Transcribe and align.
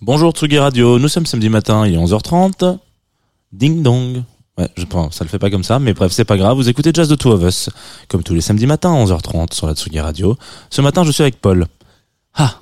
Bonjour 0.00 0.30
Tsugi 0.30 0.60
Radio, 0.60 1.00
nous 1.00 1.08
sommes 1.08 1.26
samedi 1.26 1.48
matin, 1.48 1.84
il 1.84 1.94
est 1.94 1.96
11h30. 1.96 2.78
Ding 3.50 3.82
dong. 3.82 4.22
Ouais, 4.56 4.68
je 4.76 4.84
pense, 4.84 5.16
ça 5.16 5.24
le 5.24 5.28
fait 5.28 5.40
pas 5.40 5.50
comme 5.50 5.64
ça, 5.64 5.80
mais 5.80 5.92
bref, 5.92 6.12
c'est 6.12 6.24
pas 6.24 6.36
grave. 6.36 6.56
Vous 6.56 6.68
écoutez 6.68 6.92
Jazz 6.94 7.08
de 7.08 7.16
Two 7.16 7.32
of 7.32 7.42
Us, 7.42 7.68
comme 8.06 8.22
tous 8.22 8.32
les 8.32 8.40
samedis 8.40 8.68
matins 8.68 8.92
à 8.92 9.04
11h30 9.04 9.52
sur 9.52 9.66
la 9.66 9.74
Tsugi 9.74 9.98
Radio. 9.98 10.36
Ce 10.70 10.80
matin, 10.82 11.02
je 11.02 11.10
suis 11.10 11.22
avec 11.22 11.40
Paul. 11.40 11.66
Ah. 12.34 12.60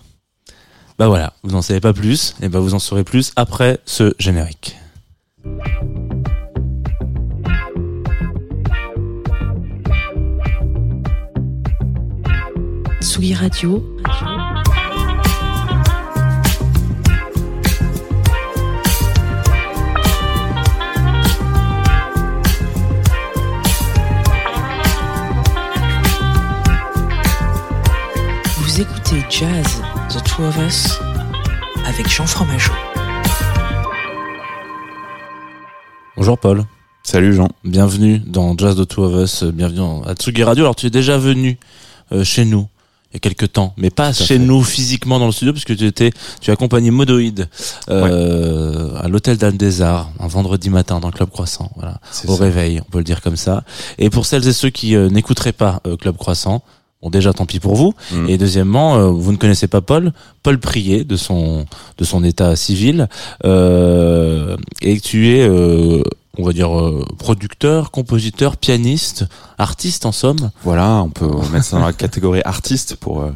Bah 0.98 1.08
voilà, 1.08 1.34
vous 1.42 1.50
n'en 1.50 1.60
savez 1.60 1.80
pas 1.80 1.92
plus, 1.92 2.34
et 2.40 2.48
bah 2.48 2.58
vous 2.58 2.72
en 2.72 2.78
saurez 2.78 3.04
plus 3.04 3.32
après 3.36 3.80
ce 3.84 4.14
générique. 4.18 4.74
Tsugi 13.02 13.34
Radio, 13.34 13.84
vous 28.76 28.82
écoutez 28.82 29.24
Jazz, 29.30 29.80
The 30.10 30.22
Two 30.22 30.44
of 30.44 30.58
Us, 30.58 30.98
avec 31.86 32.10
Jean 32.10 32.26
Fromageau. 32.26 32.72
Bonjour 36.14 36.36
Paul, 36.36 36.64
Salut 37.02 37.32
Jean. 37.32 37.48
bienvenue 37.64 38.18
dans 38.18 38.54
Jazz 38.54 38.76
de 38.76 38.84
Two 38.84 39.04
of 39.04 39.14
Us, 39.14 39.44
bienvenue 39.44 39.80
à 40.06 40.14
Tsugi 40.14 40.42
Radio. 40.44 40.64
Alors 40.64 40.76
tu 40.76 40.86
es 40.86 40.90
déjà 40.90 41.16
venu 41.16 41.58
euh, 42.12 42.22
chez 42.22 42.44
nous 42.44 42.68
il 43.12 43.14
y 43.14 43.16
a 43.16 43.20
quelques 43.20 43.52
temps, 43.52 43.72
mais 43.76 43.90
pas 43.90 44.12
chez 44.12 44.24
fait. 44.26 44.38
nous 44.38 44.62
physiquement 44.62 45.18
dans 45.18 45.26
le 45.26 45.32
studio, 45.32 45.52
puisque 45.52 45.76
tu 45.76 45.86
étais, 45.86 46.10
tu 46.40 46.50
as 46.50 46.54
accompagné 46.54 46.90
Modoïd 46.90 47.48
euh, 47.88 48.94
à 49.00 49.08
l'hôtel 49.08 49.36
d'Anne 49.36 49.56
des 49.56 49.80
Arts 49.80 50.10
un 50.18 50.26
vendredi 50.26 50.70
matin 50.70 50.98
dans 50.98 51.08
le 51.08 51.12
Club 51.12 51.30
Croissant, 51.30 51.70
voilà, 51.76 52.00
au 52.26 52.36
ça. 52.36 52.42
réveil, 52.42 52.80
on 52.80 52.90
peut 52.90 52.98
le 52.98 53.04
dire 53.04 53.22
comme 53.22 53.36
ça. 53.36 53.62
Et 53.98 54.10
pour 54.10 54.26
celles 54.26 54.46
et 54.48 54.52
ceux 54.52 54.70
qui 54.70 54.96
euh, 54.96 55.08
n'écouteraient 55.08 55.52
pas 55.52 55.80
euh, 55.86 55.96
Club 55.96 56.16
Croissant, 56.16 56.62
bon 57.02 57.10
déjà 57.10 57.32
tant 57.32 57.46
pis 57.46 57.60
pour 57.60 57.74
vous. 57.76 57.94
Mm. 58.12 58.28
Et 58.28 58.38
deuxièmement, 58.38 58.96
euh, 58.96 59.08
vous 59.10 59.32
ne 59.32 59.36
connaissez 59.36 59.68
pas 59.68 59.80
Paul, 59.80 60.12
Paul 60.42 60.58
Prier 60.58 61.04
de 61.04 61.16
son 61.16 61.66
de 61.98 62.04
son 62.04 62.24
état 62.24 62.56
civil, 62.56 63.08
euh, 63.44 64.56
et 64.82 65.00
tu 65.00 65.28
es, 65.36 65.46
euh, 65.48 66.02
on 66.38 66.44
va 66.44 66.52
dire, 66.52 66.76
euh, 66.78 67.04
producteur, 67.18 67.90
compositeur, 67.90 68.56
pianiste, 68.56 69.24
artiste 69.58 70.06
en 70.06 70.12
somme. 70.12 70.50
Voilà, 70.64 71.02
on 71.02 71.10
peut 71.10 71.28
mettre 71.52 71.64
ça 71.66 71.78
dans 71.78 71.86
la 71.86 71.92
catégorie 71.92 72.42
artiste 72.44 72.96
pour 72.96 73.22
euh, 73.22 73.30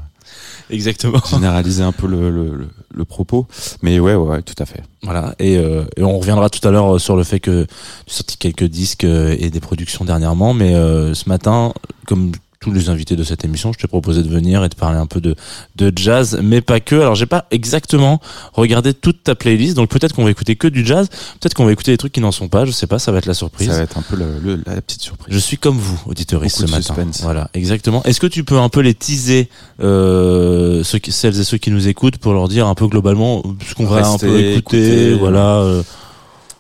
Exactement. 0.69 1.21
généraliser 1.29 1.83
un 1.83 1.93
peu 1.93 2.07
le, 2.07 2.31
le, 2.31 2.55
le, 2.55 2.69
le 2.95 3.05
propos. 3.05 3.47
Mais 3.83 3.99
ouais, 3.99 4.15
ouais, 4.15 4.29
ouais, 4.29 4.43
tout 4.43 4.55
à 4.59 4.67
fait. 4.67 4.83
Voilà. 5.03 5.35
Et, 5.39 5.57
euh, 5.57 5.85
et 5.97 6.03
on 6.03 6.19
reviendra 6.19 6.49
tout 6.51 6.67
à 6.67 6.71
l'heure 6.71 6.95
euh, 6.95 6.99
sur 6.99 7.17
le 7.17 7.25
fait 7.25 7.41
que 7.41 7.65
tu 7.65 8.13
as 8.13 8.15
sorti 8.15 8.37
quelques 8.37 8.65
disques 8.65 9.05
et 9.05 9.51
des 9.51 9.61
productions 9.61 10.05
dernièrement, 10.05 10.55
mais 10.55 10.75
euh, 10.75 11.15
ce 11.15 11.29
matin, 11.29 11.73
comme 12.07 12.33
tous 12.61 12.73
les 12.73 12.91
invités 12.91 13.17
de 13.17 13.25
cette 13.25 13.43
émission, 13.47 13.73
je 13.73 13.79
t'ai 13.79 13.89
proposé 13.89 14.23
de 14.23 14.29
venir 14.29 14.63
et 14.63 14.69
de 14.69 14.75
parler 14.75 14.99
un 14.99 15.07
peu 15.07 15.23
de, 15.23 15.35
de 15.77 15.91
jazz, 15.97 16.39
mais 16.43 16.61
pas 16.61 16.79
que. 16.79 16.95
Alors 16.95 17.15
j'ai 17.15 17.25
pas 17.25 17.47
exactement 17.51 18.21
regardé 18.53 18.93
toute 18.93 19.25
ta 19.25 19.35
playlist, 19.35 19.77
donc 19.77 19.89
peut-être 19.89 20.15
qu'on 20.15 20.25
va 20.25 20.31
écouter 20.31 20.57
que 20.57 20.69
du 20.69 20.85
jazz, 20.85 21.09
peut-être 21.41 21.55
qu'on 21.55 21.65
va 21.65 21.73
écouter 21.73 21.93
des 21.93 21.97
trucs 21.97 22.13
qui 22.13 22.21
n'en 22.21 22.33
sont 22.33 22.49
pas, 22.49 22.67
je 22.67 22.71
sais 22.71 22.87
pas, 22.87 22.99
ça 22.99 23.13
va 23.13 23.19
être 23.19 23.25
la 23.25 23.33
surprise. 23.33 23.69
Ça 23.69 23.79
va 23.79 23.83
être 23.85 23.97
un 23.97 24.03
peu 24.03 24.15
le, 24.15 24.39
le- 24.45 24.63
la 24.67 24.79
petite 24.83 25.01
surprise. 25.01 25.33
Je 25.35 25.39
suis 25.39 25.57
comme 25.57 25.79
vous, 25.79 26.03
auditoriste, 26.05 26.57
ce 26.59 26.63
matin. 26.65 26.83
suspense. 26.83 27.23
Voilà, 27.23 27.49
exactement. 27.55 28.03
Est-ce 28.05 28.21
que 28.21 28.27
tu 28.27 28.45
peux 28.45 28.59
un 28.59 28.69
peu 28.69 28.81
les 28.81 28.93
teaser, 28.93 29.49
euh, 29.81 30.85
ceux 30.85 30.99
qui, 30.99 31.13
celles 31.13 31.41
et 31.41 31.45
ceux 31.45 31.57
qui 31.57 31.71
nous 31.71 31.89
écoutent, 31.89 32.19
pour 32.19 32.35
leur 32.35 32.49
dire 32.49 32.67
un 32.67 32.75
peu 32.75 32.89
globalement 32.89 33.43
ce 33.67 33.75
qu'on 33.75 33.87
va 33.87 34.07
un 34.07 34.19
peu 34.19 34.39
écouter, 34.39 35.05
écoutez. 35.07 35.15
voilà. 35.15 35.61
euh, 35.61 35.83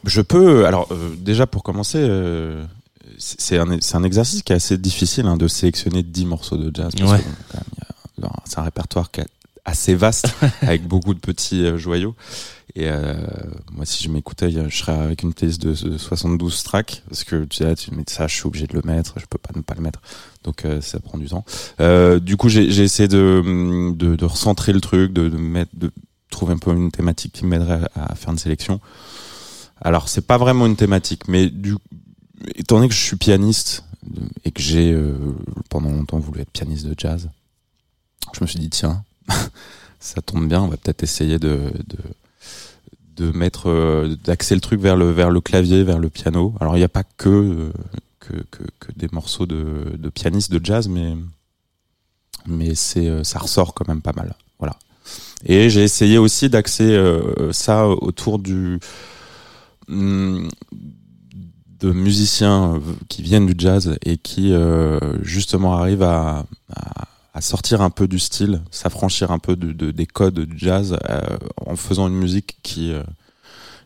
Je 0.06 0.22
peux, 0.22 0.64
alors 0.64 0.88
euh, 0.92 1.10
déjà 1.18 1.46
pour 1.46 1.62
commencer, 1.62 1.98
euh, 2.00 2.64
c'est 3.20 3.58
un, 3.58 3.78
c'est 3.80 3.96
un 3.96 4.02
exercice 4.02 4.42
qui 4.42 4.52
est 4.52 4.56
assez 4.56 4.78
difficile 4.78 5.26
hein, 5.26 5.36
de 5.36 5.46
sélectionner 5.46 6.02
10 6.02 6.26
morceaux 6.26 6.56
de 6.56 6.70
jazz. 6.74 6.92
Ouais. 7.02 7.20
c'est 8.46 8.58
un 8.58 8.62
répertoire 8.62 9.10
qui 9.10 9.20
est 9.20 9.28
assez 9.64 9.94
vaste, 9.94 10.34
avec 10.62 10.86
beaucoup 10.88 11.12
de 11.12 11.20
petits 11.20 11.64
euh, 11.64 11.76
joyaux. 11.76 12.14
Et 12.74 12.88
euh, 12.88 13.14
moi, 13.72 13.84
si 13.84 14.02
je 14.02 14.08
m'écoutais, 14.08 14.50
je 14.50 14.74
serais 14.74 14.92
avec 14.92 15.22
une 15.22 15.34
playlist 15.34 15.60
de, 15.60 15.72
de 15.72 15.98
72 15.98 16.62
tracks, 16.62 17.02
parce 17.08 17.24
que 17.24 17.44
tu 17.44 17.58
sais, 17.58 17.74
tu 17.74 17.90
mets 17.92 18.04
ça, 18.06 18.26
je 18.26 18.34
suis 18.34 18.46
obligé 18.46 18.66
de 18.66 18.74
le 18.74 18.82
mettre, 18.84 19.14
je 19.18 19.26
peux 19.26 19.38
pas 19.38 19.50
ne 19.54 19.60
pas 19.60 19.74
le 19.74 19.82
mettre. 19.82 20.00
Donc 20.44 20.64
euh, 20.64 20.80
ça 20.80 20.98
prend 21.00 21.18
du 21.18 21.26
temps. 21.26 21.44
Euh, 21.80 22.20
du 22.20 22.36
coup, 22.36 22.48
j'ai 22.48 22.70
j'ai 22.70 22.84
essayé 22.84 23.08
de, 23.08 23.92
de, 23.94 24.16
de 24.16 24.24
recentrer 24.24 24.72
le 24.72 24.80
truc, 24.80 25.12
de, 25.12 25.28
de 25.28 25.36
mettre, 25.36 25.72
de 25.74 25.90
trouver 26.30 26.54
un 26.54 26.58
peu 26.58 26.72
une 26.72 26.90
thématique 26.90 27.32
qui 27.32 27.44
m'aiderait 27.44 27.80
à, 27.94 28.12
à 28.12 28.14
faire 28.14 28.30
une 28.30 28.38
sélection. 28.38 28.80
Alors, 29.82 30.08
c'est 30.08 30.26
pas 30.26 30.38
vraiment 30.38 30.66
une 30.66 30.76
thématique, 30.76 31.26
mais 31.26 31.48
du, 31.48 31.74
étant 32.54 32.76
donné 32.76 32.88
que 32.88 32.94
je 32.94 33.00
suis 33.00 33.16
pianiste 33.16 33.84
euh, 34.16 34.24
et 34.44 34.50
que 34.50 34.62
j'ai 34.62 34.92
euh, 34.92 35.14
pendant 35.68 35.90
longtemps 35.90 36.18
voulu 36.18 36.40
être 36.40 36.50
pianiste 36.50 36.86
de 36.86 36.94
jazz, 36.96 37.28
je 38.32 38.40
me 38.40 38.46
suis 38.46 38.58
dit 38.58 38.70
tiens, 38.70 39.04
ça 40.00 40.22
tombe 40.22 40.48
bien, 40.48 40.62
on 40.62 40.68
va 40.68 40.76
peut-être 40.76 41.02
essayer 41.02 41.38
de, 41.38 41.72
de 41.86 41.98
de 43.16 43.32
mettre 43.32 43.68
euh, 43.68 44.16
d'axer 44.24 44.54
le 44.54 44.62
truc 44.62 44.80
vers 44.80 44.96
le 44.96 45.10
vers 45.10 45.30
le 45.30 45.40
clavier, 45.40 45.82
vers 45.82 45.98
le 45.98 46.08
piano. 46.08 46.54
Alors 46.60 46.76
il 46.76 46.78
n'y 46.78 46.84
a 46.84 46.88
pas 46.88 47.04
que, 47.04 47.28
euh, 47.28 47.72
que 48.18 48.34
que 48.50 48.62
que 48.78 48.92
des 48.96 49.08
morceaux 49.12 49.46
de 49.46 49.96
de 49.98 50.08
pianistes 50.08 50.50
de 50.50 50.64
jazz, 50.64 50.88
mais 50.88 51.14
mais 52.46 52.74
c'est 52.74 53.24
ça 53.24 53.38
ressort 53.38 53.74
quand 53.74 53.86
même 53.88 54.00
pas 54.00 54.14
mal. 54.14 54.34
Voilà. 54.58 54.76
Et 55.44 55.68
j'ai 55.68 55.82
essayé 55.82 56.16
aussi 56.16 56.48
d'axer 56.48 56.98
ça 57.52 57.86
autour 57.88 58.38
du 58.38 58.78
hum, 59.88 60.48
de 61.80 61.92
musiciens 61.92 62.74
euh, 62.74 62.80
qui 63.08 63.22
viennent 63.22 63.46
du 63.46 63.54
jazz 63.56 63.96
et 64.04 64.16
qui 64.18 64.52
euh, 64.52 64.98
justement 65.22 65.74
arrivent 65.76 66.02
à, 66.02 66.44
à, 66.74 67.08
à 67.34 67.40
sortir 67.40 67.80
un 67.80 67.90
peu 67.90 68.06
du 68.08 68.18
style, 68.18 68.60
s'affranchir 68.70 69.30
un 69.30 69.38
peu 69.38 69.56
de, 69.56 69.72
de- 69.72 69.90
des 69.90 70.06
codes 70.06 70.40
du 70.40 70.58
jazz 70.58 70.96
euh, 71.08 71.20
en 71.64 71.76
faisant 71.76 72.08
une 72.08 72.16
musique 72.18 72.58
qui 72.62 72.92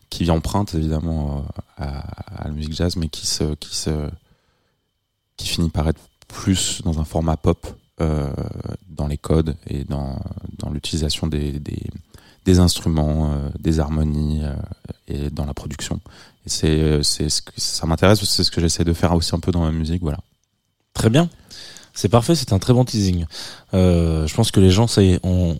qui 0.09 0.29
emprunte 0.29 0.75
évidemment 0.75 1.45
à, 1.77 1.99
à 2.43 2.47
la 2.47 2.51
musique 2.51 2.73
jazz, 2.73 2.95
mais 2.95 3.09
qui 3.09 3.25
se 3.27 3.55
qui 3.55 3.75
se 3.75 4.09
qui 5.37 5.47
finit 5.47 5.69
par 5.69 5.87
être 5.89 6.01
plus 6.27 6.81
dans 6.83 6.99
un 6.99 7.05
format 7.05 7.37
pop 7.37 7.65
euh, 8.01 8.29
dans 8.89 9.07
les 9.07 9.17
codes 9.17 9.55
et 9.67 9.83
dans 9.83 10.19
dans 10.59 10.69
l'utilisation 10.69 11.27
des, 11.27 11.59
des 11.59 11.83
des 12.45 12.59
instruments, 12.59 13.31
euh, 13.33 13.49
des 13.59 13.79
harmonies 13.79 14.41
euh, 14.43 14.53
et 15.07 15.29
dans 15.31 15.45
la 15.45 15.53
production. 15.55 15.99
Et 16.45 16.49
c'est 16.49 16.67
euh, 16.69 17.01
c'est 17.03 17.29
ce 17.29 17.41
que 17.41 17.51
ça 17.57 17.85
m'intéresse, 17.87 18.23
c'est 18.23 18.43
ce 18.43 18.51
que 18.51 18.61
j'essaie 18.61 18.83
de 18.83 18.93
faire 18.93 19.13
aussi 19.13 19.33
un 19.33 19.39
peu 19.39 19.51
dans 19.51 19.61
ma 19.63 19.71
musique, 19.71 20.01
voilà. 20.01 20.19
Très 20.93 21.09
bien. 21.09 21.29
C'est 21.93 22.09
parfait, 22.09 22.35
c'est 22.35 22.51
un 22.51 22.59
très 22.59 22.73
bon 22.73 22.83
teasing. 22.83 23.25
Euh, 23.73 24.27
je 24.27 24.33
pense 24.35 24.51
que 24.51 24.59
les 24.59 24.69
gens, 24.69 24.85
ça 24.85 25.01
y 25.01 25.13
est, 25.13 25.19
ont, 25.23 25.57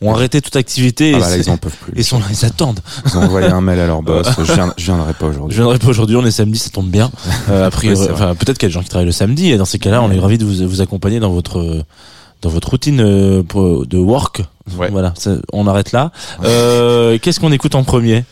ont 0.00 0.14
arrêté 0.14 0.40
toute 0.40 0.54
activité 0.54 1.10
et, 1.10 1.14
Ah 1.16 1.18
bah 1.18 1.28
là, 1.30 1.36
ils 1.36 1.50
en 1.50 1.56
peuvent 1.56 1.76
plus. 1.76 1.92
et 1.98 2.04
sont 2.04 2.20
là, 2.20 2.26
ils 2.30 2.44
attendent. 2.44 2.78
Ils 3.04 3.16
ont 3.18 3.22
envoyé 3.22 3.48
un 3.48 3.60
mail 3.60 3.80
à 3.80 3.86
leur 3.88 4.00
boss. 4.02 4.28
Je, 4.38 4.52
viens, 4.52 4.72
je 4.76 4.84
viendrai 4.84 5.12
pas 5.12 5.26
Je 5.26 5.30
aujourd'hui. 5.32 5.56
viendrai 5.56 5.78
pas 5.80 5.88
aujourd'hui, 5.88 6.16
on 6.16 6.24
est 6.24 6.30
samedi, 6.30 6.58
ça 6.58 6.70
tombe 6.70 6.88
bien. 6.88 7.10
Euh, 7.48 7.68
vrai. 7.72 7.94
enfin, 8.12 8.34
peut-être 8.36 8.58
qu'il 8.58 8.68
y 8.68 8.70
a 8.70 8.70
des 8.70 8.74
gens 8.74 8.82
qui 8.82 8.90
travaillent 8.90 9.06
le 9.06 9.12
samedi 9.12 9.50
et 9.50 9.56
dans 9.56 9.64
ces 9.64 9.80
cas-là, 9.80 10.02
on 10.02 10.10
est 10.12 10.20
ravis 10.20 10.38
de 10.38 10.44
vous, 10.44 10.66
vous 10.68 10.80
accompagner 10.82 11.18
dans 11.20 11.30
votre 11.30 11.84
dans 12.42 12.48
votre 12.50 12.70
routine 12.70 13.00
euh, 13.00 13.42
de 13.84 13.98
work. 13.98 14.42
Ouais. 14.76 14.88
Voilà, 14.90 15.14
ça- 15.16 15.36
on 15.52 15.66
arrête 15.66 15.90
là. 15.92 16.12
Euh, 16.44 17.18
Qu'est-ce 17.20 17.40
qu'on 17.40 17.52
écoute 17.52 17.74
en 17.74 17.82
premier? 17.84 18.24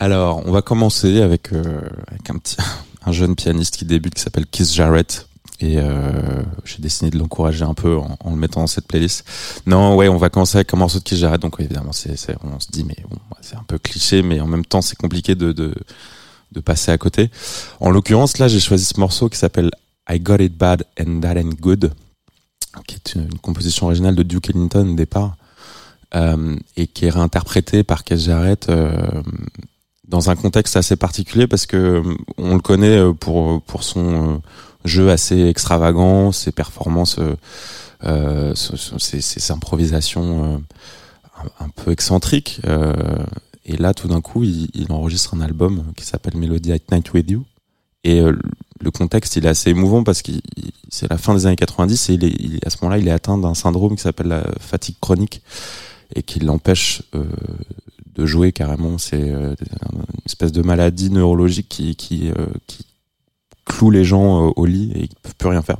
Alors, 0.00 0.42
on 0.46 0.52
va 0.52 0.62
commencer 0.62 1.20
avec, 1.20 1.52
euh, 1.52 1.80
avec 2.06 2.30
un 2.30 2.38
petit, 2.38 2.56
un 3.04 3.12
jeune 3.12 3.34
pianiste 3.34 3.76
qui 3.76 3.84
débute 3.84 4.14
qui 4.14 4.22
s'appelle 4.22 4.46
Keith 4.46 4.72
Jarrett. 4.72 5.28
Et 5.60 5.78
euh, 5.78 6.42
j'ai 6.64 6.78
décidé 6.78 7.10
de 7.10 7.18
l'encourager 7.18 7.64
un 7.64 7.74
peu 7.74 7.96
en, 7.96 8.16
en 8.20 8.30
le 8.30 8.36
mettant 8.36 8.60
dans 8.60 8.68
cette 8.68 8.86
playlist. 8.86 9.24
Non, 9.66 9.96
ouais, 9.96 10.06
on 10.08 10.16
va 10.16 10.30
commencer 10.30 10.56
avec 10.56 10.72
un 10.72 10.76
morceau 10.76 11.00
de 11.00 11.04
Keith 11.04 11.18
Jarrett. 11.18 11.42
Donc 11.42 11.56
évidemment, 11.58 11.90
c'est, 11.90 12.14
on 12.44 12.60
se 12.60 12.68
dit, 12.70 12.84
mais 12.84 12.96
bon, 13.10 13.18
c'est 13.40 13.56
un 13.56 13.64
peu 13.66 13.76
cliché, 13.78 14.22
mais 14.22 14.40
en 14.40 14.46
même 14.46 14.64
temps, 14.64 14.82
c'est 14.82 14.96
compliqué 14.96 15.34
de, 15.34 15.50
de, 15.50 15.74
de 16.52 16.60
passer 16.60 16.92
à 16.92 16.98
côté. 16.98 17.28
En 17.80 17.90
l'occurrence, 17.90 18.38
là, 18.38 18.46
j'ai 18.46 18.60
choisi 18.60 18.84
ce 18.84 19.00
morceau 19.00 19.28
qui 19.28 19.36
s'appelle 19.36 19.72
I 20.08 20.20
Got 20.20 20.36
It 20.36 20.56
Bad 20.56 20.84
and 21.00 21.20
That 21.22 21.34
Ain't 21.40 21.56
Good, 21.60 21.92
qui 22.86 22.94
est 22.94 23.14
une, 23.16 23.22
une 23.22 23.38
composition 23.38 23.86
originale 23.86 24.14
de 24.14 24.22
Duke 24.22 24.50
Ellington 24.50 24.88
au 24.92 24.94
départ, 24.94 25.36
euh, 26.14 26.56
et 26.76 26.86
qui 26.86 27.06
est 27.06 27.10
réinterprétée 27.10 27.82
par 27.82 28.04
Keith 28.04 28.20
Jarrett 28.20 28.68
euh, 28.68 28.92
dans 30.08 30.30
un 30.30 30.36
contexte 30.36 30.76
assez 30.76 30.96
particulier 30.96 31.46
parce 31.46 31.66
que 31.66 31.76
euh, 31.76 32.02
on 32.38 32.54
le 32.54 32.60
connaît 32.60 32.98
euh, 32.98 33.12
pour 33.12 33.62
pour 33.62 33.82
son 33.84 34.34
euh, 34.34 34.38
jeu 34.84 35.10
assez 35.10 35.46
extravagant, 35.46 36.32
ses 36.32 36.50
performances, 36.52 37.18
euh, 38.04 38.54
ses, 38.54 39.20
ses 39.20 39.52
improvisations 39.52 40.62
un, 41.60 41.64
un 41.64 41.68
peu 41.68 41.90
excentriques. 41.90 42.60
et 43.64 43.76
là, 43.76 43.92
tout 43.92 44.08
d'un 44.08 44.20
coup, 44.20 44.44
il, 44.44 44.86
enregistre 44.90 45.34
un 45.34 45.40
album 45.40 45.82
qui 45.96 46.04
s'appelle 46.06 46.36
Melody 46.36 46.72
at 46.72 46.78
Night 46.92 47.12
with 47.12 47.28
You. 47.30 47.44
Et 48.04 48.20
le 48.22 48.90
contexte, 48.92 49.36
il 49.36 49.44
est 49.44 49.48
assez 49.48 49.70
émouvant 49.70 50.04
parce 50.04 50.22
que 50.22 50.30
c'est 50.88 51.10
la 51.10 51.18
fin 51.18 51.34
des 51.34 51.46
années 51.46 51.56
90 51.56 52.08
et 52.10 52.14
il 52.14 52.24
est, 52.24 52.28
il- 52.28 52.60
à 52.64 52.70
ce 52.70 52.76
moment-là, 52.80 52.98
il 52.98 53.08
est 53.08 53.10
atteint 53.12 53.36
d'un 53.36 53.54
syndrome 53.54 53.96
qui 53.96 54.02
s'appelle 54.02 54.28
la 54.28 54.44
fatigue 54.60 54.96
chronique 55.00 55.42
et 56.14 56.22
qui 56.22 56.38
l'empêche 56.40 57.02
euh, 57.14 57.24
de 58.18 58.26
jouer 58.26 58.52
carrément. 58.52 58.98
C'est 58.98 59.30
euh, 59.30 59.54
une 59.92 60.26
espèce 60.26 60.52
de 60.52 60.62
maladie 60.62 61.10
neurologique 61.10 61.68
qui 61.68 62.30
euh, 62.36 62.46
cloue 63.64 63.90
les 63.90 64.04
gens 64.04 64.52
au 64.56 64.66
lit 64.66 64.92
et 64.94 65.02
ils 65.04 65.16
peuvent 65.22 65.36
plus 65.36 65.48
rien 65.48 65.62
faire. 65.62 65.78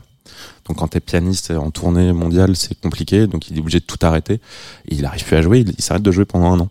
Donc 0.67 0.79
quand 0.79 0.89
t'es 0.89 1.01
pianiste 1.01 1.51
en 1.51 1.71
tournée 1.71 2.13
mondiale, 2.13 2.55
c'est 2.55 2.79
compliqué, 2.79 3.27
donc 3.27 3.51
il 3.51 3.57
est 3.57 3.61
obligé 3.61 3.81
de 3.81 3.85
tout 3.85 3.99
arrêter. 4.03 4.41
Il 4.87 5.05
arrive 5.05 5.25
plus 5.25 5.37
à 5.37 5.43
jouer, 5.43 5.65
il, 5.67 5.83
s'arrête 5.83 6.03
de 6.03 6.13
jouer 6.13 6.27
pendant 6.27 6.53
un 6.53 6.61
an. 6.61 6.69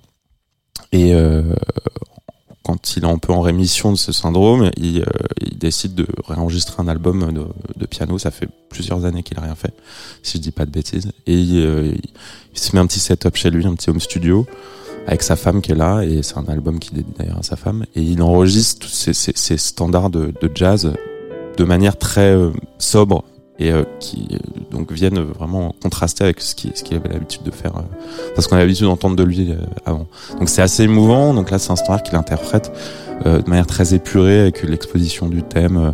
Et 0.91 1.13
euh, 1.13 1.43
quand 2.63 2.95
il 2.95 3.03
est 3.03 3.07
un 3.07 3.17
peu 3.17 3.33
en 3.33 3.41
rémission 3.41 3.91
de 3.91 3.97
ce 3.97 4.11
syndrome, 4.11 4.71
il, 4.77 5.01
euh, 5.01 5.05
décide 5.55 5.95
de 5.95 6.07
réenregistrer 6.27 6.75
un 6.83 6.87
album 6.87 7.33
de, 7.75 7.85
piano. 7.87 8.19
Ça 8.19 8.29
fait 8.29 8.47
plusieurs 8.69 9.05
années 9.05 9.23
qu'il 9.23 9.37
a 9.39 9.41
rien 9.41 9.55
fait, 9.55 9.73
si 10.21 10.37
je 10.37 10.43
dis 10.43 10.51
pas 10.51 10.65
de 10.65 10.71
bêtises. 10.71 11.11
Et 11.25 11.53
euh, 11.55 11.95
il 12.53 12.59
se 12.59 12.75
met 12.75 12.79
un 12.79 12.85
petit 12.85 12.99
setup 12.99 13.35
chez 13.35 13.49
lui, 13.49 13.65
un 13.65 13.73
petit 13.73 13.89
home 13.89 13.99
studio 13.99 14.45
avec 15.07 15.23
sa 15.23 15.37
femme 15.37 15.61
qui 15.61 15.71
est 15.71 15.75
là 15.75 16.01
et 16.01 16.21
c'est 16.21 16.37
un 16.37 16.45
album 16.47 16.79
qui 16.79 16.93
dédie 16.93 17.13
d'ailleurs 17.17 17.39
à 17.39 17.43
sa 17.43 17.55
femme 17.55 17.85
et 17.95 18.01
il 18.01 18.21
enregistre 18.21 18.87
ces, 18.87 19.13
ces, 19.13 19.31
ces 19.35 19.57
standards 19.57 20.09
de, 20.09 20.33
de, 20.39 20.51
jazz 20.53 20.93
de 21.57 21.63
manière 21.63 21.97
très 21.97 22.35
euh, 22.35 22.51
sobre 22.77 23.23
et 23.57 23.71
euh, 23.71 23.83
qui 23.99 24.27
euh, 24.33 24.37
donc 24.69 24.91
viennent 24.91 25.19
vraiment 25.19 25.73
contraster 25.81 26.25
avec 26.25 26.41
ce 26.41 26.53
qu'il 26.55 26.75
ce 26.75 26.83
qu'il 26.83 26.97
avait 26.97 27.07
l'habitude 27.07 27.41
de 27.43 27.51
faire 27.51 27.71
parce 28.35 28.47
qu'on 28.47 28.57
avait 28.57 28.65
l'habitude 28.65 28.85
d'entendre 28.85 29.15
de 29.15 29.23
lui 29.23 29.55
avant. 29.85 30.07
Donc 30.39 30.49
c'est 30.49 30.61
assez 30.61 30.83
émouvant 30.83 31.33
donc 31.33 31.51
là 31.51 31.57
c'est 31.57 31.71
un 31.71 31.77
standard 31.77 32.03
qu'il 32.03 32.15
interprète 32.15 32.71
de 33.25 33.49
manière 33.49 33.65
très 33.65 33.95
épurée 33.95 34.41
avec 34.41 34.61
l'exposition 34.61 35.27
du 35.27 35.41
thème 35.41 35.93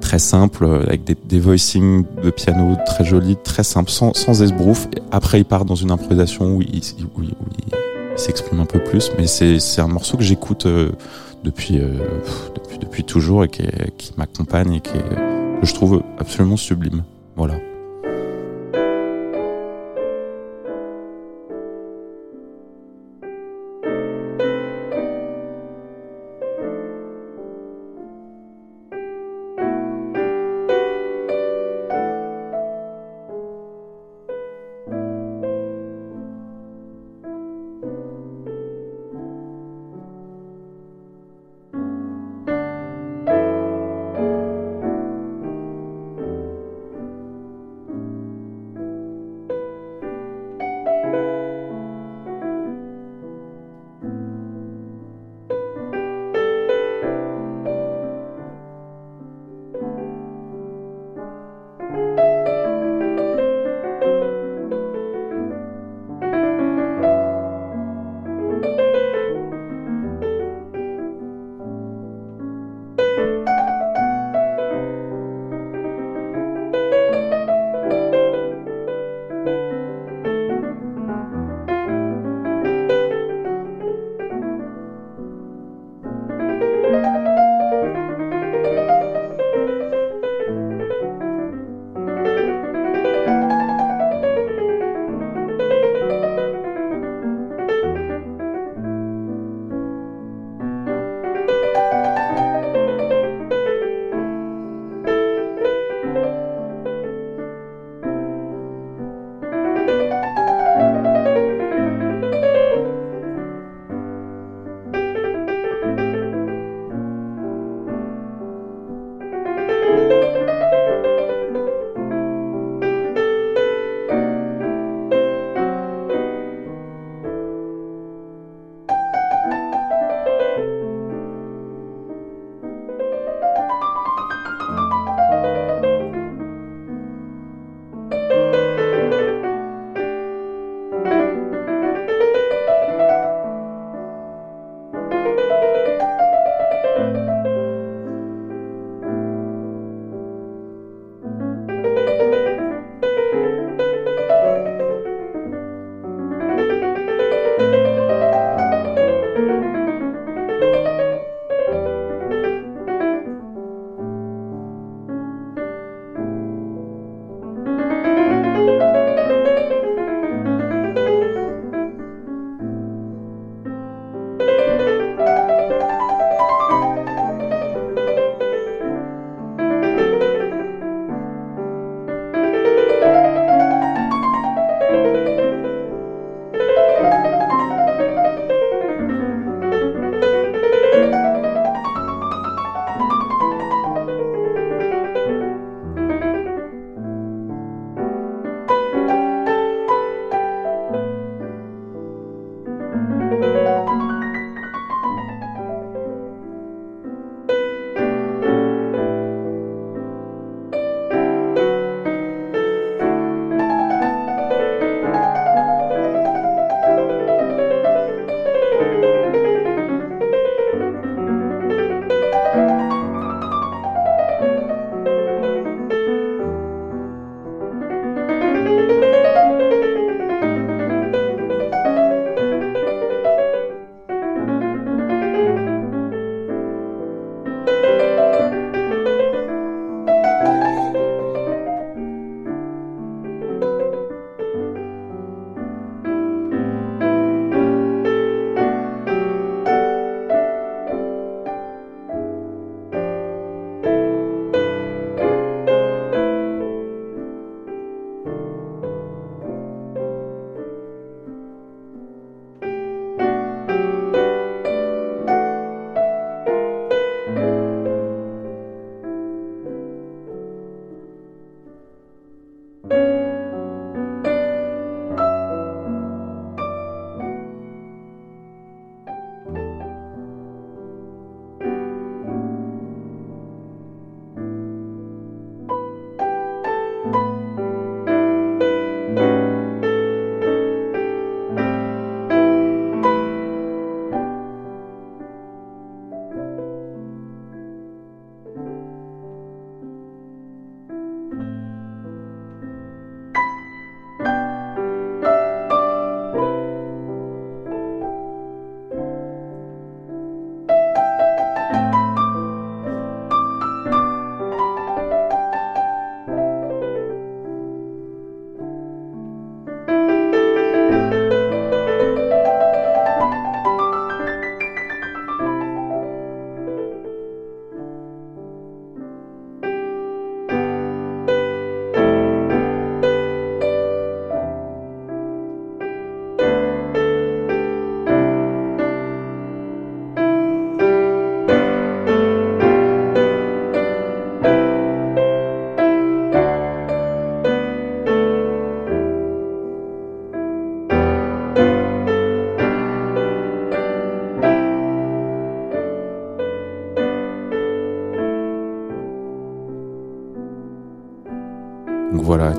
très 0.00 0.18
simple 0.18 0.64
avec 0.86 1.04
des, 1.04 1.16
des 1.26 1.40
voicings 1.40 2.04
de 2.22 2.30
piano 2.30 2.76
très 2.86 3.04
jolis 3.04 3.36
très 3.42 3.64
simples 3.64 3.90
sans, 3.90 4.14
sans 4.14 4.42
esbrouf 4.42 4.86
et 4.96 5.02
après 5.10 5.40
il 5.40 5.44
part 5.44 5.64
dans 5.64 5.74
une 5.74 5.90
improvisation 5.90 6.56
où 6.56 6.62
il, 6.62 6.80
où 7.16 7.22
il, 7.22 7.30
où 7.30 7.46
il 7.66 7.93
s'exprime 8.16 8.60
un 8.60 8.66
peu 8.66 8.78
plus, 8.78 9.10
mais 9.18 9.26
c'est 9.26 9.80
un 9.80 9.88
morceau 9.88 10.16
que 10.16 10.22
j'écoute 10.22 10.66
euh, 10.66 10.92
depuis, 11.42 11.78
euh, 11.78 11.88
depuis 12.54 12.78
depuis 12.78 13.04
toujours 13.04 13.44
et 13.44 13.48
qui, 13.48 13.64
qui 13.98 14.12
m'accompagne 14.16 14.74
et 14.74 14.80
qui 14.80 14.92
que 14.92 15.66
je 15.66 15.74
trouve 15.74 16.02
absolument 16.18 16.56
sublime. 16.56 17.04
Voilà. 17.36 17.54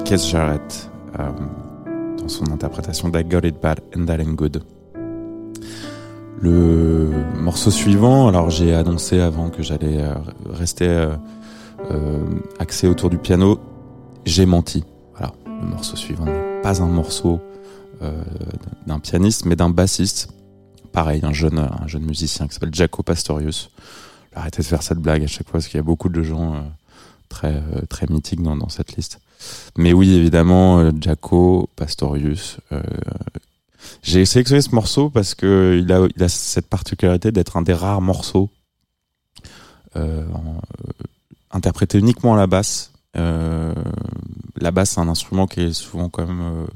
Keith 0.05 0.23
Jarrett 0.23 0.91
euh, 1.19 1.31
dans 2.19 2.27
son 2.27 2.51
interprétation 2.51 3.09
d'I 3.09 3.23
Got 3.23 3.39
It 3.39 3.59
Bad 3.59 3.81
and 3.97 4.05
That 4.05 4.19
Ain't 4.19 4.35
Good. 4.35 4.63
Le 6.39 7.09
morceau 7.41 7.71
suivant, 7.71 8.27
alors 8.27 8.51
j'ai 8.51 8.75
annoncé 8.75 9.19
avant 9.19 9.49
que 9.49 9.63
j'allais 9.63 9.99
euh, 9.99 10.13
rester 10.47 10.87
euh, 10.87 11.15
euh, 11.89 12.23
axé 12.59 12.87
autour 12.87 13.09
du 13.09 13.17
piano, 13.17 13.59
j'ai 14.25 14.45
menti. 14.45 14.83
Voilà, 15.15 15.33
le 15.47 15.65
morceau 15.65 15.95
suivant 15.95 16.25
n'est 16.25 16.61
pas 16.61 16.83
un 16.83 16.87
morceau 16.87 17.41
d'un 18.85 18.99
pianiste, 18.99 19.45
mais 19.45 19.55
d'un 19.55 19.71
bassiste. 19.71 20.29
Pareil, 20.91 21.21
un 21.23 21.33
jeune, 21.33 21.57
un 21.57 21.87
jeune 21.87 22.03
musicien 22.03 22.47
qui 22.47 22.53
s'appelle 22.53 22.75
Jaco 22.75 23.01
Pastorius. 23.01 23.71
Arrêtez 24.35 24.61
de 24.61 24.67
faire 24.67 24.83
cette 24.83 24.99
blague 24.99 25.23
à 25.23 25.27
chaque 25.27 25.47
fois 25.47 25.53
parce 25.53 25.67
qu'il 25.67 25.77
y 25.77 25.79
a 25.79 25.83
beaucoup 25.83 26.09
de 26.09 26.21
gens 26.21 26.63
très 27.29 27.63
très 27.89 28.05
mythiques 28.07 28.43
dans 28.43 28.69
cette 28.69 28.95
liste. 28.95 29.19
Mais 29.77 29.93
oui, 29.93 30.13
évidemment, 30.13 30.79
euh, 30.79 30.91
Jaco 30.99 31.69
Pastorius. 31.75 32.57
euh, 32.71 32.81
j'ai 34.01 34.25
sélectionné 34.25 34.61
ce 34.61 34.73
morceau 34.73 35.09
parce 35.09 35.35
que 35.35 35.79
il 35.81 36.23
a, 36.23 36.29
cette 36.29 36.67
particularité 36.67 37.31
d'être 37.31 37.57
un 37.57 37.61
des 37.61 37.73
rares 37.73 38.01
morceaux 38.01 38.49
euh, 39.95 40.23
euh, 40.23 40.59
interprété 41.51 41.99
uniquement 41.99 42.33
à 42.33 42.37
la 42.37 42.47
basse. 42.47 42.91
La 43.13 44.71
basse, 44.71 44.91
c'est 44.91 44.99
un 44.99 45.07
instrument 45.07 45.47
qui 45.47 45.61
est 45.61 45.73
souvent 45.73 46.09
quand 46.09 46.25
même 46.27 46.67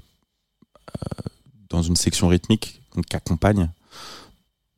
dans 1.70 1.82
une 1.82 1.96
section 1.96 2.28
rythmique, 2.28 2.82
donc 2.96 3.06
qui 3.06 3.16
accompagne 3.16 3.70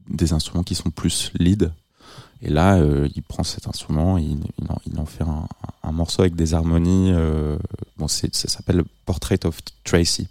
des 0.10 0.34
instruments 0.34 0.64
qui 0.64 0.76
sont 0.76 0.90
plus 0.90 1.32
lead. 1.36 1.72
Et 2.42 2.50
là, 2.50 2.78
euh, 2.78 3.08
il 3.16 3.22
prend 3.22 3.44
cet 3.44 3.68
instrument, 3.68 4.18
il, 4.18 4.40
en, 4.98 5.06
fait 5.06 5.24
un, 5.24 5.92
morceau 5.92 6.22
avec 6.22 6.36
des 6.36 6.54
harmonies. 6.54 7.12
Euh, 7.12 7.58
bon, 7.98 8.08
ça 8.08 8.28
s'appelle 8.32 8.84
Portrait 9.06 9.46
of 9.46 9.60
Tracy. 9.84 10.28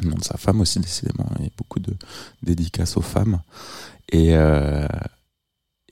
Le 0.00 0.10
nom 0.10 0.16
de 0.16 0.24
sa 0.24 0.36
femme 0.36 0.60
aussi, 0.60 0.78
décidément. 0.78 1.26
Il 1.38 1.44
y 1.44 1.48
a 1.48 1.50
beaucoup 1.56 1.80
de 1.80 1.94
dédicaces 2.42 2.96
aux 2.96 3.02
femmes. 3.02 3.40
Et, 4.12 4.36
euh, 4.36 4.86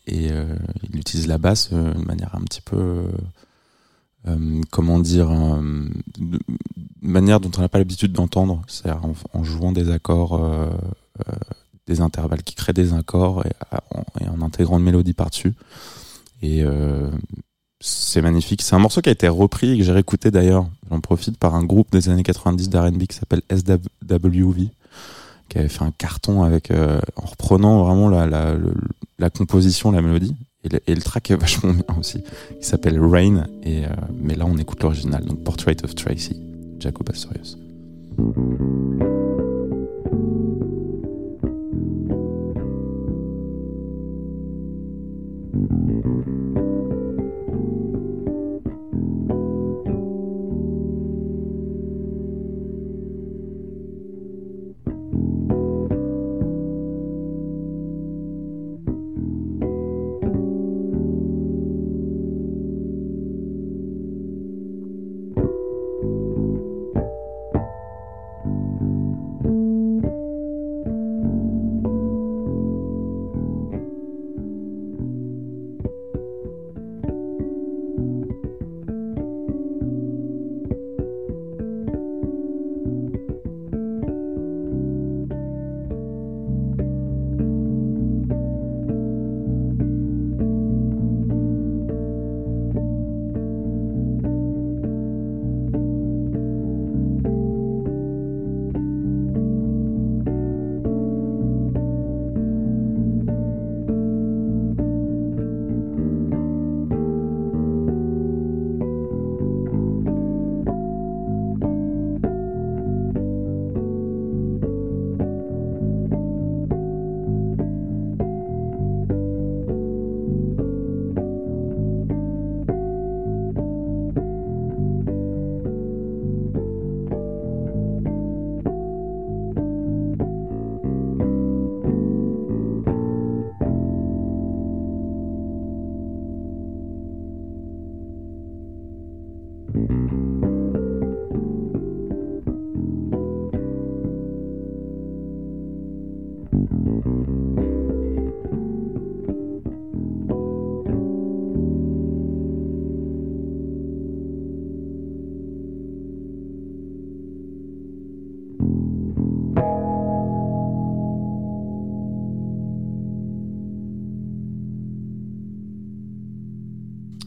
il 0.07 0.97
utilise 0.97 1.27
la 1.27 1.39
basse 1.39 1.73
de 1.73 2.05
manière 2.05 2.35
un 2.35 2.43
petit 2.43 2.61
peu, 2.61 3.07
comment 4.71 4.99
dire, 4.99 5.31
de 5.31 6.39
manière 7.01 7.41
dont 7.41 7.51
on 7.57 7.63
n'a 7.63 7.71
pas 7.71 7.79
l'habitude 7.79 8.13
d'entendre, 8.13 8.63
c'est-à-dire 8.69 9.01
en, 9.33 9.43
jouant 9.43 9.73
des 9.73 9.91
accords, 9.91 10.39
des 11.87 12.01
intervalles 12.01 12.43
qui 12.43 12.55
créent 12.55 12.73
des 12.73 12.95
accords 12.95 13.45
et, 13.47 14.29
en, 14.29 14.43
intégrant 14.43 14.79
une 14.79 14.85
mélodie 14.85 15.13
par-dessus. 15.13 15.55
Et 16.43 16.63
euh, 16.63 17.11
c'est 17.81 18.23
magnifique. 18.23 18.63
C'est 18.63 18.75
un 18.75 18.79
morceau 18.79 19.01
qui 19.01 19.09
a 19.09 19.13
été 19.13 19.29
repris 19.29 19.73
et 19.73 19.79
que 19.79 19.85
j'ai 19.85 19.93
réécouté 19.93 20.31
d'ailleurs, 20.31 20.67
j'en 20.91 21.01
profite, 21.01 21.39
par 21.39 21.55
un 21.55 21.65
groupe 21.65 21.91
des 21.93 22.09
années 22.09 22.23
90 22.23 22.69
d'R&B 22.69 23.05
qui 23.05 23.17
s'appelle 23.17 23.43
SWV, 23.51 24.69
qui 25.49 25.59
avait 25.59 25.69
fait 25.69 25.85
un 25.85 25.93
carton 25.93 26.43
avec, 26.43 26.71
euh, 26.71 27.01
en 27.17 27.27
reprenant 27.27 27.85
vraiment 27.85 28.09
la, 28.09 28.27
la, 29.19 29.31
composition, 29.31 29.91
la 29.91 30.03
mélodie. 30.03 30.35
Et 30.65 30.95
le, 30.95 31.03
track 31.03 31.31
est 31.31 31.37
vachement 31.41 31.73
bien 31.73 31.99
aussi. 31.99 32.23
Il 32.59 32.65
s'appelle 32.65 32.99
Rain, 32.99 33.47
et, 33.63 33.85
euh, 33.85 33.89
mais 34.19 34.35
là 34.35 34.47
on 34.47 34.57
écoute 34.57 34.83
l'original, 34.83 35.25
donc 35.25 35.45
Portrait 35.45 35.77
of 35.85 35.95
Tracy, 35.95 36.41
Jaco 36.79 37.05
Pastorius. 37.05 37.59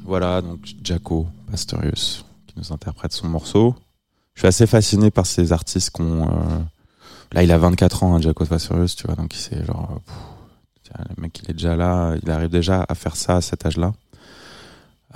Voilà, 0.08 0.42
donc 0.42 0.60
Jaco 0.82 1.28
Pastorius 1.52 2.24
qui 2.48 2.54
nous 2.58 2.72
interprète 2.72 3.12
son 3.12 3.28
morceau. 3.28 3.76
Je 4.36 4.40
suis 4.40 4.48
assez 4.48 4.66
fasciné 4.66 5.12
par 5.12 5.26
ces 5.26 5.52
artistes 5.52 5.92
qui 5.92 6.02
ont... 6.02 6.30
euh, 6.30 6.60
Là, 7.34 7.44
il 7.44 7.52
a 7.52 7.58
24 7.58 8.04
ans, 8.04 8.16
hein, 8.16 8.22
Jaco 8.22 8.46
Pastorius, 8.46 8.96
tu 8.96 9.06
vois, 9.06 9.16
donc 9.16 9.34
c'est 9.36 9.66
genre... 9.66 10.00
euh, 10.98 11.04
le 11.18 11.22
mec, 11.22 11.38
il 11.44 11.52
est 11.52 11.54
déjà 11.54 11.76
là, 11.76 12.16
il 12.24 12.32
arrive 12.32 12.50
déjà 12.50 12.86
à 12.88 12.96
faire 12.96 13.18
ça 13.18 13.36
à 13.36 13.42
cet 13.42 13.66
âge-là. 13.66 13.94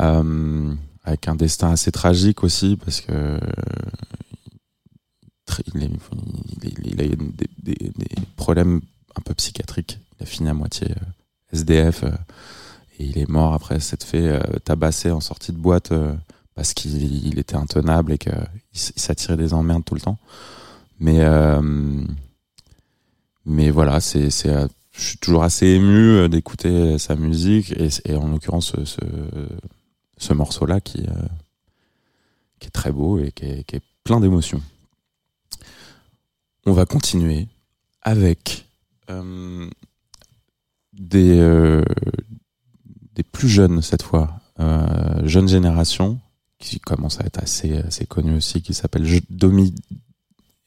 Euh, 0.01 0.73
avec 1.05 1.29
un 1.29 1.35
destin 1.35 1.71
assez 1.71 1.91
tragique 1.91 2.43
aussi, 2.43 2.75
parce 2.75 2.99
que... 2.99 3.39
Il, 5.73 7.01
a 7.01 7.05
eu 7.05 7.17
des, 7.61 7.75
problèmes 8.35 8.81
un 9.15 9.21
peu 9.21 9.33
psychiatriques. 9.33 9.99
Il 10.19 10.23
a 10.23 10.25
fini 10.25 10.49
à 10.49 10.53
moitié 10.53 10.87
SDF. 11.51 12.03
Et 13.01 13.05
il 13.05 13.17
est 13.17 13.27
mort 13.29 13.53
après 13.53 13.79
s'être 13.79 14.03
fait 14.03 14.27
euh, 14.27 14.39
tabasser 14.63 15.09
en 15.11 15.21
sortie 15.21 15.51
de 15.51 15.57
boîte 15.57 15.91
euh, 15.91 16.13
parce 16.53 16.73
qu'il 16.73 17.25
il 17.25 17.39
était 17.39 17.55
intenable 17.55 18.13
et 18.13 18.17
qu'il 18.19 18.31
s'attirait 18.73 19.37
des 19.37 19.53
emmerdes 19.53 19.83
tout 19.83 19.95
le 19.95 20.01
temps. 20.01 20.19
Mais 20.99 21.21
euh, 21.21 21.61
mais 23.45 23.71
voilà, 23.71 23.99
c'est 23.99 24.29
c'est 24.29 24.49
euh, 24.49 24.67
je 24.91 25.01
suis 25.01 25.17
toujours 25.17 25.43
assez 25.43 25.65
ému 25.67 26.29
d'écouter 26.29 26.99
sa 26.99 27.15
musique 27.15 27.73
et, 28.05 28.15
en 28.15 28.27
l'occurrence 28.27 28.73
ce, 28.75 28.85
ce, 28.85 28.99
ce 30.17 30.33
morceau-là 30.33 30.81
qui 30.81 31.07
qui 32.59 32.67
est 32.67 32.71
très 32.71 32.91
beau 32.91 33.17
et 33.17 33.31
qui 33.31 33.45
est, 33.45 33.81
plein 34.03 34.19
d'émotions. 34.19 34.61
On 36.65 36.73
va 36.73 36.85
continuer 36.85 37.47
avec 38.01 38.67
des 40.93 41.39
des 43.15 43.23
plus 43.23 43.49
jeunes 43.49 43.81
cette 43.81 44.03
fois, 44.03 44.39
euh, 44.59 45.25
jeune 45.27 45.47
génération, 45.47 46.19
qui 46.59 46.79
commence 46.79 47.19
à 47.19 47.25
être 47.25 47.41
assez, 47.41 47.77
assez 47.79 48.05
connu 48.05 48.35
aussi, 48.35 48.61
qui 48.61 48.73
s'appelle 48.73 49.05
Domi 49.29 49.73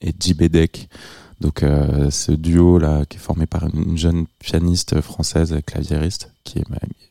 et 0.01 0.13
Jibedek. 0.19 0.89
Donc 1.41 1.63
euh, 1.63 2.11
ce 2.11 2.33
duo 2.33 2.79
là 2.79 3.05
qui 3.07 3.17
est 3.17 3.21
formé 3.21 3.47
par 3.47 3.65
une 3.75 3.99
jeune 3.99 4.27
pianiste 4.39 5.01
française 5.01 5.57
claviériste 5.67 6.31
qui 6.45 6.59
est 6.59 6.65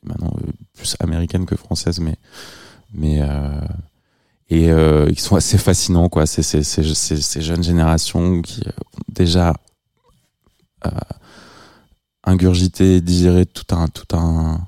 maintenant 0.04 0.34
euh, 0.42 0.52
plus 0.74 0.96
américaine 1.00 1.46
que 1.46 1.56
française 1.56 2.00
mais 2.00 2.16
mais 2.94 3.22
euh, 3.22 3.62
et 4.50 4.68
ils 5.10 5.20
sont 5.20 5.36
assez 5.36 5.58
fascinants 5.58 6.10
quoi 6.10 6.26
ces, 6.26 6.44
ces, 6.44 6.64
ces, 6.64 7.42
jeunes 7.42 7.64
générations 7.64 8.42
qui 8.42 8.62
ont 8.68 9.04
déjà 9.08 9.54
ingurgité 12.24 13.02
digéré 13.02 13.46
tout 13.46 13.76
un 13.76 13.88
tout 13.88 14.16
un 14.16 14.62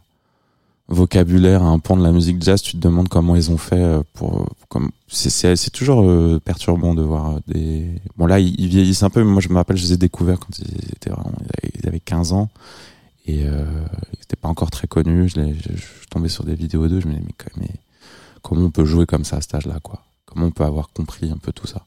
vocabulaire 0.87 1.63
à 1.63 1.67
un 1.67 1.79
point 1.79 1.97
de 1.97 2.03
la 2.03 2.11
musique 2.11 2.43
jazz, 2.43 2.61
tu 2.61 2.73
te 2.73 2.77
demandes 2.77 3.09
comment 3.09 3.35
ils 3.35 3.49
ont 3.49 3.57
fait 3.57 3.81
euh, 3.81 4.03
pour 4.13 4.49
comme 4.69 4.91
c'est 5.07 5.71
toujours 5.71 6.03
euh, 6.03 6.39
perturbant 6.43 6.93
de 6.93 7.01
voir 7.01 7.39
des 7.47 7.89
bon 8.17 8.25
là 8.27 8.39
ils, 8.39 8.67
vieillissent 8.67 9.03
un 9.03 9.09
peu 9.09 9.23
mais 9.23 9.31
moi 9.31 9.41
je 9.41 9.49
me 9.49 9.55
rappelle 9.55 9.77
je 9.77 9.83
les 9.83 9.93
ai 9.93 9.97
découverts 9.97 10.39
quand 10.39 10.59
ils 10.59 10.91
étaient 10.91 11.09
vraiment 11.09 11.31
ils 11.63 11.87
avaient 11.87 11.99
15 11.99 12.33
ans. 12.33 12.49
Et 13.27 13.45
euh, 13.45 13.65
ils 14.13 14.21
étaient 14.21 14.35
pas 14.35 14.49
encore 14.49 14.69
très 14.69 14.87
connus. 14.87 15.29
Je, 15.29 15.41
je, 15.41 15.75
je, 15.75 15.77
je 15.77 16.07
tombais 16.11 16.29
sur 16.29 16.43
des 16.43 16.53
vidéos 16.53 16.87
d'eux 16.87 16.99
je 16.99 17.07
me 17.07 17.13
disais 17.13 17.25
mais, 17.25 17.53
mais 17.57 17.69
comment 18.43 18.65
on 18.65 18.71
peut 18.71 18.85
jouer 18.85 19.07
comme 19.07 19.25
ça 19.25 19.37
à 19.37 19.41
cet 19.41 19.55
âge-là 19.55 19.79
quoi? 19.81 20.03
Comment 20.25 20.47
on 20.47 20.51
peut 20.51 20.65
avoir 20.65 20.89
compris 20.89 21.31
un 21.31 21.37
peu 21.37 21.51
tout 21.51 21.67
ça? 21.67 21.85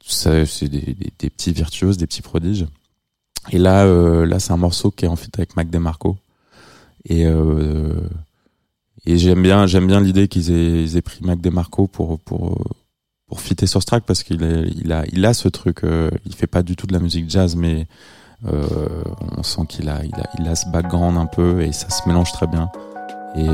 Ça 0.00 0.46
c'est 0.46 0.68
des, 0.68 0.80
des, 0.80 1.12
des, 1.18 1.30
petits 1.30 1.52
virtuoses 1.52 1.98
des 1.98 2.06
petits 2.06 2.22
prodiges. 2.22 2.66
Et 3.50 3.58
là 3.58 3.84
euh, 3.84 4.24
là 4.24 4.38
c'est 4.38 4.52
un 4.52 4.56
morceau 4.56 4.90
qui 4.90 5.04
est 5.04 5.08
en 5.08 5.16
fait 5.16 5.30
avec 5.36 5.56
Mac 5.56 5.68
DeMarco 5.68 6.16
et 7.08 7.24
euh, 7.26 8.00
et 9.06 9.16
j'aime 9.18 9.42
bien 9.42 9.66
j'aime 9.66 9.86
bien 9.86 10.00
l'idée 10.00 10.28
qu'ils 10.28 10.50
aient, 10.50 10.82
ils 10.82 10.96
aient 10.96 11.02
pris 11.02 11.20
Mac 11.22 11.40
DeMarco 11.40 11.86
pour 11.86 12.18
pour 12.20 12.60
pour 13.28 13.40
fitter 13.40 13.66
sur 13.66 13.80
ce 13.80 13.86
track 13.86 14.04
parce 14.04 14.22
qu'il 14.22 14.42
il 14.76 14.92
a 14.92 15.04
il 15.12 15.24
a 15.24 15.32
ce 15.32 15.48
truc 15.48 15.84
euh, 15.84 16.10
il 16.26 16.34
fait 16.34 16.46
pas 16.46 16.62
du 16.62 16.76
tout 16.76 16.86
de 16.86 16.92
la 16.92 16.98
musique 16.98 17.30
jazz 17.30 17.56
mais 17.56 17.86
euh, 18.46 18.66
on 19.38 19.42
sent 19.42 19.62
qu'il 19.68 19.88
a 19.88 20.04
il 20.04 20.14
a 20.14 20.28
il 20.38 20.48
a 20.48 20.54
ce 20.54 20.68
background 20.68 21.16
un 21.16 21.26
peu 21.26 21.62
et 21.62 21.72
ça 21.72 21.88
se 21.90 22.06
mélange 22.08 22.32
très 22.32 22.46
bien. 22.46 22.70
Et, 23.36 23.46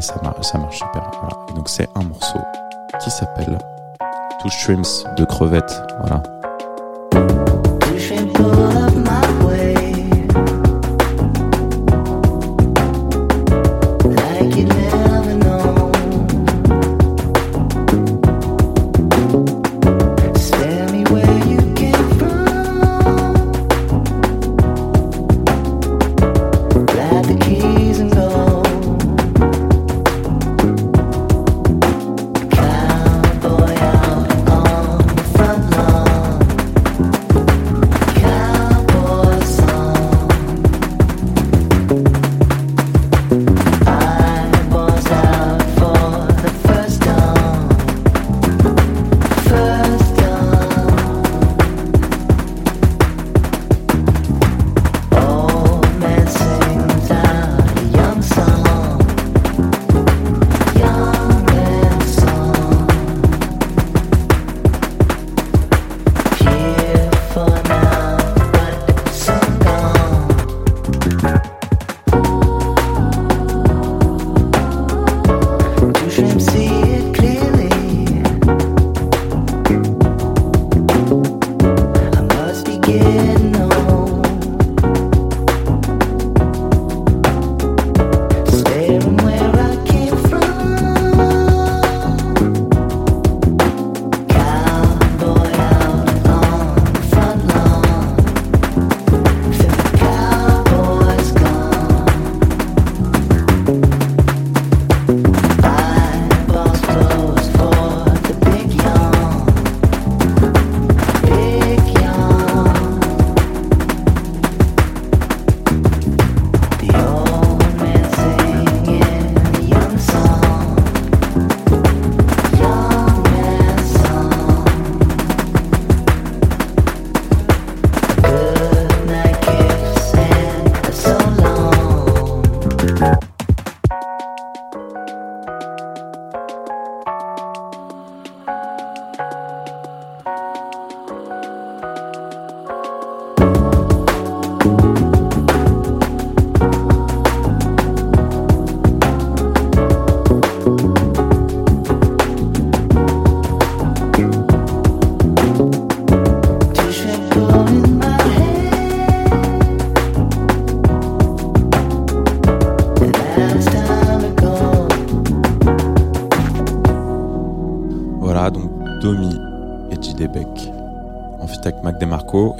ça 0.00 0.20
marche 0.22 0.46
ça 0.46 0.58
marche 0.58 0.78
super. 0.78 1.10
Donc 1.56 1.68
c'est 1.68 1.88
un 1.96 2.04
morceau 2.04 2.38
qui 3.02 3.10
s'appelle 3.10 3.58
Two 4.40 4.50
Shrimps 4.50 5.04
de 5.18 5.24
crevettes 5.24 5.82
voilà 5.98 6.22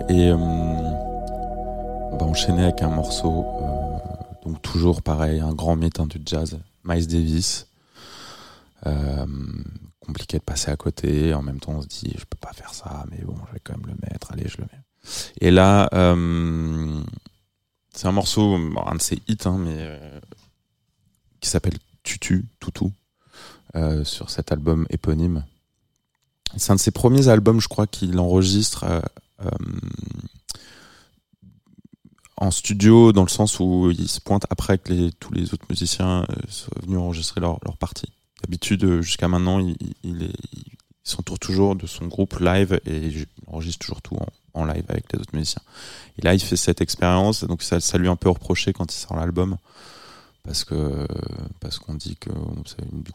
et 0.08 0.28
euh, 0.30 0.36
on 0.36 2.16
va 2.16 2.26
enchaîner 2.26 2.62
avec 2.62 2.82
un 2.82 2.88
morceau 2.88 3.44
euh, 3.44 4.44
donc 4.44 4.62
toujours 4.62 5.02
pareil 5.02 5.40
un 5.40 5.52
grand 5.52 5.76
mythe 5.76 6.00
du 6.00 6.20
jazz 6.24 6.58
Miles 6.84 7.06
Davis. 7.06 7.66
Euh, 8.86 9.26
compliqué 10.00 10.38
de 10.38 10.42
passer 10.42 10.70
à 10.70 10.76
côté 10.76 11.34
en 11.34 11.42
même 11.42 11.60
temps 11.60 11.72
on 11.72 11.82
se 11.82 11.88
dit 11.88 12.14
je 12.16 12.24
peux 12.24 12.38
pas 12.40 12.52
faire 12.52 12.72
ça 12.72 13.04
mais 13.10 13.18
bon 13.24 13.34
je 13.48 13.52
vais 13.52 13.60
quand 13.62 13.76
même 13.76 13.86
le 13.86 13.94
mettre 14.08 14.32
allez 14.32 14.48
je 14.48 14.58
le 14.58 14.64
mets. 14.64 14.80
Et 15.40 15.50
là 15.50 15.88
euh, 15.92 17.02
c'est 17.92 18.06
un 18.06 18.12
morceau 18.12 18.54
un 18.54 18.94
de 18.94 19.02
ses 19.02 19.20
hits 19.28 19.38
hein, 19.44 19.58
mais 19.58 19.76
euh, 19.76 20.20
qui 21.40 21.48
s'appelle 21.48 21.78
Tutu 22.04 22.46
Toutou 22.60 22.92
euh, 23.74 24.04
sur 24.04 24.30
cet 24.30 24.52
album 24.52 24.86
éponyme 24.90 25.44
c'est 26.56 26.72
un 26.72 26.76
de 26.76 26.80
ses 26.80 26.90
premiers 26.90 27.28
albums 27.28 27.60
je 27.60 27.68
crois 27.68 27.86
qu'il 27.86 28.18
enregistre 28.18 28.84
euh, 28.84 29.50
en 32.40 32.50
studio 32.50 33.12
dans 33.12 33.22
le 33.22 33.28
sens 33.28 33.60
où 33.60 33.90
il 33.90 34.08
se 34.08 34.20
pointe 34.20 34.46
après 34.50 34.78
que 34.78 35.10
tous 35.20 35.32
les 35.32 35.52
autres 35.52 35.66
musiciens 35.68 36.22
euh, 36.22 36.34
soient 36.48 36.80
venus 36.82 36.98
enregistrer 36.98 37.40
leur, 37.40 37.58
leur 37.64 37.76
partie. 37.76 38.12
D'habitude, 38.42 38.82
euh, 38.84 39.02
jusqu'à 39.02 39.28
maintenant, 39.28 39.60
il, 39.60 40.32
s'entoure 41.02 41.38
toujours 41.38 41.76
de 41.76 41.86
son 41.86 42.06
groupe 42.06 42.38
live 42.40 42.78
et 42.86 42.96
il 42.96 43.26
enregistre 43.46 43.80
toujours 43.80 44.00
tout 44.00 44.16
en, 44.16 44.60
en, 44.60 44.64
live 44.64 44.84
avec 44.88 45.12
les 45.12 45.18
autres 45.18 45.34
musiciens. 45.34 45.62
Et 46.18 46.22
là, 46.22 46.34
il 46.34 46.40
fait 46.40 46.56
cette 46.56 46.80
expérience, 46.80 47.44
donc 47.44 47.62
ça, 47.62 47.80
ça 47.80 47.98
lui 47.98 48.06
est 48.06 48.10
un 48.10 48.16
peu 48.16 48.28
reproché 48.28 48.72
quand 48.72 48.92
il 48.94 48.96
sort 48.96 49.16
l'album 49.16 49.56
parce 50.42 50.64
que 50.64 51.06
parce 51.60 51.78
qu'on 51.78 51.94
dit 51.94 52.16
que 52.16 52.30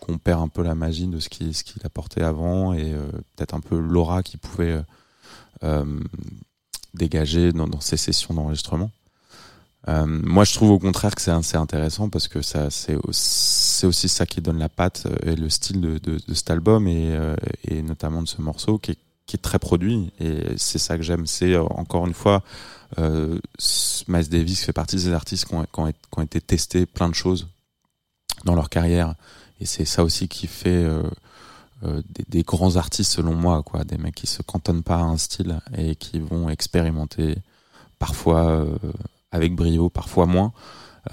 on 0.08 0.18
perd 0.18 0.42
un 0.42 0.48
peu 0.48 0.64
la 0.64 0.76
magie 0.76 1.08
de 1.08 1.20
ce 1.20 1.30
qui 1.30 1.54
ce 1.54 1.64
qu'il 1.64 1.82
apportait 1.86 2.22
avant 2.22 2.74
et 2.74 2.94
euh, 2.94 3.08
peut-être 3.36 3.54
un 3.54 3.60
peu 3.60 3.78
l'aura 3.78 4.24
qu'il 4.24 4.40
pouvait 4.40 4.82
euh, 5.64 6.00
dégager 6.94 7.52
dans, 7.52 7.68
dans 7.68 7.82
ces 7.82 7.98
sessions 7.98 8.34
d'enregistrement. 8.34 8.92
Euh, 9.88 10.06
moi, 10.08 10.46
je 10.46 10.54
trouve 10.56 10.72
au 10.72 10.80
contraire 10.80 11.14
que 11.14 11.22
c'est 11.22 11.32
assez 11.32 11.58
intéressant 11.58 12.10
parce 12.10 12.28
que 12.28 12.42
ça, 12.42 12.70
c'est 12.72 12.98
c'est 13.12 13.86
aussi 13.86 14.10
ça 14.10 14.26
qui 14.26 14.42
donne 14.42 14.58
la 14.58 14.70
patte 14.70 15.08
et 15.24 15.36
le 15.36 15.50
style 15.50 15.82
de 15.82 16.34
cet 16.34 16.50
album 16.50 16.88
et, 16.88 17.16
et 17.68 17.82
notamment 17.82 18.22
de 18.22 18.28
ce 18.28 18.42
morceau 18.42 18.80
qui 18.80 18.92
est, 18.92 19.05
qui 19.26 19.36
est 19.36 19.40
très 19.40 19.60
produit 19.60 20.12
et 20.20 20.44
c'est 20.58 20.80
ça 20.80 20.98
que 20.98 21.04
j'aime. 21.04 21.26
C'est 21.26 21.58
encore 21.58 22.06
une 22.08 22.14
fois 22.14 22.44
euh, 23.00 23.40
Miles 24.08 24.30
Davis 24.30 24.64
fait 24.64 24.74
partie 24.74 24.98
des 24.98 25.12
artistes 25.12 25.46
qui 25.46 25.56
ont, 25.56 26.22
été 26.22 26.42
testés 26.42 26.86
plein 26.86 27.10
de 27.10 27.16
choses 27.16 27.48
dans 28.44 28.56
leur 28.56 28.70
carrière. 28.70 29.16
Et 29.60 29.66
c'est 29.66 29.86
ça 29.86 30.04
aussi 30.04 30.28
qui 30.28 30.48
fait 30.48 30.84
euh, 30.84 31.04
euh, 31.84 32.02
des, 32.10 32.26
des, 32.28 32.44
grands 32.44 32.76
artistes 32.76 33.14
selon 33.14 33.34
moi, 33.36 33.64
quoi. 33.64 33.84
Des 33.84 33.98
mecs 33.98 34.16
qui 34.16 34.28
se 34.28 34.42
cantonnent 34.42 34.84
pas 34.84 34.98
à 34.98 35.04
un 35.04 35.18
style 35.18 35.60
et 35.78 35.96
qui 35.96 36.20
vont 36.20 36.50
expérimenter 36.50 37.36
parfois 38.00 38.50
euh, 38.50 38.78
avec 39.32 39.56
brio, 39.56 39.90
parfois 39.90 40.26
moins. 40.26 40.54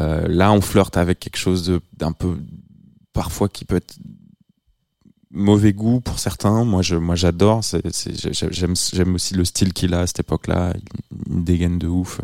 Euh, 0.00 0.26
là, 0.28 0.52
on 0.52 0.60
flirte 0.60 0.96
avec 0.96 1.20
quelque 1.20 1.36
chose 1.36 1.80
d'un 1.96 2.12
peu, 2.12 2.38
parfois 3.12 3.48
qui 3.48 3.64
peut 3.64 3.76
être 3.76 3.96
mauvais 5.32 5.72
goût 5.72 6.00
pour 6.00 6.18
certains. 6.18 6.64
Moi, 6.64 6.82
je, 6.82 6.96
moi, 6.96 7.16
j'adore. 7.16 7.62
J'aime, 7.62 8.74
j'aime 8.76 9.14
aussi 9.14 9.34
le 9.34 9.44
style 9.44 9.72
qu'il 9.72 9.94
a 9.94 10.00
à 10.00 10.06
cette 10.06 10.20
époque-là. 10.20 10.74
Une 11.28 11.44
dégaine 11.44 11.78
de 11.78 11.88
ouf. 11.88 12.20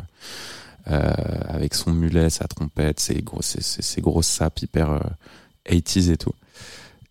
Euh, 0.91 1.13
avec 1.49 1.75
son 1.75 1.93
mulet, 1.93 2.31
sa 2.31 2.47
trompette, 2.49 2.99
ses 2.99 3.21
gros, 3.21 3.43
ses, 3.43 3.61
ses, 3.61 4.01
grosses 4.01 4.27
sapes 4.27 4.63
hyper 4.63 4.91
euh, 4.91 5.01
80s 5.69 6.11
et 6.13 6.17
tout. 6.17 6.33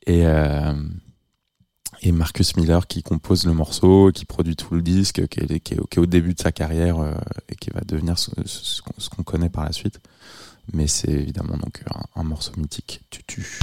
Et, 0.08 0.26
euh, 0.26 0.74
et 2.02 2.12
Marcus 2.12 2.56
Miller 2.56 2.88
qui 2.88 3.04
compose 3.04 3.46
le 3.46 3.54
morceau, 3.54 4.12
qui 4.12 4.26
produit 4.26 4.56
tout 4.56 4.74
le 4.74 4.82
disque, 4.82 5.28
qui 5.28 5.40
est, 5.40 5.98
au 6.00 6.06
début 6.08 6.34
de 6.34 6.42
sa 6.42 6.52
carrière 6.52 7.00
euh, 7.00 7.14
et 7.50 7.56
qui 7.56 7.70
va 7.70 7.82
devenir 7.82 8.18
ce, 8.18 8.32
qu'on 9.10 9.24
connaît 9.24 9.50
par 9.50 9.66
la 9.66 9.74
suite. 9.74 10.00
Mais 10.74 10.88
c'est 10.88 11.12
évidemment 11.12 11.58
donc 11.58 11.84
un, 11.94 12.22
un 12.22 12.24
morceau 12.24 12.54
mythique. 12.58 13.02
Tu 13.10 13.62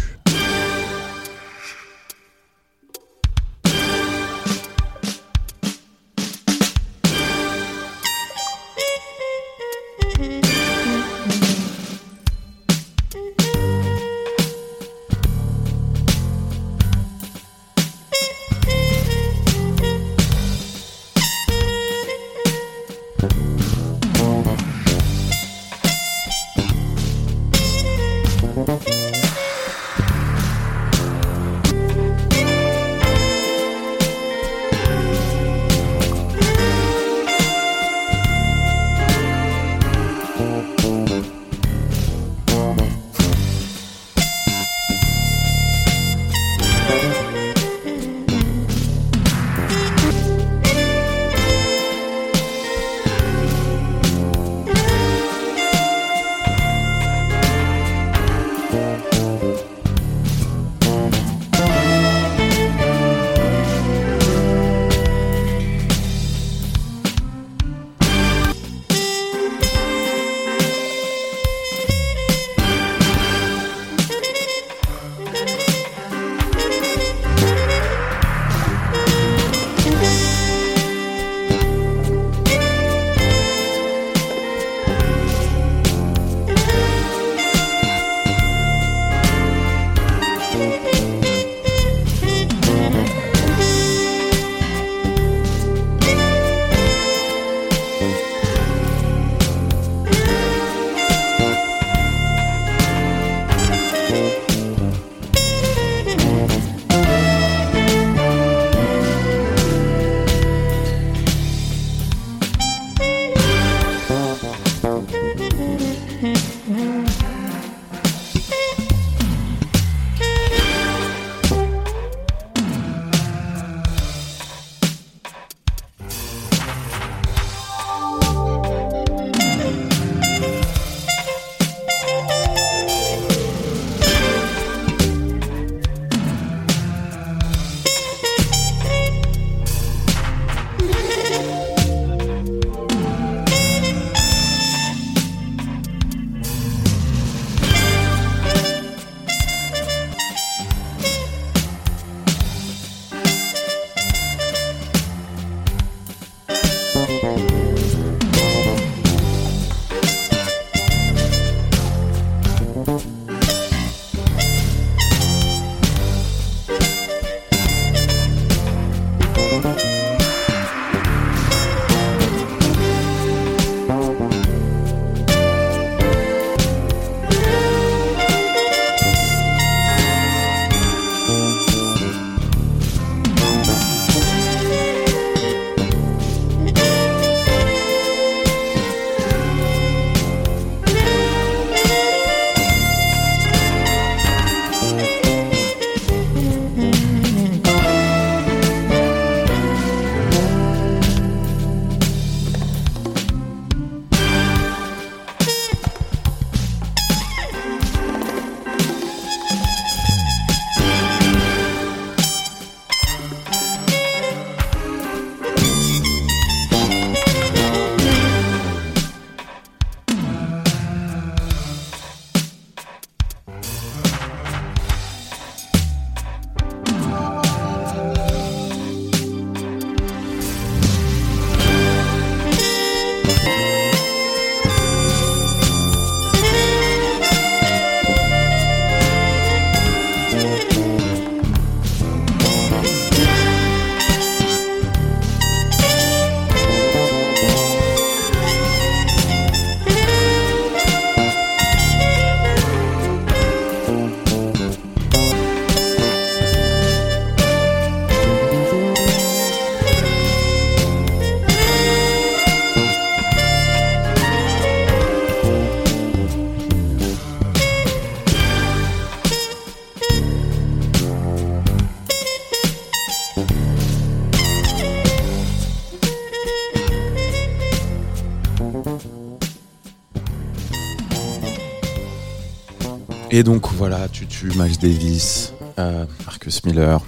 Et 283.36 283.42
donc 283.42 283.66
voilà, 283.72 284.08
tu 284.08 284.28
tues 284.28 284.52
Miles 284.56 284.78
Davis, 284.78 285.54
euh, 285.80 286.06
Marcus 286.24 286.64
Miller. 286.64 287.00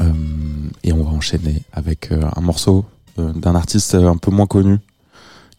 Euh, 0.00 0.10
et 0.82 0.92
on 0.92 1.04
va 1.04 1.10
enchaîner 1.10 1.62
avec 1.72 2.10
euh, 2.10 2.20
un 2.34 2.40
morceau 2.40 2.84
d'un 3.16 3.54
artiste 3.54 3.94
un 3.94 4.16
peu 4.16 4.32
moins 4.32 4.48
connu 4.48 4.80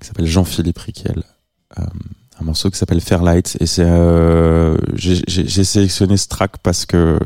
qui 0.02 0.08
s'appelle 0.08 0.28
Jean-Philippe 0.28 0.78
Riquel. 0.78 1.24
Un 1.78 2.44
morceau 2.44 2.70
qui 2.70 2.78
s'appelle 2.78 3.00
Fairlight. 3.00 3.56
Et 3.62 3.66
c'est 3.66 3.88
j'ai- 4.96 5.64
sélectionné 5.64 6.18
ce 6.18 6.28
track 6.28 6.58
parce 6.62 6.86
que 6.86 7.18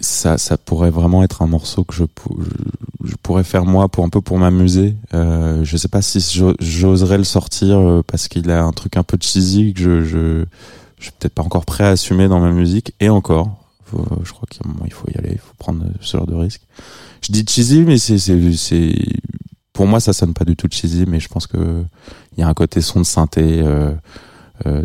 ça, 0.00 0.38
ça 0.38 0.56
pourrait 0.56 0.90
vraiment 0.90 1.22
être 1.22 1.42
un 1.42 1.46
morceau 1.46 1.84
que 1.84 1.94
je, 1.94 2.04
pou- 2.04 2.38
je, 2.42 3.08
je 3.10 3.14
pourrais 3.22 3.44
faire 3.44 3.64
moi 3.64 3.88
pour 3.88 4.04
un 4.04 4.08
peu 4.08 4.20
pour 4.20 4.38
m'amuser. 4.38 4.94
Euh, 5.14 5.64
je 5.64 5.76
sais 5.76 5.88
pas 5.88 6.02
si 6.02 6.20
j'o- 6.20 6.54
j'oserais 6.60 7.18
le 7.18 7.24
sortir 7.24 7.78
euh, 7.78 8.02
parce 8.06 8.28
qu'il 8.28 8.50
a 8.50 8.62
un 8.62 8.72
truc 8.72 8.96
un 8.96 9.02
peu 9.02 9.16
cheesy 9.20 9.74
que 9.74 9.80
je, 9.80 10.02
je, 10.04 10.44
je 10.98 11.02
suis 11.02 11.12
peut-être 11.18 11.34
pas 11.34 11.42
encore 11.42 11.64
prêt 11.64 11.84
à 11.84 11.88
assumer 11.90 12.28
dans 12.28 12.40
ma 12.40 12.52
musique. 12.52 12.94
Et 13.00 13.08
encore, 13.08 13.50
faut- 13.84 14.06
je 14.22 14.32
crois 14.32 14.46
qu'à 14.50 14.60
faut 14.90 15.08
y 15.12 15.18
aller, 15.18 15.32
il 15.32 15.38
faut 15.38 15.54
prendre 15.58 15.84
ce 16.00 16.16
genre 16.16 16.26
de 16.26 16.34
risque. 16.34 16.62
Je 17.22 17.32
dis 17.32 17.44
cheesy, 17.48 17.80
mais 17.82 17.98
c'est, 17.98 18.94
pour 19.72 19.86
moi 19.86 20.00
ça 20.00 20.12
sonne 20.12 20.34
pas 20.34 20.44
du 20.44 20.56
tout 20.56 20.68
cheesy, 20.70 21.04
mais 21.06 21.20
je 21.20 21.28
pense 21.28 21.46
que 21.46 21.84
il 22.36 22.40
y 22.40 22.42
a 22.42 22.48
un 22.48 22.54
côté 22.54 22.80
son 22.80 23.00
de 23.00 23.04
synthé. 23.06 23.60
Euh, 23.62 23.92
euh, 24.66 24.84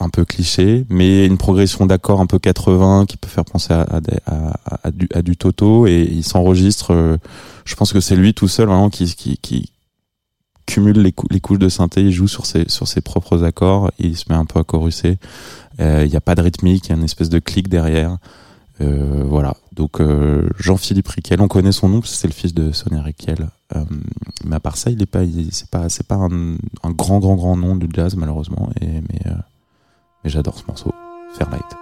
un 0.00 0.08
peu 0.08 0.24
cliché, 0.24 0.86
mais 0.88 1.26
une 1.26 1.36
progression 1.38 1.86
d'accords 1.86 2.20
un 2.20 2.26
peu 2.26 2.38
80 2.38 3.06
qui 3.06 3.16
peut 3.16 3.28
faire 3.28 3.44
penser 3.44 3.72
à, 3.72 4.00
du, 5.22 5.36
Toto 5.36 5.86
et 5.86 6.08
il 6.10 6.24
s'enregistre. 6.24 6.92
euh, 6.92 7.16
je 7.64 7.74
pense 7.74 7.92
que 7.92 8.00
c'est 8.00 8.16
lui 8.16 8.34
tout 8.34 8.48
seul 8.48 8.68
vraiment 8.68 8.90
qui, 8.90 9.14
cumule 10.66 11.00
les, 11.00 11.12
cou- 11.12 11.26
les 11.30 11.40
couches 11.40 11.58
de 11.58 11.68
synthé, 11.68 12.00
il 12.02 12.12
joue 12.12 12.28
sur 12.28 12.46
ses, 12.46 12.64
propres 13.00 13.44
accords, 13.44 13.90
il 13.98 14.16
se 14.16 14.24
met 14.28 14.36
un 14.36 14.44
peu 14.44 14.58
à 14.60 14.64
choruser. 14.64 15.18
Euh, 15.80 16.04
Il 16.04 16.10
n'y 16.10 16.16
a 16.16 16.20
pas 16.20 16.34
de 16.34 16.42
rythmique, 16.42 16.86
il 16.86 16.90
y 16.90 16.92
a 16.92 16.96
une 16.96 17.04
espèce 17.04 17.28
de 17.28 17.38
clic 17.38 17.68
derrière. 17.68 18.16
Euh, 18.80 19.24
voilà. 19.26 19.56
Donc 19.72 20.00
euh, 20.00 20.48
Jean-Philippe 20.58 21.08
Riquel, 21.08 21.40
on 21.40 21.48
connaît 21.48 21.72
son 21.72 21.88
nom 21.88 22.00
c'est 22.02 22.28
le 22.28 22.32
fils 22.32 22.54
de 22.54 22.72
Sonia 22.72 23.02
Riquel. 23.02 23.48
Euh, 23.76 23.84
mais 24.44 24.56
à 24.56 24.60
part 24.60 24.76
ça, 24.76 24.90
il 24.90 25.00
est 25.00 25.06
pas, 25.06 25.20
c'est 25.50 25.70
pas, 25.70 25.88
c'est 25.88 26.06
pas 26.06 26.16
un, 26.16 26.90
grand, 26.90 27.18
grand, 27.18 27.36
grand 27.36 27.56
nom 27.56 27.76
du 27.76 27.88
jazz 27.92 28.16
malheureusement. 28.16 28.70
Et 28.80 28.86
mais, 28.86 29.20
euh, 29.26 29.34
mais 30.24 30.30
j'adore 30.30 30.58
ce 30.58 30.66
morceau. 30.66 30.92
Fairlight. 31.36 31.79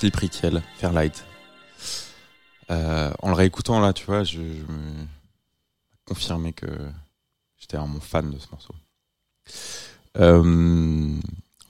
Donc 0.00 0.12
Jean-Philippe 0.12 0.16
Riquel, 0.16 0.62
Fairlight. 0.78 1.24
Euh, 2.70 3.12
en 3.20 3.28
le 3.28 3.34
réécoutant 3.34 3.80
là, 3.80 3.92
tu 3.92 4.06
vois, 4.06 4.24
je, 4.24 4.38
je 4.38 4.72
me 4.72 5.06
confirmais 6.06 6.52
que 6.52 6.66
j'étais 7.58 7.76
un 7.76 7.86
mon 7.86 8.00
fan 8.00 8.30
de 8.30 8.38
ce 8.38 8.46
morceau. 8.50 8.74
Euh, 10.18 11.18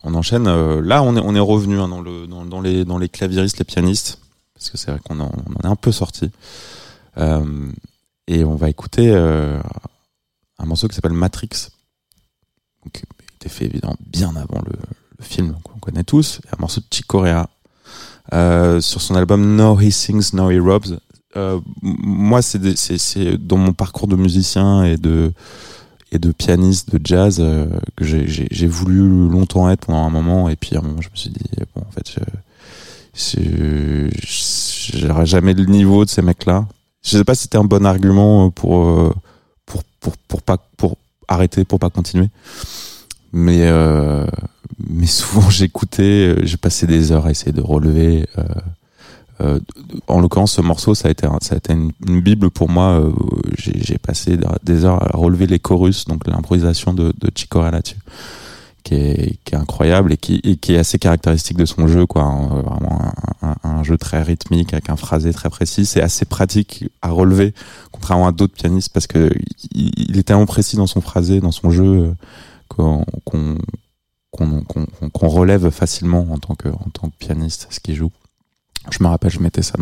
on 0.05 0.14
enchaîne. 0.14 0.47
euh, 0.47 0.81
là, 0.81 1.03
on 1.03 1.35
est 1.35 1.40
revenu 1.40 1.81
hein, 1.81 1.88
dans 1.88 2.01
le 2.01 2.29
dans, 2.29 2.45
dans 2.45 2.61
les 2.61 2.85
dans 2.85 2.99
les 2.99 3.09
pianistes, 3.09 4.21
parce 4.55 4.71
que 4.71 4.79
c'est 4.79 4.93
vrai 4.93 5.01
qu'on 5.05 5.19
en, 5.19 5.31
est 5.64 5.66
un 5.66 5.77
peu 5.77 5.90
sorti. 5.90 6.31
Et 7.16 8.45
on 8.45 8.55
va 8.55 8.69
écouter 8.71 9.12
un 9.12 10.64
morceau 10.64 10.87
qui 10.87 10.95
s'appelle 10.95 11.12
Matrix, 11.12 11.71
qui 12.93 13.03
été 13.37 13.49
fait 13.49 13.64
évidemment 13.64 13.97
bien 14.07 14.37
avant 14.37 14.62
le, 14.64 14.77
film 15.23 15.55
qu'on 15.64 15.79
connaît 15.81 16.05
tous, 16.05 16.40
et 16.45 16.55
un 16.55 16.61
morceau 16.61 16.81
de 16.81 16.87
Chick 16.90 17.07
Corea 17.07 17.51
euh, 18.33 18.81
sur 18.81 19.01
son 19.03 19.14
album 19.14 19.57
No 19.57 19.79
He 19.81 19.90
Sings, 19.90 20.33
No 20.35 20.51
He 20.51 20.59
Robs. 20.61 20.99
Euh, 21.37 21.61
moi, 21.83 22.43
c'est 22.43 22.59
dans 23.47 23.57
mon 23.57 23.73
parcours 23.73 24.09
de 24.09 24.16
musicien 24.16 24.85
et 24.85 24.97
de 24.97 25.33
et 26.12 26.19
de 26.19 26.33
pianiste 26.33 26.90
de 26.93 27.01
jazz 27.05 27.37
euh, 27.38 27.66
que 27.97 28.05
j'ai- 28.05 28.66
voulu 28.66 29.29
longtemps 29.29 29.71
être 29.71 29.87
pendant 29.87 30.05
un 30.05 30.11
moment 30.11 30.49
et 30.49 30.57
puis 30.57 30.75
à 30.75 30.81
un 30.81 30.83
moment 30.83 31.01
je 31.01 31.09
me 31.09 31.14
suis 31.14 31.31
dit 31.31 31.38
bon 31.73 31.83
en 31.88 31.90
fait 31.93 32.16
j'aurais 34.93 35.27
jamais 35.27 35.55
le 35.55 35.64
niveau 35.66 36.05
de 36.05 36.11
ces 36.11 36.23
mecs 36.23 36.47
là 36.47 36.66
je 37.05 37.11
sais 37.16 37.25
pas 37.25 37.35
si 37.37 37.43
c'était 37.43 37.59
un 37.59 37.64
bon 37.64 37.87
argument 37.87 38.51
pour 38.51 38.88
euh, 38.88 39.14
pour 39.66 39.85
pour 40.01 40.16
pour 40.16 40.43
pas 40.43 40.57
pour 40.76 40.97
arrêter 41.28 41.64
pour 41.64 41.78
pas 41.78 41.91
continuer 41.91 42.28
mais 43.33 43.62
euh, 43.62 44.26
mais 44.89 45.07
souvent 45.07 45.49
j'écoutais 45.51 46.35
euh, 46.35 46.41
j'ai 46.45 46.57
passé 46.57 46.87
des 46.87 47.12
heures 47.12 47.26
à 47.26 47.31
essayer 47.31 47.53
de 47.53 47.61
relever 47.61 48.26
euh, 48.39 48.45
euh, 49.41 49.61
en 50.09 50.20
l'occurrence 50.20 50.53
ce 50.53 50.61
morceau 50.61 50.95
ça 50.95 51.09
a 51.09 51.11
été 51.11 51.26
ça 51.41 51.55
a 51.55 51.59
été 51.59 51.72
une, 51.72 52.20
bible 52.20 52.51
pour 52.51 52.68
moi 52.68 53.01
euh, 53.01 53.12
j'ai 53.57 53.99
passé 53.99 54.39
des 54.62 54.85
heures 54.85 55.03
à 55.03 55.16
relever 55.16 55.47
les 55.47 55.59
chorus 55.59 56.05
donc 56.07 56.26
l'improvisation 56.26 56.93
de, 56.93 57.12
de 57.18 57.31
Chick 57.35 57.49
Corea 57.49 57.70
là-dessus 57.70 57.97
qui 58.83 58.95
est, 58.95 59.39
qui 59.45 59.55
est 59.55 59.59
incroyable 59.59 60.12
et 60.12 60.16
qui, 60.16 60.41
et 60.45 60.57
qui 60.57 60.74
est 60.74 60.78
assez 60.78 60.99
caractéristique 60.99 61.57
de 61.57 61.64
son 61.64 61.87
jeu 61.87 62.07
quoi. 62.07 62.22
Vraiment 62.22 63.12
un, 63.62 63.83
jeu 63.83 63.97
très 63.97 64.22
rythmique 64.22 64.72
avec 64.72 64.91
un 64.91 64.97
phrasé 64.97 65.33
très 65.33 65.49
précis. 65.49 65.87
C'est 65.87 66.03
assez 66.03 66.24
pratique 66.24 66.85
à 67.03 67.11
relever 67.11 67.55
contrairement 67.93 68.26
à 68.26 68.33
d'autres 68.33 68.55
pianistes 68.55 68.91
parce 68.93 69.07
que 69.07 69.31
il, 69.72 70.18
est 70.18 70.22
tellement 70.22 70.47
précis 70.47 70.76
dans 70.76 70.87
son 70.87 71.01
phrasé 71.01 71.41
dans 71.41 71.53
son 71.53 71.70
jeu 71.70 72.14
qu'on 72.77 73.57
relève 75.29 75.71
facilement 75.71 76.27
en 76.31 76.39
tant 76.39 76.55
que 76.55 76.68
tant 76.95 77.09
que 77.09 77.16
pianiste 77.18 77.66
ce 77.71 77.81
qu'il 77.81 77.95
joue 77.97 78.12
je 78.91 79.03
me 79.03 79.09
rappelle, 79.09 79.31
je 79.31 79.41
mettais 79.41 79.62
ça 79.62 79.75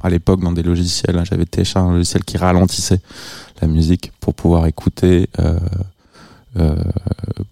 à 0.00 0.10
l'époque 0.10 0.40
dans 0.40 0.52
des 0.52 0.62
logiciels. 0.62 1.18
hein. 1.18 1.24
J'avais 1.24 1.44
téléchargé 1.44 1.90
un 1.90 1.92
logiciel 1.92 2.24
qui 2.24 2.38
ralentissait 2.38 3.00
la 3.60 3.68
musique 3.68 4.12
pour 4.20 4.34
pouvoir 4.34 4.66
écouter 4.66 5.28
euh, 5.38 5.58
euh, 6.56 6.82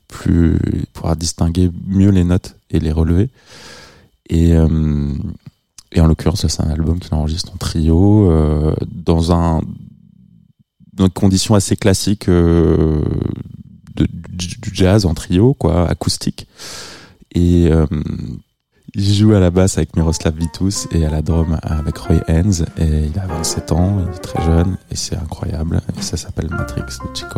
plus, 0.09 0.59
pouvoir 0.95 1.17
distinguer 1.17 1.71
mieux 1.87 2.11
les 2.11 2.25
notes 2.25 2.57
et 2.71 2.79
les 2.79 2.93
relever. 2.93 3.29
Et, 4.31 4.55
euh, 4.55 5.13
en 5.99 6.07
l'occurrence, 6.07 6.47
c'est 6.47 6.63
un 6.63 6.71
album 6.71 6.99
qu'il 6.99 7.15
enregistre 7.15 7.53
en 7.55 7.57
trio 7.57 8.31
euh, 8.31 8.75
dans 8.91 9.33
un 9.33 9.63
dans 10.93 11.05
des 11.05 11.11
conditions 11.11 11.55
assez 11.55 11.77
classiques 11.77 12.29
euh, 12.29 13.03
de, 13.97 14.07
du 14.07 14.71
jazz 14.73 15.07
en 15.07 15.15
trio, 15.15 15.55
quoi, 15.55 15.89
acoustique. 15.89 16.47
Et 17.35 17.69
euh, 17.71 17.87
il 18.95 19.15
joue 19.15 19.35
à 19.35 19.41
la 19.41 19.51
basse 19.51 19.77
avec 19.77 19.95
Miroslav 19.95 20.35
Vitus 20.35 20.89
et 20.91 21.05
à 21.05 21.11
la 21.11 21.21
drum 21.21 21.59
avec 21.63 21.99
Roy 21.99 22.23
Haynes. 22.29 22.65
Et 22.79 23.11
il 23.13 23.19
a 23.19 23.27
27 23.27 23.73
ans, 23.73 24.01
il 24.01 24.15
est 24.15 24.19
très 24.19 24.43
jeune 24.43 24.79
et 24.91 24.97
c'est 24.97 25.17
incroyable. 25.17 25.83
Et 25.99 26.03
ça 26.03 26.17
s'appelle 26.17 26.49
Matrix 26.51 26.83
de 26.83 27.15
Chick 27.15 27.29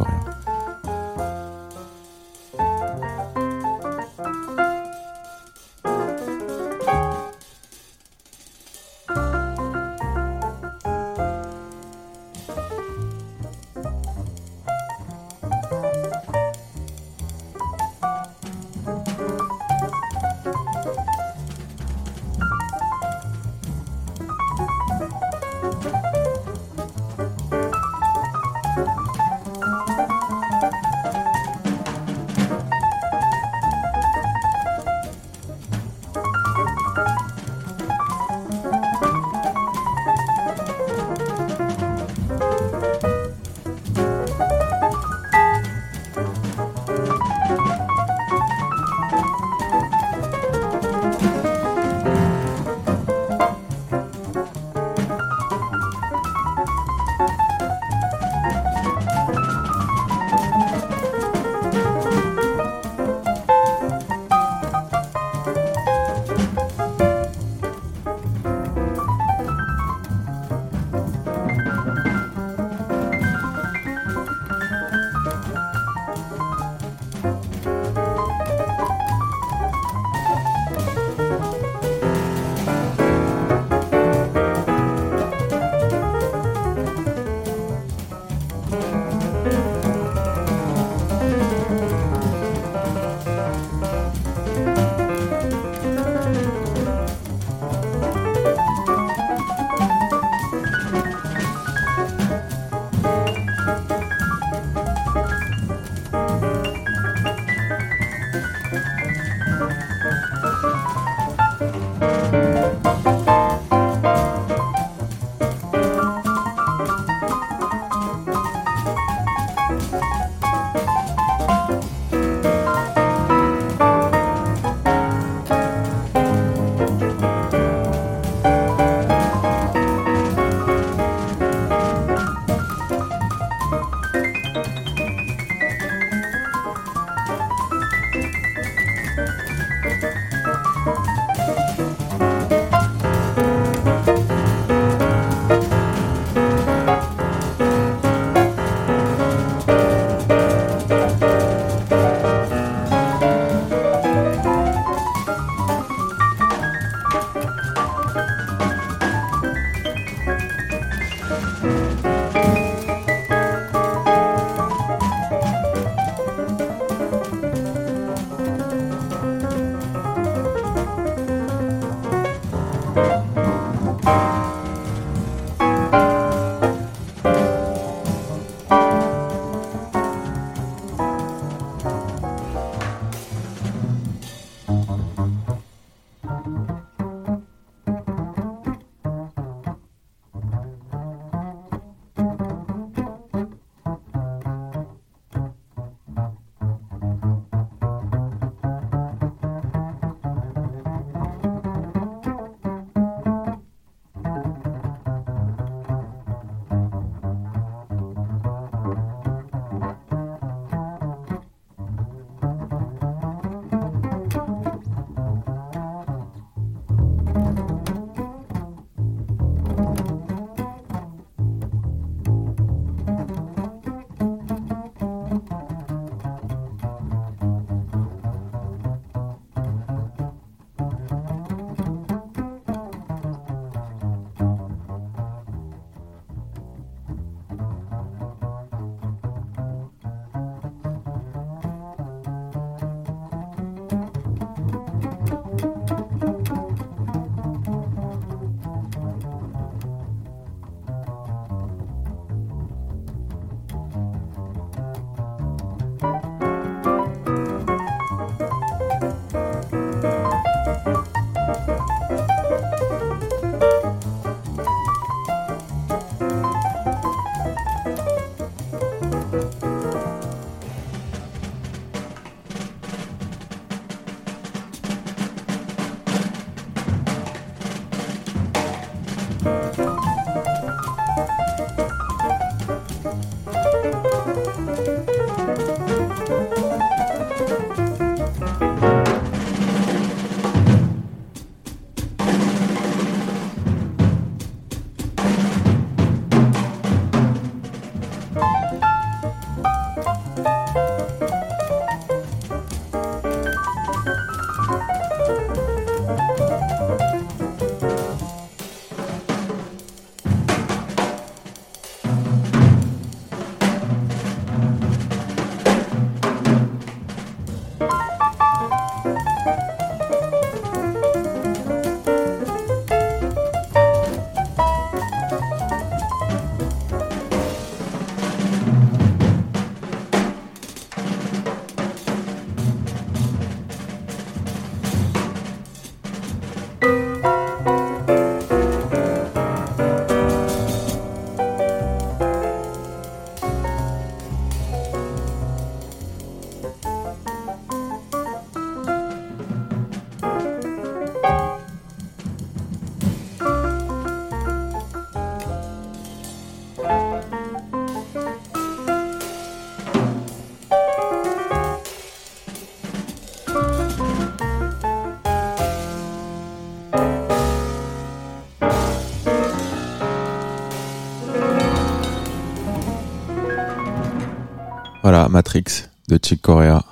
Matrix 375.28 375.88
de 376.08 376.18
Chick 376.22 376.42
Corea. 376.42 376.84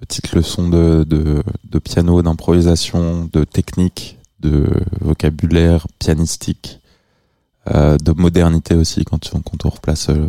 Petite 0.00 0.32
leçon 0.32 0.68
de, 0.68 1.04
de, 1.04 1.78
piano, 1.78 2.22
d'improvisation, 2.22 3.28
de 3.32 3.44
technique, 3.44 4.18
de 4.40 4.66
vocabulaire 5.00 5.86
pianistique, 5.98 6.80
euh, 7.70 7.98
de 7.98 8.12
modernité 8.12 8.74
aussi 8.74 9.04
quand, 9.04 9.30
on- 9.34 9.40
quand 9.42 9.68
replace 9.68 10.08
euh, 10.08 10.26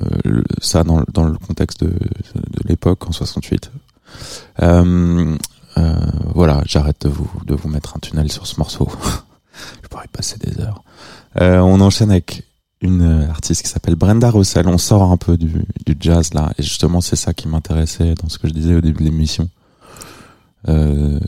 euh, 0.00 0.42
ça 0.60 0.82
dans, 0.82 1.04
dans 1.12 1.24
le 1.24 1.38
contexte 1.38 1.84
de, 1.84 1.90
de 1.90 2.68
l'époque 2.68 3.06
en 3.08 3.12
68. 3.12 3.70
Euh, 4.62 5.36
euh, 5.76 5.94
voilà, 6.34 6.62
j'arrête 6.66 7.02
de 7.02 7.08
vous, 7.08 7.30
de 7.44 7.54
vous 7.54 7.68
mettre 7.68 7.96
un 7.96 8.00
tunnel 8.00 8.32
sur 8.32 8.46
ce 8.48 8.56
morceau. 8.58 8.88
Je 9.82 9.88
pourrais 9.88 10.08
passer 10.08 10.38
des 10.38 10.60
heures. 10.60 10.82
On 11.40 11.80
enchaîne 11.80 12.10
avec 12.10 12.44
une 12.80 13.02
euh, 13.02 13.30
artiste 13.30 13.62
qui 13.62 13.68
s'appelle 13.68 13.96
Brenda 13.96 14.30
Russell. 14.30 14.68
On 14.68 14.78
sort 14.78 15.02
un 15.10 15.16
peu 15.16 15.36
du, 15.36 15.64
du 15.84 15.96
jazz 15.98 16.32
là, 16.34 16.52
et 16.58 16.62
justement 16.62 17.00
c'est 17.00 17.16
ça 17.16 17.34
qui 17.34 17.48
m'intéressait 17.48 18.14
dans 18.14 18.28
ce 18.28 18.38
que 18.38 18.48
je 18.48 18.52
disais 18.52 18.74
au 18.74 18.80
début 18.80 19.04
de 19.04 19.10
l'émission. 19.10 19.48
Euh, 20.68 21.18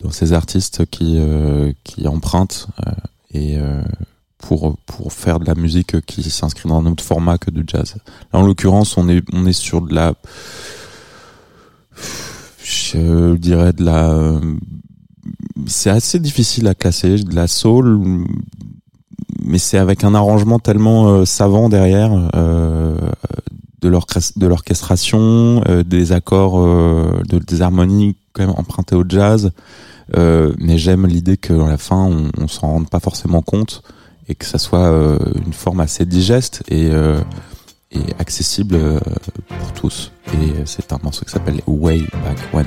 dans 0.00 0.10
ces 0.10 0.32
artistes 0.32 0.86
qui 0.86 1.16
euh, 1.18 1.72
qui 1.82 2.06
empruntent 2.06 2.68
euh, 2.86 2.92
et 3.34 3.58
pour 4.38 4.78
pour 4.86 5.12
faire 5.12 5.40
de 5.40 5.44
la 5.44 5.56
musique 5.56 6.00
qui 6.06 6.22
s'inscrit 6.30 6.68
dans 6.68 6.80
un 6.80 6.86
autre 6.86 7.02
format 7.02 7.36
que 7.36 7.50
du 7.50 7.64
jazz. 7.66 7.96
Là 8.32 8.38
en 8.38 8.46
l'occurrence 8.46 8.96
on 8.96 9.08
est 9.08 9.22
on 9.32 9.44
est 9.44 9.52
sur 9.52 9.82
de 9.82 9.92
la 9.92 10.14
je 12.62 13.34
dirais 13.34 13.72
de 13.72 13.84
la 13.84 14.40
c'est 15.66 15.90
assez 15.90 16.20
difficile 16.20 16.68
à 16.68 16.76
classer 16.76 17.18
de 17.24 17.34
la 17.34 17.48
soul 17.48 18.24
mais 19.48 19.58
c'est 19.58 19.78
avec 19.78 20.04
un 20.04 20.14
arrangement 20.14 20.58
tellement 20.60 21.08
euh, 21.08 21.24
savant 21.24 21.68
derrière 21.68 22.12
euh, 22.36 22.94
de 23.80 23.88
l'orchestra- 23.88 24.38
de 24.38 24.46
l'orchestration, 24.46 25.62
euh, 25.68 25.82
des 25.82 26.12
accords, 26.12 26.60
de, 26.60 27.38
des 27.38 27.62
harmonies 27.62 28.16
quand 28.32 28.46
même 28.46 28.54
empruntées 28.56 28.94
au 28.94 29.04
jazz. 29.08 29.50
Mais 30.16 30.78
j'aime 30.78 31.06
l'idée 31.06 31.36
qu'à 31.36 31.54
la 31.54 31.76
fin 31.76 31.96
on, 31.96 32.30
on 32.40 32.48
s'en 32.48 32.68
rende 32.68 32.88
pas 32.88 33.00
forcément 33.00 33.42
compte 33.42 33.82
et 34.28 34.34
que 34.34 34.46
ça 34.46 34.58
soit 34.58 34.88
une 35.44 35.52
forme 35.52 35.80
assez 35.80 36.06
digeste 36.06 36.62
et, 36.68 36.86
et 37.92 38.00
accessible 38.18 38.78
pour 39.58 39.72
tous. 39.72 40.12
Et 40.32 40.52
c'est 40.64 40.92
un 40.92 40.98
morceau 41.02 41.24
qui 41.26 41.32
s'appelle 41.32 41.60
Way 41.66 42.00
Back 42.24 42.38
When. 42.54 42.66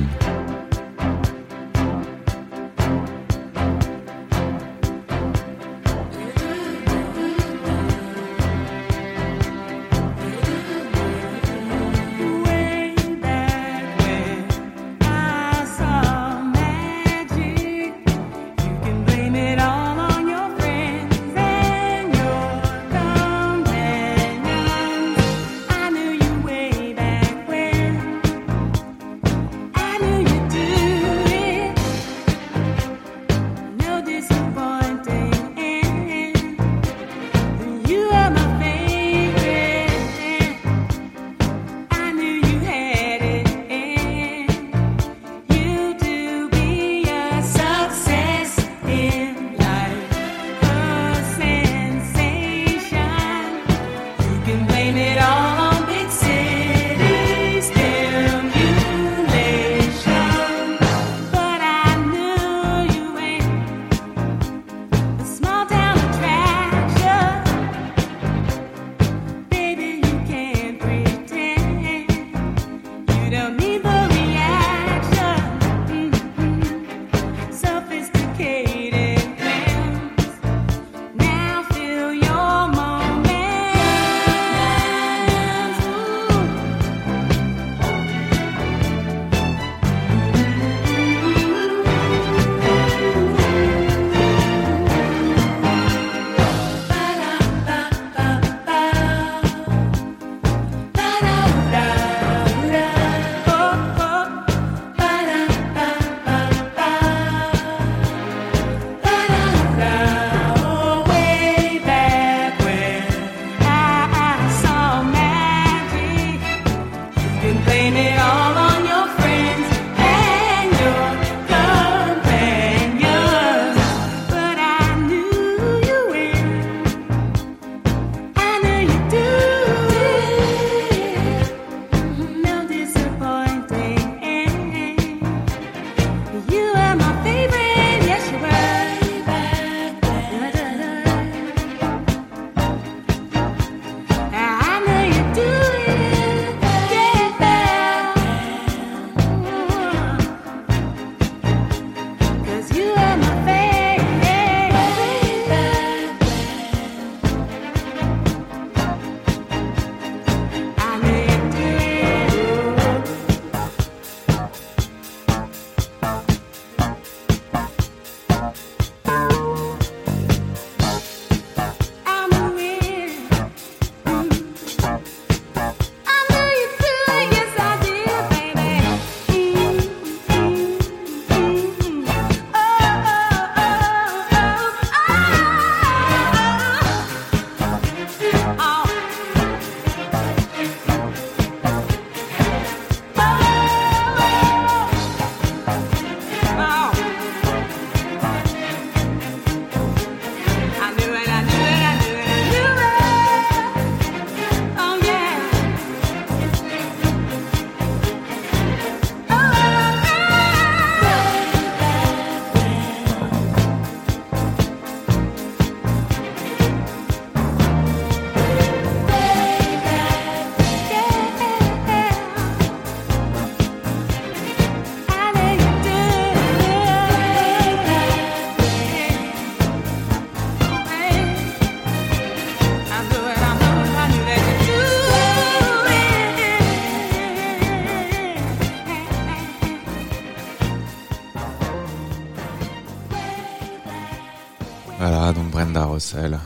Russell. 246.02 246.40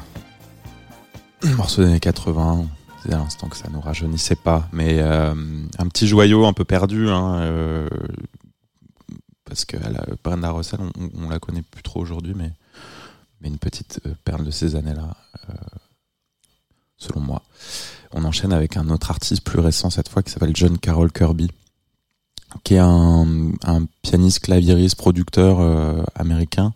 Morceau 1.56 1.82
des 1.82 1.88
années 1.88 2.00
80. 2.02 2.68
C'est 3.02 3.14
à 3.14 3.18
l'instant 3.18 3.48
que 3.48 3.56
ça 3.56 3.70
nous 3.72 3.80
rajeunissait 3.80 4.36
pas. 4.36 4.68
Mais 4.74 5.00
euh, 5.00 5.34
un 5.78 5.88
petit 5.88 6.10
joyau 6.10 6.46
un 6.46 6.52
peu 6.52 6.66
perdu. 6.66 7.10
Hein, 7.10 7.40
euh, 7.40 7.88
parce 9.46 9.64
que 9.64 9.78
elle 9.78 9.96
a- 9.96 10.08
Brenda 10.22 10.52
Russell, 10.52 10.82
on, 11.16 11.30
la 11.30 11.40
connaît 11.40 11.62
plus 11.62 11.84
trop 11.84 12.02
aujourd'hui, 12.02 12.34
mais, 12.36 12.52
une 13.44 13.58
petite 13.58 14.02
euh, 14.06 14.14
perle 14.26 14.44
de 14.44 14.52
ces 14.52 14.76
années-là, 14.76 15.16
selon 16.98 17.22
moi. 17.22 17.42
On 18.12 18.26
enchaîne 18.26 18.52
avec 18.52 18.76
un 18.76 18.90
autre 18.90 19.10
artiste 19.10 19.44
plus 19.46 19.60
récent 19.60 19.90
cette 19.90 20.10
fois 20.10 20.22
qui 20.22 20.32
s'appelle 20.32 20.54
John 20.54 20.78
Carroll 20.78 21.14
Kirby, 21.14 21.50
qui 22.66 22.74
est 22.74 22.80
un, 22.80 23.54
pianiste, 24.02 24.40
claviériste, 24.40 24.98
producteur 24.98 25.60
américain 26.16 26.74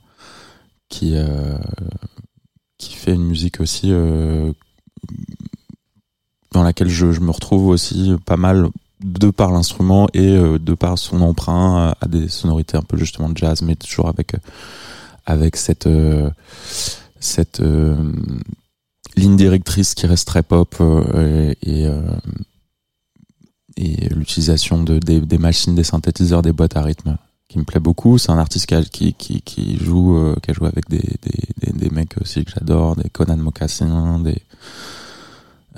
qui 0.88 1.16
qui 2.80 2.96
fait 2.96 3.14
une 3.14 3.26
musique 3.26 3.60
aussi 3.60 3.92
euh, 3.92 4.52
dans 6.52 6.64
laquelle 6.64 6.90
je, 6.90 7.12
je 7.12 7.20
me 7.20 7.30
retrouve 7.30 7.68
aussi 7.68 8.16
pas 8.26 8.38
mal 8.38 8.70
de 9.02 9.30
par 9.30 9.52
l'instrument 9.52 10.08
et 10.14 10.36
euh, 10.36 10.58
de 10.58 10.74
par 10.74 10.98
son 10.98 11.22
emprunt 11.22 11.94
à 12.02 12.08
des 12.08 12.28
sonorités 12.28 12.78
un 12.78 12.82
peu 12.82 12.98
justement 12.98 13.30
de 13.30 13.38
jazz 13.38 13.62
mais 13.62 13.76
toujours 13.76 14.08
avec 14.10 14.34
euh, 14.34 14.40
avec 15.26 15.56
cette 15.56 15.88
euh, 15.88 16.30
cette 17.20 17.60
euh, 17.60 17.96
ligne 19.16 19.38
directrice 19.38 19.94
qui 19.94 20.08
reste 20.08 20.28
très 20.28 20.44
pop 20.44 20.76
euh, 20.82 21.54
et 21.64 21.82
et, 21.82 21.86
euh, 21.86 22.02
et 23.78 24.10
l'utilisation 24.10 24.82
de 24.84 25.00
des, 25.00 25.22
des 25.22 25.38
machines 25.38 25.76
des 25.76 25.84
synthétiseurs 25.84 26.42
des 26.42 26.52
boîtes 26.52 26.76
à 26.76 26.82
rythme 26.82 27.18
qui 27.50 27.58
me 27.60 27.64
plaît 27.66 27.80
beaucoup. 27.82 28.18
C'est 28.18 28.32
un 28.32 28.38
artiste 28.38 28.68
qui, 28.68 28.76
a- 28.76 28.84
qui, 28.84 29.14
qui, 29.14 29.78
joue, 29.78 30.16
euh, 30.18 30.36
qui 30.42 30.52
a 30.52 30.54
joué 30.54 30.68
avec 30.68 30.88
des, 30.88 31.04
des, 31.24 31.72
des, 31.74 31.90
mecs 31.90 32.16
aussi 32.22 32.46
que 32.46 32.52
j'adore, 32.52 32.96
des 32.96 33.10
Conan 33.10 33.38
Mocassin, 33.38 34.20
des, 34.20 34.42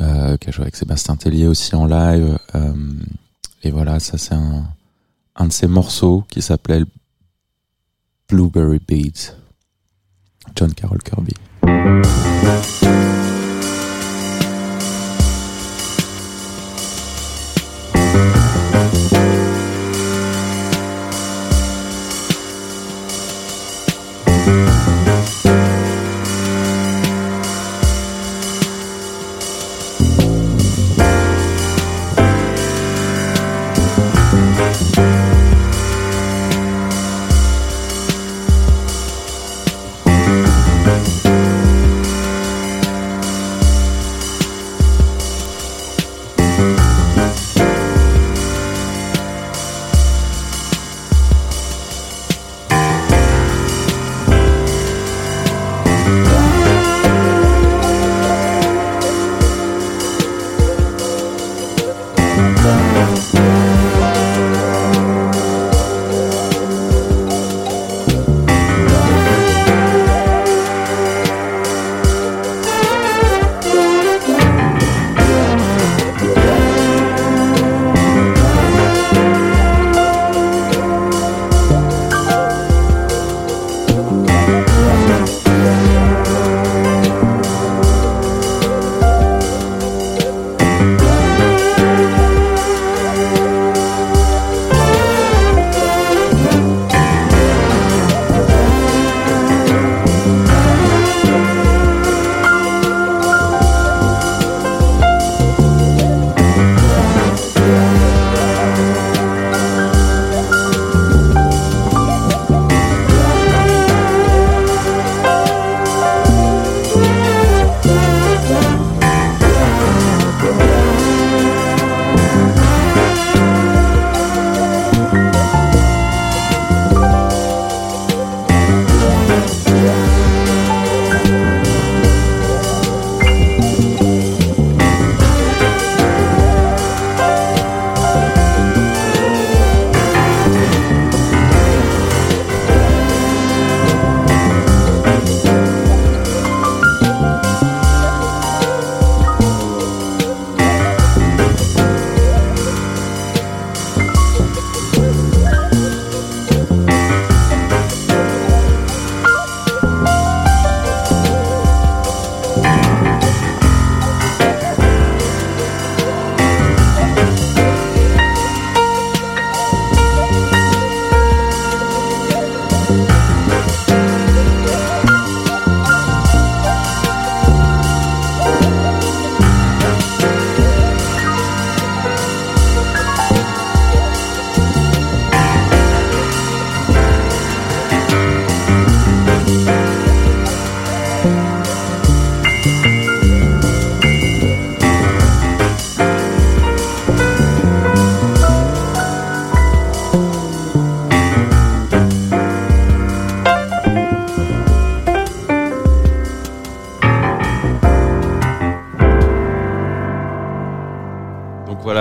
euh, 0.01 0.37
qui 0.37 0.49
a 0.49 0.51
joué 0.51 0.63
avec 0.63 0.75
Sébastien 0.75 1.15
Tellier 1.15 1.47
aussi 1.47 1.73
en 1.75 1.85
live. 1.87 2.37
euh, 2.55 2.73
et 3.63 3.71
voilà, 3.71 3.99
ça 3.99 4.17
c'est 4.17 4.33
un, 4.35 4.65
un 5.35 5.47
de 5.47 5.53
ses 5.53 5.67
morceaux 5.67 6.23
qui 6.29 6.41
s'appelait 6.41 6.83
Blueberry 8.29 8.79
Beats. 8.85 9.33
John 10.55 10.73
Carroll 10.73 11.01
Kirby. 11.03 11.33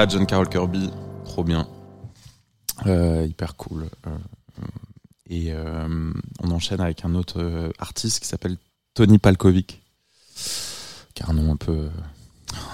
John 0.09 0.25
Carroll 0.27 0.49
Kirby, 0.49 0.91
trop 1.25 1.45
bien. 1.45 1.67
Euh, 2.87 3.27
hyper 3.29 3.57
cool. 3.57 3.89
Euh, 4.07 4.11
et 5.29 5.53
euh, 5.53 6.13
on 6.43 6.51
enchaîne 6.51 6.81
avec 6.81 7.05
un 7.05 7.15
autre 7.15 7.71
artiste 7.79 8.21
qui 8.21 8.27
s'appelle 8.27 8.57
Tony 8.95 9.19
Palkovic, 9.19 9.83
qui 11.15 11.23
a 11.23 11.31
un 11.31 11.35
nom 11.35 11.53
un 11.53 11.57
peu, 11.57 11.89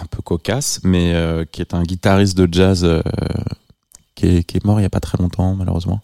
un 0.01 0.07
peu 0.07 0.23
cocasse, 0.23 0.81
mais 0.85 1.15
qui 1.53 1.61
est 1.61 1.75
un 1.75 1.83
guitariste 1.83 2.37
de 2.39 2.49
jazz 2.51 2.87
qui, 4.15 4.27
est, 4.27 4.65
mort 4.65 4.81
il 4.81 4.85
y 4.85 4.87
a 4.87 4.91
pas 4.91 5.01
très 5.01 5.19
longtemps, 5.19 5.55
malheureusement. 5.55 6.01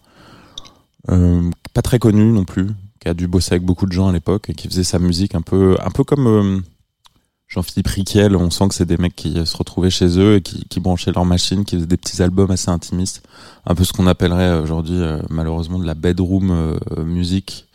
Pas 1.07 1.81
très 1.81 1.99
connu 1.99 2.31
non 2.31 2.45
plus, 2.45 2.67
qui 2.99 3.07
a 3.07 3.13
dû 3.13 3.27
bosser 3.27 3.53
avec 3.53 3.63
beaucoup 3.63 3.85
de 3.85 3.93
gens 3.93 4.09
à 4.09 4.11
l'époque 4.11 4.49
et 4.49 4.53
qui 4.53 4.67
faisait 4.67 4.83
sa 4.83 4.99
musique 4.99 5.35
un 5.35 5.41
peu, 5.41 5.77
un 5.83 5.89
peu 5.89 6.03
comme 6.03 6.63
Jean-Philippe 7.53 7.87
Riquel. 7.87 8.35
On 8.35 8.49
sent 8.49 8.69
que 8.69 8.75
c'est 8.75 8.85
des 8.85 8.97
mecs 8.97 9.15
qui 9.15 9.37
euh, 9.37 9.45
se 9.45 9.55
retrouvaient 9.55 9.89
chez 9.89 10.19
eux 10.19 10.35
et 10.35 10.41
qui, 10.41 10.79
branchaient 10.79 11.11
leur 11.11 11.25
machine, 11.25 11.65
qui 11.65 11.75
faisaient 11.75 11.87
des 11.87 11.97
petits 11.97 12.21
albums 12.21 12.51
assez 12.51 12.69
intimistes, 12.69 13.23
un 13.65 13.75
peu 13.75 13.83
ce 13.83 13.93
qu'on 13.93 14.07
appellerait 14.07 14.59
aujourd'hui 14.59 14.97
euh, 14.97 15.19
malheureusement 15.29 15.79
de 15.79 15.85
la 15.85 15.93
bedroom 15.93 16.51
euh, 16.51 17.03
musique. 17.03 17.67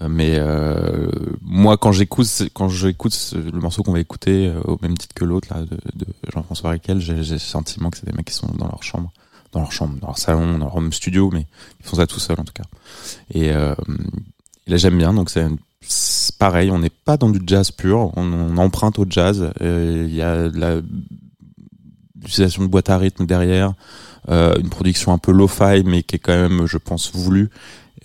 Euh, 0.00 0.08
Mais 0.08 0.36
euh, 0.38 1.10
moi, 1.42 1.76
quand 1.76 1.92
j'écoute, 1.92 2.26
quand 2.54 2.68
j'écoute 2.68 3.34
le 3.34 3.60
morceau 3.60 3.82
qu'on 3.82 3.92
va 3.92 4.00
écouter 4.00 4.48
euh, 4.48 4.60
au 4.64 4.78
même 4.82 4.96
titre 4.96 5.14
que 5.14 5.24
l'autre 5.24 5.48
de, 5.64 6.06
Jean-François 6.32 6.70
Riquel, 6.70 7.00
j'ai 7.00 7.14
le 7.14 7.38
sentiment 7.38 7.90
que 7.90 7.98
c'est 7.98 8.06
des 8.06 8.12
mecs 8.12 8.26
qui 8.26 8.34
sont 8.34 8.48
dans 8.48 8.66
leur 8.66 8.82
chambre, 8.82 9.12
dans 9.52 9.60
leur 9.60 9.72
chambre, 9.72 9.96
dans 10.00 10.08
leur 10.08 10.18
salon, 10.18 10.52
dans 10.52 10.58
leur 10.58 10.76
home 10.76 10.92
studio, 10.92 11.30
mais 11.32 11.46
ils 11.80 11.86
font 11.86 11.96
ça 11.96 12.06
tout 12.06 12.20
seuls 12.20 12.40
en 12.40 12.44
tout 12.44 12.54
cas. 12.54 12.64
Euh, 13.36 13.74
et 14.66 14.70
là, 14.70 14.76
j'aime 14.76 14.98
bien. 14.98 15.12
Donc 15.12 15.30
c'est 15.30 15.48
pareil, 16.38 16.70
on 16.70 16.78
n'est 16.78 16.90
pas 16.90 17.16
dans 17.16 17.30
du 17.30 17.40
jazz 17.46 17.70
pur, 17.70 18.12
on, 18.16 18.56
emprunte 18.56 18.98
au 18.98 19.06
jazz. 19.08 19.52
Euh, 19.60 20.06
Il 20.08 20.14
y 20.14 20.22
a 20.22 20.50
l'utilisation 22.16 22.62
de 22.62 22.68
boîte 22.68 22.90
à 22.90 22.98
rythme 22.98 23.26
derrière, 23.26 23.74
euh, 24.28 24.54
une 24.58 24.70
production 24.70 25.12
un 25.12 25.18
peu 25.18 25.32
lo-fi, 25.32 25.82
mais 25.84 26.02
qui 26.02 26.16
est 26.16 26.20
quand 26.20 26.36
même, 26.36 26.66
je 26.66 26.78
pense, 26.78 27.12
voulue 27.12 27.50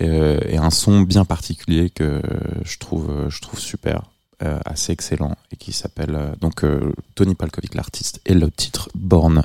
euh, 0.02 0.40
et 0.48 0.58
un 0.58 0.70
son 0.70 1.02
bien 1.02 1.26
particulier 1.26 1.90
que 1.90 2.22
je 2.64 2.78
trouve 2.78 3.28
je 3.30 3.42
trouve 3.42 3.60
super 3.60 4.04
assez 4.40 4.92
excellent 4.92 5.36
et 5.52 5.56
qui 5.56 5.72
s'appelle 5.72 6.36
donc 6.40 6.64
Tony 7.16 7.34
Palkovic 7.34 7.74
l'artiste 7.74 8.22
et 8.28 8.36
le 8.36 8.52
titre 8.52 8.90
Born 8.94 9.42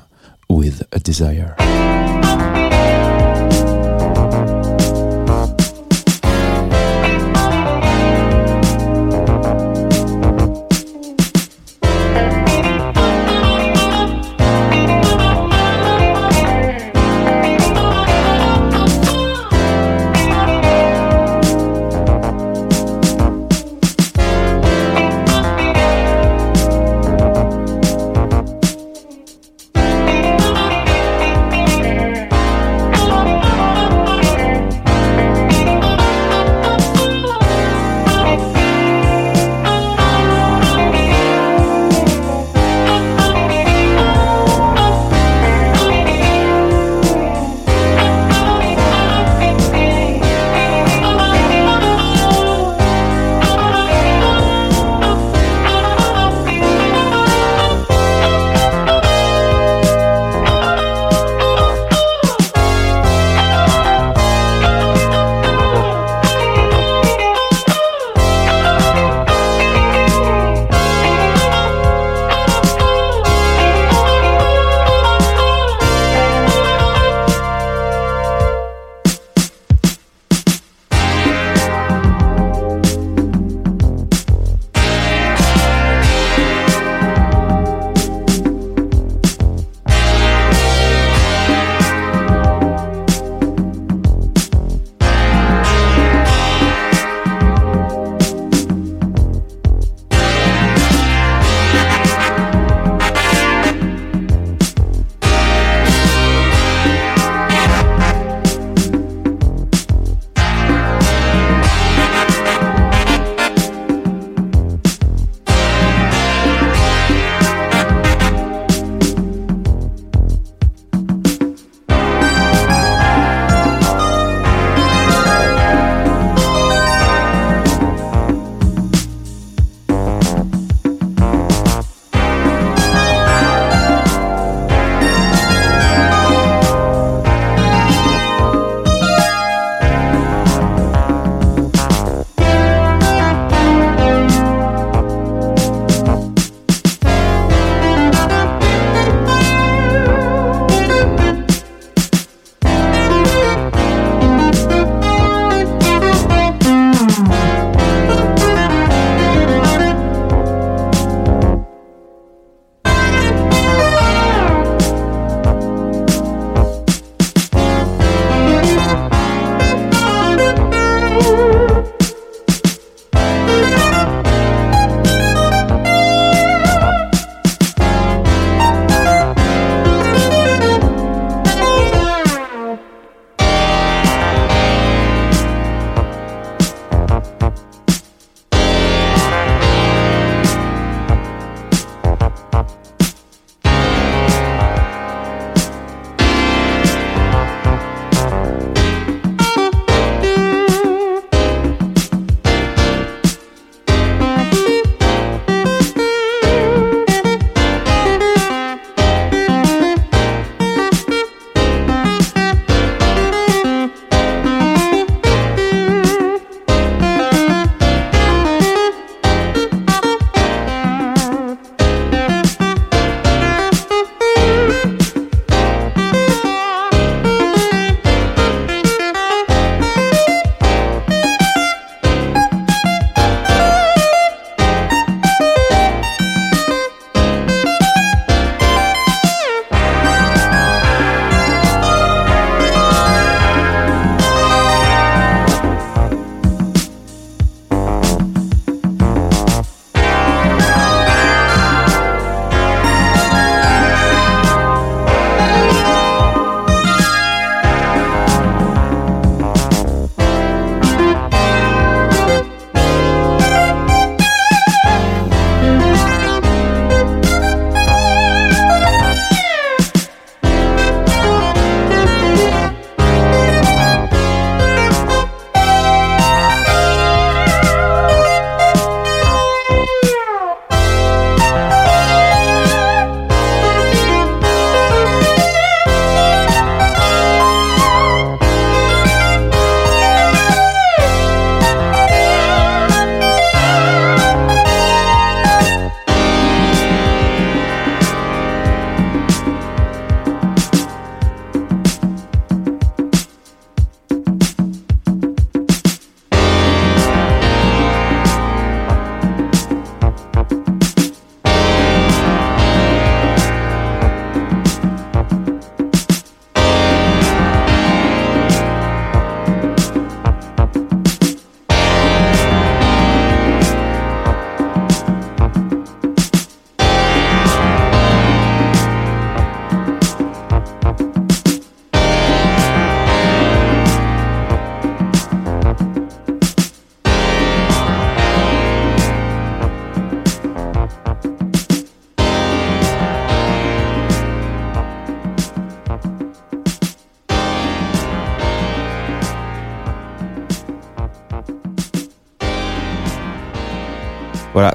with 0.51 0.85
a 0.93 0.99
Desire. 0.99 1.57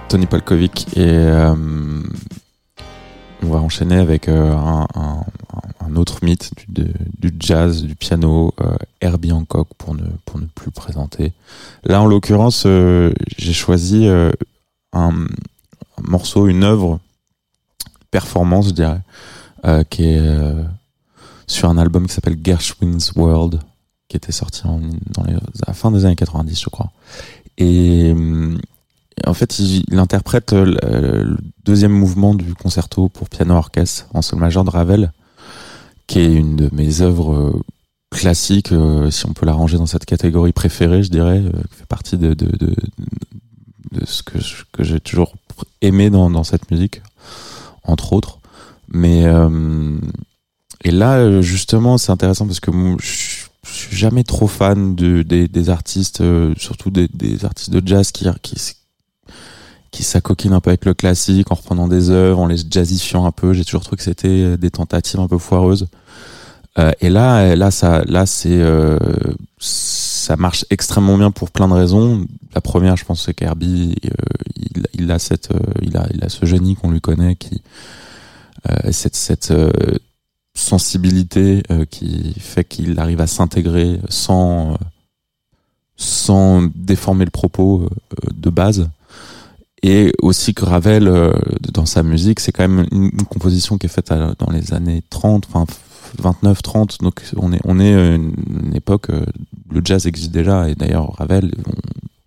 Tony 0.09 0.25
Polkovic. 0.25 0.87
Et 0.95 1.05
euh, 1.05 1.53
on 3.43 3.47
va 3.47 3.59
enchaîner 3.59 3.97
avec 3.97 4.29
euh, 4.29 4.53
un, 4.53 5.95
autre 5.95 6.23
mythe 6.23 6.51
du, 6.67 7.33
jazz, 7.39 7.83
du 7.83 7.95
piano, 7.95 8.53
euh, 8.61 8.75
Herbie 9.01 9.31
Hancock, 9.31 9.67
pour 9.77 9.95
ne, 9.95 10.05
pour 10.25 10.39
ne 10.39 10.45
plus 10.45 10.71
présenter. 10.71 11.33
Là, 11.83 12.01
en 12.01 12.05
l'occurrence, 12.05 12.65
j'ai 12.65 13.53
choisi 13.53 14.07
un, 14.93 15.11
morceau, 16.01 16.47
une 16.47 16.63
œuvre, 16.63 16.99
performance, 18.11 18.69
je 18.69 18.73
dirais, 18.73 19.01
qui 19.89 20.03
est 20.05 20.21
sur 21.47 21.69
un 21.69 21.77
album 21.77 22.07
qui 22.07 22.13
s'appelle 22.13 22.37
Gershwin's 22.43 23.13
World, 23.13 23.59
qui 24.07 24.17
était 24.17 24.31
sorti 24.31 24.63
à 24.67 25.67
la 25.67 25.73
fin 25.73 25.91
des 25.91 26.05
années 26.05 26.15
90, 26.15 26.61
je 26.61 26.69
crois. 26.69 26.91
Et 27.57 28.13
en 29.25 29.33
fait, 29.33 29.59
il, 29.59 29.97
interprète 29.97 30.53
euh, 30.53 30.65
le, 31.23 31.37
deuxième 31.65 31.91
mouvement 31.91 32.35
du 32.35 32.53
concerto 32.53 33.09
pour 33.09 33.29
piano 33.29 33.55
orchestre 33.55 34.05
en 34.13 34.21
sol 34.21 34.39
majeur 34.39 34.63
de 34.63 34.69
Ravel, 34.69 35.11
qui 36.05 36.19
est 36.19 36.33
une 36.33 36.55
de 36.55 36.69
mes 36.71 37.01
œuvres 37.01 37.33
euh, 37.33 37.61
classiques, 38.11 38.71
euh, 38.71 39.09
si 39.09 39.25
on 39.25 39.33
peut 39.33 39.45
la 39.45 39.53
ranger 39.53 39.77
dans 39.77 39.85
cette 39.85 40.05
catégorie 40.05 40.53
préférée, 40.53 41.03
je 41.03 41.09
dirais, 41.09 41.41
qui 41.69 41.77
fait 41.77 41.85
partie 41.87 42.17
de, 42.17 42.35
ce 44.05 44.23
que, 44.23 44.37
que 44.71 44.83
j'ai 44.83 44.99
toujours 44.99 45.33
aimé 45.81 46.09
dans, 46.09 46.43
cette 46.43 46.69
musique, 46.71 47.01
entre 47.83 48.13
autres. 48.13 48.39
Mais 48.89 49.25
et 50.83 50.91
là, 50.91 51.41
justement, 51.41 51.97
c'est 51.97 52.11
intéressant 52.11 52.45
parce 52.45 52.61
que 52.61 52.71
je 53.01 53.47
suis 53.63 53.97
jamais 53.97 54.23
trop 54.23 54.47
fan 54.47 54.95
de, 54.95 55.23
des, 55.23 55.69
artistes, 55.69 56.23
surtout 56.57 56.91
des, 56.91 57.09
des 57.09 57.43
artistes 57.43 57.71
de 57.71 57.85
jazz 57.85 58.11
qui, 58.11 58.25
qui, 58.41 58.57
qui 59.97 60.03
s'acoquinent 60.03 60.53
un 60.53 60.59
peu 60.59 60.69
avec 60.69 60.85
le 60.85 60.93
classique 60.93 61.51
en 61.51 61.55
reprenant 61.55 61.87
des 61.87 62.11
œuvres, 62.11 62.39
en 62.39 62.45
les 62.45 62.57
jazzifiant 62.69 63.25
un 63.25 63.31
peu. 63.31 63.53
J'ai 63.53 63.65
toujours 63.65 63.81
trouvé 63.81 63.97
que 63.97 64.03
c'était 64.03 64.55
des 64.55 64.69
tentatives 64.69 65.19
un 65.19 65.27
peu 65.27 65.39
foireuses. 65.39 65.87
Euh, 66.77 66.91
et 67.01 67.09
là, 67.09 67.39
euh, 67.39 67.55
là, 67.55 67.71
ça, 67.71 68.03
là, 68.05 68.27
c'est, 68.27 68.59
euh, 68.59 68.99
ça 69.57 70.35
marche 70.35 70.65
extrêmement 70.69 71.17
bien 71.17 71.31
pour 71.31 71.49
plein 71.49 71.67
de 71.67 71.73
raisons. 71.73 72.27
La 72.53 72.61
première, 72.61 72.95
je 72.95 73.05
pense, 73.05 73.25
c'est 73.25 73.33
qu'Herbie, 73.33 73.95
euh, 74.05 74.09
il, 74.55 74.85
il 74.93 75.11
a 75.11 75.17
cette, 75.17 75.49
euh, 75.49 75.59
il 75.81 75.97
a, 75.97 76.05
il 76.13 76.23
a 76.23 76.29
ce 76.29 76.45
génie 76.45 76.75
qu'on 76.75 76.91
lui 76.91 77.01
connaît 77.01 77.35
qui, 77.35 77.63
euh, 78.69 78.91
cette, 78.91 79.15
cette 79.15 79.49
euh, 79.49 79.71
sensibilité 80.53 81.63
euh, 81.71 81.85
qui 81.85 82.35
fait 82.39 82.65
qu'il 82.65 82.99
arrive 82.99 83.21
à 83.21 83.25
s'intégrer 83.25 83.99
sans, 84.09 84.73
euh, 84.73 84.77
sans 85.95 86.69
déformer 86.75 87.25
le 87.25 87.31
propos 87.31 87.81
euh, 87.81 88.29
de 88.35 88.51
base. 88.51 88.87
Et 89.83 90.11
aussi 90.21 90.53
que 90.53 90.65
Ravel, 90.65 91.07
euh, 91.07 91.31
dans 91.73 91.85
sa 91.85 92.03
musique, 92.03 92.39
c'est 92.39 92.51
quand 92.51 92.67
même 92.67 92.87
une, 92.91 93.11
composition 93.25 93.77
qui 93.77 93.85
est 93.85 93.89
faite 93.89 94.11
dans 94.39 94.49
les 94.51 94.73
années 94.73 95.03
30, 95.09 95.47
enfin 95.51 95.65
29, 96.19 96.61
30. 96.61 96.97
Donc 97.01 97.21
on 97.35 97.53
est, 97.53 97.61
on 97.63 97.79
est 97.79 97.93
euh, 97.93 98.15
une, 98.15 98.75
époque, 98.75 99.09
euh, 99.11 99.25
le 99.71 99.81
jazz 99.83 100.07
existe 100.07 100.31
déjà. 100.31 100.67
Et 100.69 100.75
d'ailleurs, 100.75 101.13
Ravel, 101.17 101.51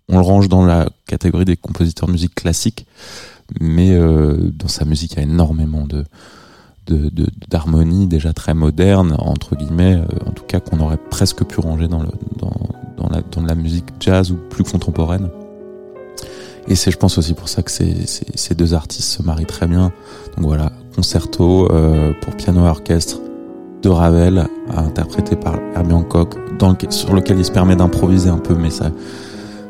on, 0.09 0.15
on 0.15 0.17
le 0.17 0.23
range 0.23 0.49
dans 0.49 0.65
la 0.65 0.89
catégorie 1.07 1.45
des 1.45 1.57
compositeurs 1.57 2.07
de 2.07 2.13
musique 2.13 2.35
classique. 2.35 2.85
Mais 3.59 3.91
euh, 3.91 4.49
dans 4.53 4.67
sa 4.69 4.85
musique, 4.85 5.13
il 5.13 5.17
y 5.17 5.19
a 5.19 5.23
énormément 5.23 5.85
de- 5.85 6.05
d'harmonie 7.49 8.07
déjà 8.07 8.33
très 8.33 8.53
moderne 8.53 9.15
entre 9.19 9.55
guillemets 9.55 9.95
euh, 9.95 10.29
en 10.29 10.31
tout 10.31 10.43
cas 10.43 10.59
qu'on 10.59 10.79
aurait 10.79 10.97
presque 10.97 11.45
pu 11.45 11.61
ranger 11.61 11.87
dans 11.87 12.01
le 12.01 12.09
dans, 12.37 12.51
dans 12.97 13.07
la 13.07 13.21
dans 13.21 13.41
la 13.43 13.55
musique 13.55 13.85
jazz 13.99 14.31
ou 14.31 14.35
plus 14.49 14.63
contemporaine 14.65 15.29
et 16.67 16.75
c'est 16.75 16.91
je 16.91 16.97
pense 16.97 17.17
aussi 17.17 17.33
pour 17.33 17.49
ça 17.49 17.61
que 17.63 17.71
ces, 17.71 18.55
deux 18.55 18.73
artistes 18.73 19.09
se 19.09 19.23
marient 19.23 19.45
très 19.45 19.67
bien. 19.67 19.91
Donc 20.37 20.45
voilà 20.45 20.71
concerto 20.95 21.71
euh, 21.71 22.11
pour 22.21 22.35
piano 22.35 22.65
et 22.65 22.69
orchestre 22.69 23.19
de 23.81 23.89
Ravel 23.89 24.45
interprété 24.75 25.35
par 25.35 25.55
Herbie 25.75 25.93
Hancock 25.93 26.35
sur 26.89 27.13
lequel 27.13 27.39
il 27.39 27.45
se 27.45 27.51
permet 27.51 27.75
d'improviser 27.75 28.29
un 28.29 28.37
peu 28.37 28.53
mais 28.53 28.69
ça 28.69 28.91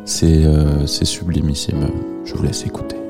c'est 0.04 0.46
euh, 0.46 0.86
sublimissime 0.88 1.88
je 2.26 2.34
vous 2.34 2.44
laisse 2.44 2.66
écouter 2.66 3.01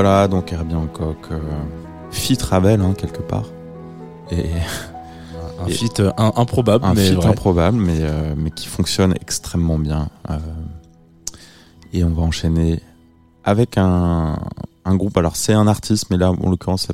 Voilà, 0.00 0.28
donc 0.28 0.52
Herbie 0.52 0.76
Hancock, 0.76 1.16
euh, 1.32 1.40
fit 2.12 2.38
Ravel 2.40 2.80
hein, 2.80 2.94
quelque 2.96 3.20
part. 3.20 3.46
Et 4.30 4.44
Un 5.60 5.66
feat 5.66 5.98
euh, 5.98 6.12
improbable, 6.16 6.84
un 6.84 6.94
mais 6.94 7.08
fit 7.08 7.14
vrai. 7.16 7.26
improbable, 7.26 7.78
mais, 7.78 7.96
euh, 8.02 8.34
mais 8.36 8.52
qui 8.52 8.68
fonctionne 8.68 9.12
extrêmement 9.20 9.76
bien. 9.76 10.08
Euh, 10.30 10.38
et 11.92 12.04
on 12.04 12.10
va 12.10 12.22
enchaîner 12.22 12.78
avec 13.42 13.76
un, 13.76 14.38
un 14.84 14.94
groupe. 14.94 15.16
Alors 15.16 15.34
c'est 15.34 15.52
un 15.52 15.66
artiste, 15.66 16.10
mais 16.10 16.16
là 16.16 16.30
en 16.30 16.48
l'occurrence 16.48 16.86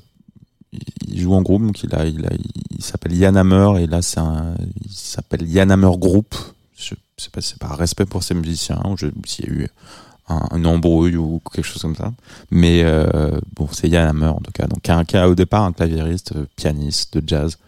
il 1.07 1.21
joue 1.21 1.35
en 1.35 1.43
groupe, 1.43 1.67
donc 1.67 1.83
il 1.83 1.95
a, 1.95 2.07
il 2.07 2.25
a, 2.25 2.31
il 2.71 2.83
s'appelle 2.83 3.13
Yann 3.13 3.37
Hammer 3.37 3.83
et 3.83 3.87
là 3.87 4.01
c'est 4.01 4.21
un, 4.21 4.55
il 4.83 4.91
s'appelle 4.91 5.47
Yann 5.47 5.71
Hammer 5.71 5.99
Group. 5.99 6.35
Je 6.79 6.95
sais 7.19 7.31
pas, 7.31 7.43
si 7.43 7.51
c'est 7.51 7.59
par 7.59 7.77
respect 7.77 8.07
pour 8.07 8.23
ces 8.23 8.33
musiciens 8.33 8.81
ou 8.87 8.93
ou 8.95 9.27
s'il 9.27 9.45
y 9.45 9.49
a 9.51 9.53
eu 9.53 9.69
un, 10.29 10.65
embrouille 10.65 11.17
ou 11.17 11.41
quelque 11.53 11.67
chose 11.67 11.83
comme 11.83 11.97
ça. 11.97 12.13
Mais 12.51 12.83
euh, 12.85 13.39
bon, 13.55 13.69
c'est 13.73 13.89
Yann 13.89 14.09
Hammer 14.09 14.29
en 14.29 14.41
tout 14.41 14.53
cas. 14.53 14.67
Donc 14.67 14.89
un 14.89 15.05
qui 15.05 15.19
au 15.19 15.35
départ 15.35 15.63
un 15.65 15.73
claviériste, 15.73 16.33
euh, 16.37 16.47
pianiste 16.57 17.19
de 17.19 17.29
jazz 17.29 17.59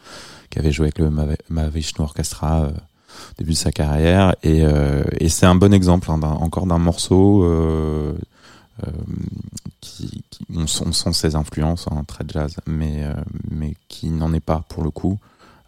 qui 0.50 0.58
avait 0.58 0.72
joué 0.72 0.86
avec 0.86 0.98
le 0.98 1.10
Mahavishnu 1.50 2.02
Orchestra 2.04 2.62
euh, 2.62 2.68
au 2.70 3.34
début 3.38 3.52
de 3.52 3.56
sa 3.56 3.72
carrière 3.72 4.34
et, 4.42 4.64
euh, 4.64 5.04
c'est 5.28 5.46
un 5.46 5.54
bon 5.54 5.72
exemple 5.72 6.10
hein, 6.10 6.20
encore 6.22 6.66
d'un 6.66 6.78
morceau 6.78 7.44
qui, 9.80 10.22
on, 10.54 10.66
sent- 10.66 11.12
ses 11.12 11.34
influences 11.34 11.86
hein, 11.90 12.04
très 12.06 12.24
jazz 12.28 12.56
mais 12.66 13.04
mais 13.50 13.74
qui 13.88 14.10
n'en 14.10 14.32
est 14.34 14.40
pas 14.40 14.64
pour 14.68 14.82
le 14.84 14.90
coup 14.90 15.18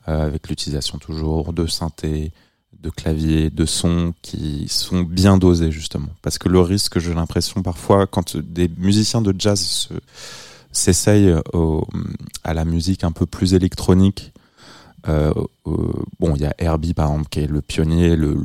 avec 0.05 0.49
l'utilisation 0.49 0.99
toujours 0.99 1.53
de 1.53 1.67
synthé 1.67 2.33
de 2.81 2.91
clavier, 2.91 3.51
de 3.51 3.65
sons 3.65 4.15
qui 4.23 4.67
sont 4.69 5.03
bien 5.03 5.37
dosés 5.37 5.71
justement. 5.73 6.09
Parce 6.23 6.39
que 6.39 6.49
le 6.49 6.61
risque, 6.61 6.99
j'ai 7.01 7.13
l'impression 7.15 7.63
parfois, 7.63 8.07
quand 8.07 8.37
des 8.37 8.69
musiciens 8.79 9.21
de 9.21 9.35
jazz 9.39 9.61
se- 9.61 9.95
s'essayent 10.73 11.35
au- 11.53 11.87
à 12.45 12.55
la 12.55 12.65
musique 12.65 13.03
un 13.05 13.13
peu 13.13 13.27
plus 13.27 13.55
électronique, 13.55 14.33
euh, 15.09 15.33
euh, 15.67 15.93
bon, 16.21 16.35
il 16.37 16.43
y 16.43 16.47
a 16.47 16.55
Herbie 16.59 16.95
par 16.95 17.09
exemple 17.11 17.29
qui 17.31 17.41
est 17.41 17.47
le 17.47 17.63
pionnier, 17.63 18.15
le, 18.17 18.37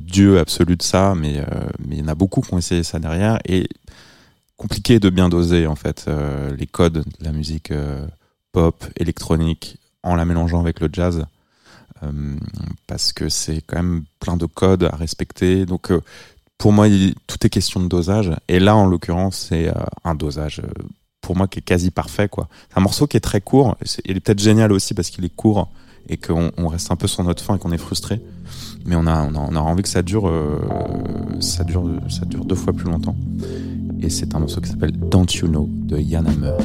dieu 0.00 0.38
absolu 0.38 0.76
de 0.76 0.82
ça, 0.82 1.14
mais 1.16 1.38
euh, 1.38 1.44
mais 1.86 1.96
il 1.96 2.00
y 2.00 2.02
en 2.02 2.08
a 2.08 2.14
beaucoup 2.14 2.40
qui 2.40 2.52
ont 2.54 2.58
essayé 2.58 2.82
ça 2.82 2.98
derrière 2.98 3.38
et 3.46 3.68
compliqué 4.56 4.98
de 5.00 5.10
bien 5.10 5.28
doser 5.28 5.66
en 5.66 5.76
fait 5.76 6.06
euh, 6.08 6.54
les 6.56 6.66
codes 6.66 7.04
de 7.04 7.24
la 7.24 7.32
musique 7.32 7.70
euh, 7.70 8.06
pop, 8.52 8.84
électronique 8.96 9.78
en 10.02 10.14
la 10.16 10.24
mélangeant 10.24 10.60
avec 10.60 10.80
le 10.80 10.88
jazz. 10.92 11.26
Euh, 12.02 12.36
parce 12.86 13.12
que 13.12 13.28
c'est 13.28 13.62
quand 13.66 13.76
même 13.76 14.04
plein 14.20 14.36
de 14.36 14.46
codes 14.46 14.84
à 14.84 14.96
respecter. 14.96 15.66
Donc 15.66 15.90
euh, 15.90 16.00
pour 16.56 16.72
moi, 16.72 16.86
tout 17.26 17.46
est 17.46 17.50
question 17.50 17.80
de 17.80 17.88
dosage. 17.88 18.32
Et 18.48 18.58
là, 18.58 18.76
en 18.76 18.86
l'occurrence, 18.86 19.46
c'est 19.48 19.68
euh, 19.68 19.72
un 20.04 20.14
dosage 20.14 20.62
pour 21.20 21.36
moi 21.36 21.48
qui 21.48 21.58
est 21.60 21.62
quasi 21.62 21.90
parfait. 21.90 22.28
C'est 22.36 22.78
un 22.78 22.80
morceau 22.80 23.06
qui 23.06 23.16
est 23.16 23.20
très 23.20 23.40
court. 23.40 23.76
Il 24.04 24.16
est 24.16 24.20
peut-être 24.20 24.40
génial 24.40 24.72
aussi 24.72 24.94
parce 24.94 25.10
qu'il 25.10 25.24
est 25.24 25.34
court 25.34 25.70
et 26.08 26.16
qu'on 26.16 26.50
on 26.56 26.68
reste 26.68 26.90
un 26.90 26.96
peu 26.96 27.06
sur 27.06 27.22
notre 27.22 27.42
fin 27.42 27.56
et 27.56 27.58
qu'on 27.58 27.72
est 27.72 27.78
frustré. 27.78 28.20
Mais 28.86 28.96
on 28.96 29.06
a, 29.06 29.22
on 29.22 29.34
a, 29.34 29.38
on 29.38 29.56
a 29.56 29.60
envie 29.60 29.82
que 29.82 29.88
ça 29.88 30.02
dure, 30.02 30.32
ça 31.40 31.64
dure, 31.64 31.84
ça 32.08 32.24
dure 32.24 32.44
deux 32.46 32.54
fois 32.54 32.72
plus 32.72 32.90
longtemps. 32.90 33.16
Et 34.00 34.08
c'est 34.08 34.34
un 34.34 34.38
morceau 34.38 34.60
qui 34.60 34.70
s'appelle 34.70 34.92
Don't 34.92 35.26
You 35.34 35.68
de 35.84 35.98
Yann 35.98 36.26
Hammer. 36.26 36.56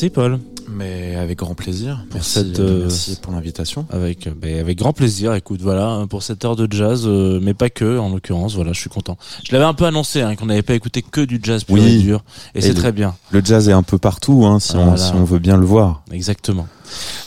Merci 0.00 0.10
Paul. 0.10 0.38
Mais 0.70 1.16
avec 1.16 1.38
grand 1.38 1.56
plaisir. 1.56 2.04
Pour 2.08 2.18
merci, 2.20 2.30
cette, 2.30 2.60
euh, 2.60 2.82
merci 2.82 3.16
pour 3.20 3.32
l'invitation. 3.32 3.84
Avec, 3.90 4.28
euh, 4.28 4.32
ben, 4.40 4.60
avec 4.60 4.78
grand 4.78 4.92
plaisir. 4.92 5.34
Écoute, 5.34 5.60
voilà, 5.60 6.06
pour 6.08 6.22
cette 6.22 6.44
heure 6.44 6.54
de 6.54 6.72
jazz, 6.72 7.02
euh, 7.04 7.40
mais 7.42 7.52
pas 7.52 7.68
que, 7.68 7.98
en 7.98 8.10
l'occurrence. 8.10 8.54
Voilà, 8.54 8.72
je 8.72 8.78
suis 8.78 8.90
content. 8.90 9.18
Je 9.44 9.52
l'avais 9.52 9.64
un 9.64 9.74
peu 9.74 9.86
annoncé, 9.86 10.20
hein, 10.20 10.36
qu'on 10.36 10.46
n'avait 10.46 10.62
pas 10.62 10.74
écouté 10.74 11.02
que 11.02 11.22
du 11.22 11.40
jazz 11.42 11.64
pur 11.64 11.74
Oui. 11.74 11.96
et 11.96 11.98
dur, 11.98 12.22
et, 12.54 12.58
Et 12.58 12.62
c'est 12.62 12.74
très 12.74 12.92
bien. 12.92 13.16
Le 13.32 13.44
jazz 13.44 13.68
est 13.68 13.72
un 13.72 13.82
peu 13.82 13.98
partout, 13.98 14.44
hein, 14.46 14.60
si, 14.60 14.76
on, 14.76 14.84
Voilà. 14.84 14.98
si 14.98 15.12
on 15.14 15.24
veut 15.24 15.40
bien 15.40 15.56
le 15.56 15.66
voir. 15.66 16.04
Exactement. 16.12 16.68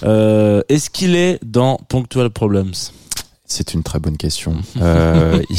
Euh, 0.04 0.62
Est-ce 0.70 0.90
qu'il 0.90 1.18
est 1.18 1.40
dans 1.44 1.76
Punctual 1.90 2.30
Problems? 2.30 2.72
C'est 3.48 3.74
une 3.74 3.84
très 3.84 4.00
bonne 4.00 4.16
question. 4.16 4.54
Euh, 4.82 5.42
il, 5.50 5.58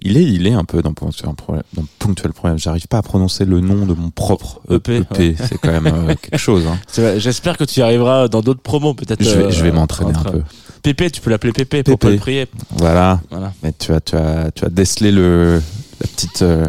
il 0.00 0.16
est, 0.16 0.22
il 0.22 0.46
est 0.46 0.52
un 0.52 0.64
peu 0.64 0.80
dans 0.80 0.92
Punctual 0.94 1.34
Problem. 1.34 1.62
Dans 1.74 1.84
Punctual 1.98 2.32
Problem. 2.32 2.58
J'arrive 2.58 2.86
pas 2.86 2.98
à 2.98 3.02
prononcer 3.02 3.44
le 3.44 3.60
nom 3.60 3.84
de 3.84 3.94
mon 3.94 4.10
propre 4.10 4.60
EP, 4.70 4.98
EP. 4.98 5.34
C'est 5.36 5.58
quand 5.58 5.72
même 5.72 5.86
euh, 5.86 6.14
quelque 6.22 6.38
chose. 6.38 6.64
Hein. 6.66 6.78
J'espère 7.18 7.56
que 7.56 7.64
tu 7.64 7.80
y 7.80 7.82
arriveras 7.82 8.28
dans 8.28 8.40
d'autres 8.40 8.62
promos, 8.62 8.94
peut-être. 8.94 9.22
Je 9.22 9.30
vais, 9.30 9.44
euh, 9.44 9.50
je 9.50 9.62
vais 9.62 9.72
m'entraîner 9.72 10.12
un 10.16 10.22
peu. 10.22 10.42
Pépé, 10.82 11.10
tu 11.10 11.20
peux 11.20 11.30
l'appeler 11.30 11.52
Pépé 11.52 11.82
pour 11.82 11.98
Pépé. 11.98 12.06
pas 12.06 12.12
le 12.12 12.20
prier. 12.20 12.46
Voilà. 12.76 13.20
Voilà. 13.30 13.52
Mais 13.62 13.72
tu 13.76 13.92
as, 13.92 14.00
tu 14.00 14.14
as, 14.14 14.52
tu 14.52 14.64
as 14.64 14.68
décelé 14.68 15.10
le, 15.10 15.60
la 16.00 16.06
petite, 16.06 16.42
euh, 16.42 16.68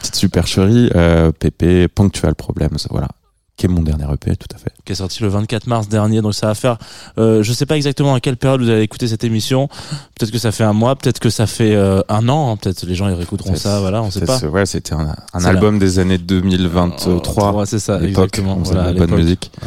petite 0.00 0.14
supercherie. 0.14 0.90
Pépé, 1.40 1.88
Ponctual 1.88 2.36
Problems, 2.36 2.78
voilà. 2.90 3.08
Qui 3.60 3.66
est 3.66 3.68
mon 3.68 3.82
dernier 3.82 4.04
EP, 4.10 4.36
tout 4.36 4.46
à 4.54 4.58
fait. 4.58 4.72
qui 4.86 4.92
est 4.92 4.94
sorti 4.94 5.22
le 5.22 5.28
24 5.28 5.66
mars 5.66 5.86
dernier. 5.86 6.22
Donc 6.22 6.32
ça 6.32 6.46
va 6.46 6.54
faire, 6.54 6.78
euh, 7.18 7.42
je 7.42 7.52
sais 7.52 7.66
pas 7.66 7.76
exactement 7.76 8.14
à 8.14 8.20
quelle 8.20 8.38
période 8.38 8.62
vous 8.62 8.70
allez 8.70 8.80
écouter 8.80 9.06
cette 9.06 9.22
émission. 9.22 9.68
Peut-être 10.18 10.30
que 10.30 10.38
ça 10.38 10.50
fait 10.50 10.64
un 10.64 10.72
mois, 10.72 10.96
peut-être 10.96 11.18
que 11.18 11.28
ça 11.28 11.46
fait 11.46 11.74
euh, 11.74 12.00
un 12.08 12.26
an. 12.30 12.50
hein. 12.52 12.56
Peut-être 12.56 12.86
les 12.86 12.94
gens 12.94 13.06
ils 13.08 13.12
réécouteront 13.12 13.54
ça. 13.56 13.80
Voilà, 13.80 14.02
on 14.02 14.10
sait 14.10 14.24
pas. 14.24 14.38
Ouais, 14.46 14.64
c'était 14.64 14.94
un, 14.94 15.14
album 15.44 15.78
des 15.78 15.98
années 15.98 16.16
2023. 16.16 17.52
Ouais, 17.52 17.66
c'est 17.66 17.80
ça, 17.80 18.00
exactement. 18.02 18.56
on 18.58 18.62
Voilà, 18.62 18.94
bonne 18.94 19.14
musique. 19.14 19.50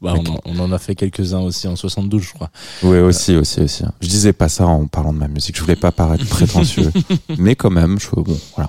Bah, 0.00 0.14
on, 0.16 0.32
en- 0.32 0.40
on 0.46 0.58
en 0.58 0.72
a 0.72 0.78
fait 0.80 0.96
quelques-uns 0.96 1.38
aussi 1.40 1.68
en 1.68 1.76
72, 1.76 2.22
je 2.22 2.32
crois. 2.32 2.50
Oui, 2.82 2.98
aussi, 2.98 3.36
aussi, 3.36 3.60
aussi. 3.60 3.84
Je 4.00 4.08
disais 4.08 4.32
pas 4.32 4.48
ça 4.48 4.66
en 4.66 4.86
parlant 4.86 5.12
de 5.12 5.18
ma 5.18 5.28
musique. 5.28 5.54
Je 5.56 5.60
voulais 5.60 5.76
pas 5.76 5.92
paraître 5.92 6.26
prétentieux. 6.26 6.90
mais 7.38 7.54
quand 7.54 7.70
même, 7.70 8.00
je, 8.00 8.08
bon, 8.10 8.36
voilà. 8.56 8.68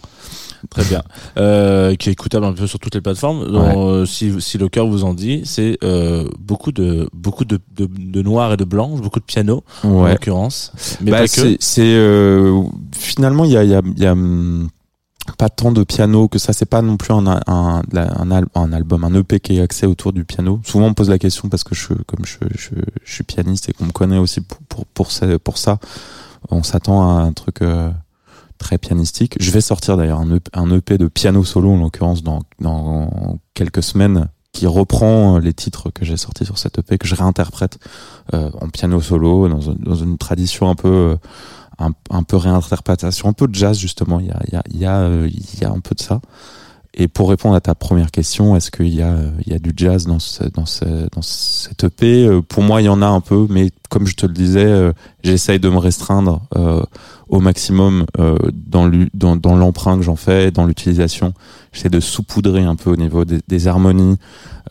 Très 0.69 0.83
bien. 0.85 1.03
Euh, 1.37 1.95
qui 1.95 2.09
est 2.09 2.11
écoutable 2.13 2.45
un 2.45 2.53
peu 2.53 2.67
sur 2.67 2.79
toutes 2.79 2.95
les 2.95 3.01
plateformes. 3.01 3.51
Donc, 3.51 3.75
euh, 3.77 4.05
si, 4.05 4.39
si 4.41 4.57
le 4.57 4.69
cœur 4.69 4.87
vous 4.87 5.03
en 5.03 5.13
dit, 5.13 5.41
c'est 5.45 5.77
euh, 5.83 6.27
beaucoup 6.39 6.71
de 6.71 7.09
beaucoup 7.13 7.45
de, 7.45 7.59
de, 7.75 7.85
de 7.87 8.21
noir 8.21 8.53
et 8.53 8.57
de 8.57 8.63
blanc, 8.63 8.89
beaucoup 8.89 9.19
de 9.19 9.25
piano 9.25 9.63
en 9.83 10.03
Ouais. 10.03 10.11
l'occurrence, 10.13 10.71
mais 11.01 11.11
Bah, 11.11 11.27
c'est, 11.27 11.57
euh, 11.79 12.63
finalement, 12.95 13.45
il 13.45 13.51
y 13.51 13.57
a, 13.57 13.63
y 13.63 13.75
a, 13.75 13.81
y 13.97 14.05
a, 14.05 14.13
hum, 14.13 14.69
pas 15.37 15.49
tant 15.49 15.71
de 15.71 15.83
piano 15.83 16.27
que 16.27 16.37
ça. 16.39 16.53
C'est 16.53 16.65
pas 16.65 16.81
non 16.81 16.97
plus 16.97 17.13
un, 17.13 17.25
un, 17.27 17.41
un, 17.47 18.31
al- 18.31 18.47
un 18.55 18.73
album, 18.73 19.03
un 19.03 19.13
EP 19.15 19.39
qui 19.39 19.57
est 19.57 19.61
axé 19.61 19.85
autour 19.85 20.11
du 20.13 20.25
piano. 20.25 20.59
Souvent, 20.65 20.85
on 20.85 20.89
me 20.89 20.93
pose 20.95 21.09
la 21.09 21.19
question 21.19 21.49
parce 21.49 21.63
que 21.63 21.75
je, 21.75 21.87
comme 22.07 22.25
je, 22.25 22.37
je, 22.57 22.69
je 23.03 23.13
suis 23.13 23.23
pianiste 23.23 23.69
et 23.69 23.73
qu'on 23.73 23.85
me 23.85 23.91
connaît 23.91 24.17
aussi 24.17 24.41
pour, 24.41 24.85
pour, 24.93 25.11
pour 25.39 25.57
ça, 25.57 25.77
on 26.49 26.61
s'attend 26.63 27.01
à 27.17 27.21
un 27.21 27.31
truc 27.31 27.61
euh, 27.61 27.89
très 28.57 28.77
pianistique. 28.77 29.35
Je 29.39 29.51
vais 29.51 29.61
sortir 29.61 29.97
d'ailleurs 29.97 30.19
un, 30.19 30.31
EP, 30.35 30.49
EP 30.75 30.97
de 30.97 31.07
piano 31.07 31.43
solo, 31.43 31.71
en 31.71 31.77
l'occurrence, 31.77 32.23
dans, 32.23 32.41
dans 32.59 33.39
quelques 33.53 33.83
semaines 33.83 34.29
qui 34.51 34.67
reprend 34.67 35.39
les 35.39 35.53
titres 35.53 35.89
que 35.89 36.05
j'ai 36.05 36.15
sortis 36.15 36.45
sur 36.45 36.59
cette 36.59 36.77
EP, 36.77 36.97
que 36.97 37.07
je 37.07 37.15
réinterprète 37.15 37.79
euh, 38.33 38.51
en 38.61 38.69
piano 38.69 39.01
solo, 39.01 39.49
dans, 39.49 39.59
dans 39.79 39.95
une 39.95 40.17
tradition 40.17 40.69
un 40.69 40.75
peu 40.75 40.87
euh, 40.87 41.15
un, 41.79 41.91
un 42.11 42.23
peu 42.23 42.37
réinterprétation, 42.37 43.29
un 43.29 43.33
peu 43.33 43.47
de 43.47 43.55
jazz 43.55 43.77
justement. 43.77 44.19
Y 44.19 44.31
a, 44.31 44.63
y 44.71 44.85
a, 44.85 44.99
euh, 45.01 45.27
il 45.29 45.59
y 45.59 45.65
a 45.65 45.71
un 45.71 45.79
peu 45.79 45.95
de 45.95 46.01
ça. 46.01 46.21
Et 46.95 47.07
pour 47.07 47.29
répondre 47.29 47.55
à 47.55 47.61
ta 47.61 47.73
première 47.73 48.11
question, 48.11 48.55
est-ce 48.55 48.69
qu'il 48.69 48.93
y 48.93 49.01
a, 49.01 49.15
il 49.45 49.51
y 49.51 49.55
a 49.55 49.59
du 49.59 49.73
jazz 49.75 50.05
dans, 50.05 50.19
ce, 50.19 50.43
dans, 50.43 50.67
ce, 50.67 50.85
dans 51.11 51.23
cette 51.23 51.83
EP 51.85 52.25
Euh, 52.27 52.41
Pour 52.41 52.61
moi, 52.61 52.81
il 52.81 52.85
y 52.85 52.89
en 52.89 53.01
a 53.01 53.07
un 53.07 53.19
peu, 53.21 53.47
mais 53.49 53.71
comme 53.89 54.05
je 54.05 54.15
te 54.15 54.27
le 54.27 54.33
disais, 54.33 54.65
euh, 54.65 54.93
j'essaye 55.23 55.59
de 55.59 55.69
me 55.69 55.77
restreindre 55.77 56.41
euh, 56.55 56.83
au 57.29 57.39
maximum 57.39 58.05
euh, 58.19 58.37
dans 58.63 59.55
l'emprunt 59.55 59.97
que 59.97 60.03
j'en 60.03 60.15
fais, 60.15 60.51
dans 60.51 60.65
l'utilisation. 60.65 61.33
J'essaie 61.71 61.89
de 61.89 61.99
saupoudrer 61.99 62.61
un 62.61 62.75
peu 62.75 62.91
au 62.91 62.95
niveau 62.95 63.25
des, 63.25 63.67
harmonies 63.67 64.17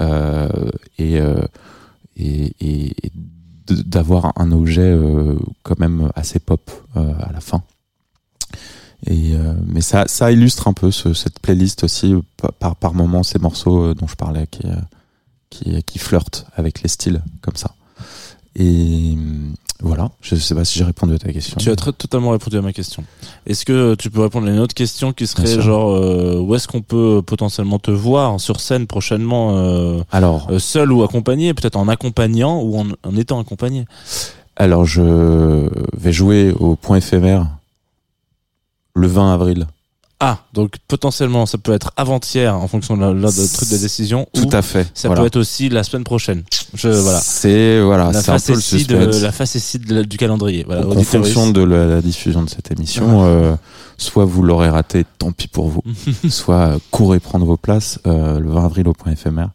euh, 0.00 0.48
et, 0.98 1.20
euh, 1.20 1.42
et, 2.16 2.54
et, 2.60 3.06
et 3.06 3.12
d'avoir 3.66 4.32
un 4.36 4.52
objet 4.52 4.96
quand 5.62 5.78
même 5.80 6.10
assez 6.14 6.38
pop 6.38 6.70
à 6.94 7.32
la 7.32 7.40
fin. 7.40 7.62
Et 9.06 9.34
euh, 9.34 9.54
mais 9.66 9.80
ça, 9.80 10.04
ça 10.06 10.30
illustre 10.30 10.68
un 10.68 10.72
peu 10.72 10.90
ce, 10.90 11.12
cette 11.12 11.40
playlist 11.40 11.82
aussi 11.84 12.14
euh, 12.14 12.20
par- 12.60 12.76
par 12.76 12.94
moments 12.94 13.22
ces 13.24 13.38
morceaux 13.38 13.82
euh, 13.86 13.94
dont 13.94 14.06
je 14.06 14.14
parlais 14.16 14.46
qui 14.48 14.66
euh, 14.66 14.74
qui 15.50 15.82
qui 15.82 15.98
flirtent 15.98 16.46
avec 16.56 16.82
les 16.82 16.88
styles 16.88 17.22
comme 17.40 17.56
ça. 17.56 17.72
Et 18.54 19.14
euh, 19.16 19.48
voilà, 19.80 20.10
je 20.20 20.36
sais 20.36 20.54
pas 20.54 20.64
si 20.64 20.78
j'ai 20.78 20.84
répondu 20.84 21.14
à 21.14 21.18
ta 21.18 21.32
question. 21.32 21.56
Tu 21.58 21.70
as 21.70 21.74
très, 21.74 21.92
totalement 21.92 22.30
répondu 22.30 22.56
à 22.58 22.62
ma 22.62 22.72
question. 22.72 23.02
Est-ce 23.46 23.64
que 23.64 23.96
tu 23.96 24.10
peux 24.10 24.20
répondre 24.20 24.46
à 24.46 24.50
une 24.50 24.60
autre 24.60 24.74
question 24.74 25.12
qui 25.12 25.26
serait 25.26 25.60
genre 25.60 25.90
euh, 25.96 26.38
où 26.38 26.54
est-ce 26.54 26.68
qu'on 26.68 26.82
peut 26.82 27.22
potentiellement 27.26 27.80
te 27.80 27.90
voir 27.90 28.38
sur 28.38 28.60
scène 28.60 28.86
prochainement 28.86 29.56
euh, 29.56 30.02
Alors, 30.12 30.48
euh, 30.50 30.58
seul 30.60 30.92
ou 30.92 31.02
accompagné, 31.02 31.54
peut-être 31.54 31.76
en 31.76 31.88
accompagnant 31.88 32.60
ou 32.62 32.78
en, 32.78 32.86
en 33.02 33.16
étant 33.16 33.40
accompagné? 33.40 33.86
Alors 34.54 34.84
je 34.84 35.68
vais 35.96 36.12
jouer 36.12 36.52
au 36.52 36.76
point 36.76 36.98
éphémère 36.98 37.46
le 38.94 39.06
20 39.06 39.32
avril. 39.34 39.66
Ah, 40.24 40.38
donc 40.52 40.76
potentiellement 40.86 41.46
ça 41.46 41.58
peut 41.58 41.72
être 41.72 41.92
avant-hier 41.96 42.54
en 42.56 42.68
fonction 42.68 42.96
de 42.96 43.02
la, 43.02 43.12
de 43.12 43.52
truc 43.54 43.68
de 43.70 43.76
décision 43.76 44.28
Tout 44.32 44.46
ou 44.46 44.56
à 44.56 44.62
fait. 44.62 44.86
ça 44.94 45.08
voilà. 45.08 45.22
peut 45.22 45.26
être 45.26 45.36
aussi 45.36 45.68
la 45.68 45.82
semaine 45.82 46.04
prochaine. 46.04 46.44
Je 46.74 46.88
voilà. 46.90 47.18
C'est 47.20 47.80
voilà, 47.80 48.12
la 48.12 48.22
c'est 48.22 48.30
un 48.30 48.38
peu 48.38 48.52
le 48.52 48.60
facétie 48.60 48.86
de 48.86 48.96
la 48.96 49.32
facétie 49.32 49.78
de 49.80 50.02
du 50.04 50.16
calendrier. 50.18 50.62
Voilà, 50.64 50.86
en 50.86 51.02
fonction 51.02 51.50
de 51.50 51.64
la, 51.64 51.86
la 51.86 52.00
diffusion 52.02 52.42
de 52.44 52.48
cette 52.48 52.70
émission, 52.70 53.24
euh, 53.24 53.56
soit 53.98 54.24
vous 54.24 54.44
l'aurez 54.44 54.68
raté, 54.68 55.04
tant 55.18 55.32
pis 55.32 55.48
pour 55.48 55.66
vous, 55.68 55.82
soit 56.28 56.54
euh, 56.74 56.78
courez 56.92 57.18
prendre 57.18 57.44
vos 57.44 57.56
places 57.56 57.98
euh, 58.06 58.38
le 58.38 58.48
20 58.48 58.64
avril 58.64 58.86
au 58.86 58.92
point 58.92 59.10
éphémère. 59.10 59.50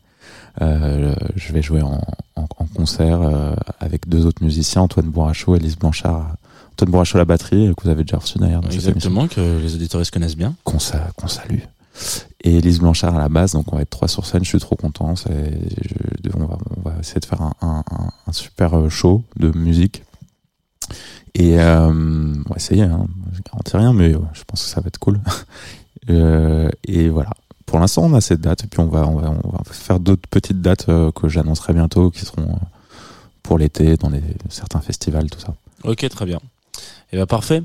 Euh, 0.61 1.15
je 1.37 1.53
vais 1.53 1.61
jouer 1.61 1.81
en, 1.81 2.01
en, 2.35 2.41
en 2.57 2.65
concert 2.65 3.21
euh, 3.21 3.55
avec 3.79 4.09
deux 4.09 4.25
autres 4.25 4.43
musiciens, 4.43 4.81
Antoine 4.81 5.05
Bourrachot 5.05 5.55
et 5.55 5.59
Lise 5.59 5.77
Blanchard. 5.77 6.35
Antoine 6.77 6.91
Bourrachot 6.91 7.17
à 7.17 7.21
la 7.21 7.25
batterie, 7.25 7.73
que 7.75 7.83
vous 7.83 7.89
avez 7.89 8.03
déjà 8.03 8.17
reçu 8.17 8.37
d'ailleurs 8.37 8.63
Exactement, 8.71 9.27
que 9.27 9.41
les 9.59 9.73
auditeurs 9.73 9.99
connaissent 10.11 10.37
bien. 10.37 10.53
qu'on 10.63 10.77
sa- 10.77 11.09
qu'on 11.15 11.27
salue. 11.27 11.61
Et 12.43 12.61
Lise 12.61 12.79
Blanchard 12.79 13.15
à 13.15 13.17
la 13.19 13.29
base, 13.29 13.53
donc 13.53 13.73
on 13.73 13.77
va 13.77 13.81
être 13.81 13.89
trois 13.89 14.07
sur 14.07 14.27
scène, 14.27 14.43
je 14.43 14.49
suis 14.49 14.59
trop 14.59 14.75
content. 14.75 15.15
je- 15.15 16.29
on, 16.35 16.45
va, 16.45 16.57
on 16.77 16.87
va 16.87 16.95
essayer 16.99 17.19
de 17.19 17.25
faire 17.25 17.41
un, 17.41 17.53
un, 17.61 17.83
un- 17.89 18.09
un 18.27 18.31
super 18.31 18.77
euh, 18.77 18.89
show 18.89 19.23
de 19.37 19.49
musique. 19.57 20.03
Et 21.33 21.59
euh, 21.59 21.87
on 21.89 22.49
va 22.49 22.55
essayer, 22.57 22.83
hein, 22.83 23.07
je 23.33 23.41
garantis 23.41 23.75
rien, 23.77 23.93
mais 23.93 24.13
euh, 24.13 24.19
je 24.33 24.43
pense 24.45 24.63
que 24.63 24.69
ça 24.69 24.79
va 24.81 24.87
être 24.87 24.99
cool. 24.99 25.19
Euh, 26.09 26.69
et 26.85 27.09
voilà. 27.09 27.31
Pour 27.65 27.79
l'instant, 27.79 28.03
on 28.05 28.13
a 28.13 28.21
cette 28.21 28.39
date, 28.39 28.63
et 28.63 28.67
puis 28.67 28.79
on 28.79 28.85
va, 28.87 29.05
on 29.05 29.15
va, 29.17 29.29
on 29.43 29.49
va 29.49 29.61
faire 29.71 29.99
d'autres 29.99 30.25
petites 30.29 30.61
dates 30.61 30.87
euh, 30.87 31.11
que 31.11 31.27
j'annoncerai 31.27 31.73
bientôt, 31.73 32.11
qui 32.11 32.23
seront 32.23 32.57
pour 33.43 33.57
l'été, 33.57 33.97
dans 33.97 34.09
certains 34.47 34.79
festivals, 34.79 35.29
tout 35.29 35.39
ça. 35.41 35.53
Ok, 35.83 36.07
très 36.07 36.25
bien. 36.25 36.39
Et 37.13 37.17
bah 37.17 37.25
parfait. 37.25 37.63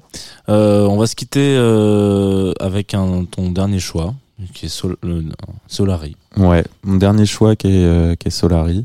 Euh, 0.49 0.87
on 0.87 0.97
va 0.99 1.07
se 1.07 1.17
quitter 1.17 1.57
euh, 1.57 2.53
avec 2.61 2.95
un 2.95 3.25
ton 3.25 3.51
dernier 3.51 3.81
choix, 3.81 4.15
qui 4.55 4.67
est 4.67 4.69
Sol- 4.69 4.97
le- 5.03 5.25
Solari. 5.67 6.17
Ouais, 6.37 6.65
mon 6.85 6.97
dernier 6.97 7.27
choix 7.27 7.57
qui 7.57 7.69
est, 7.69 7.85
euh, 7.85 8.15
qui 8.15 8.29
est 8.29 8.31
Solari, 8.31 8.85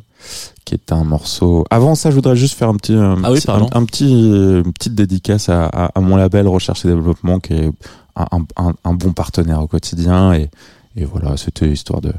qui 0.66 0.74
est 0.74 0.92
un 0.92 1.04
morceau. 1.04 1.64
Avant 1.70 1.94
ça, 1.96 2.10
je 2.10 2.16
voudrais 2.16 2.36
juste 2.36 2.58
faire 2.58 2.70
un 2.70 2.76
petit, 2.76 2.94
un 2.94 3.24
Ah 3.24 3.32
oui, 3.32 3.38
petit- 3.40 3.46
pardon. 3.48 3.70
un, 3.72 3.82
un 3.82 3.86
petit, 3.86 4.32
euh, 4.34 4.64
une 4.66 4.74
petite 4.74 4.96
dédicace 4.96 5.48
à, 5.50 5.66
à, 5.68 5.86
à 5.96 6.00
mon 6.02 6.16
label 6.16 6.48
Recherche 6.48 6.86
et 6.86 6.88
Développement, 6.88 7.40
qui 7.40 7.54
est 7.54 7.72
un, 8.16 8.26
un, 8.58 8.74
un 8.84 8.94
bon 8.94 9.14
partenaire 9.14 9.62
au 9.62 9.68
quotidien. 9.68 10.34
Et, 10.34 10.50
et 10.96 11.06
voilà, 11.06 11.38
c'était 11.38 11.70
histoire 11.70 12.02
de, 12.02 12.12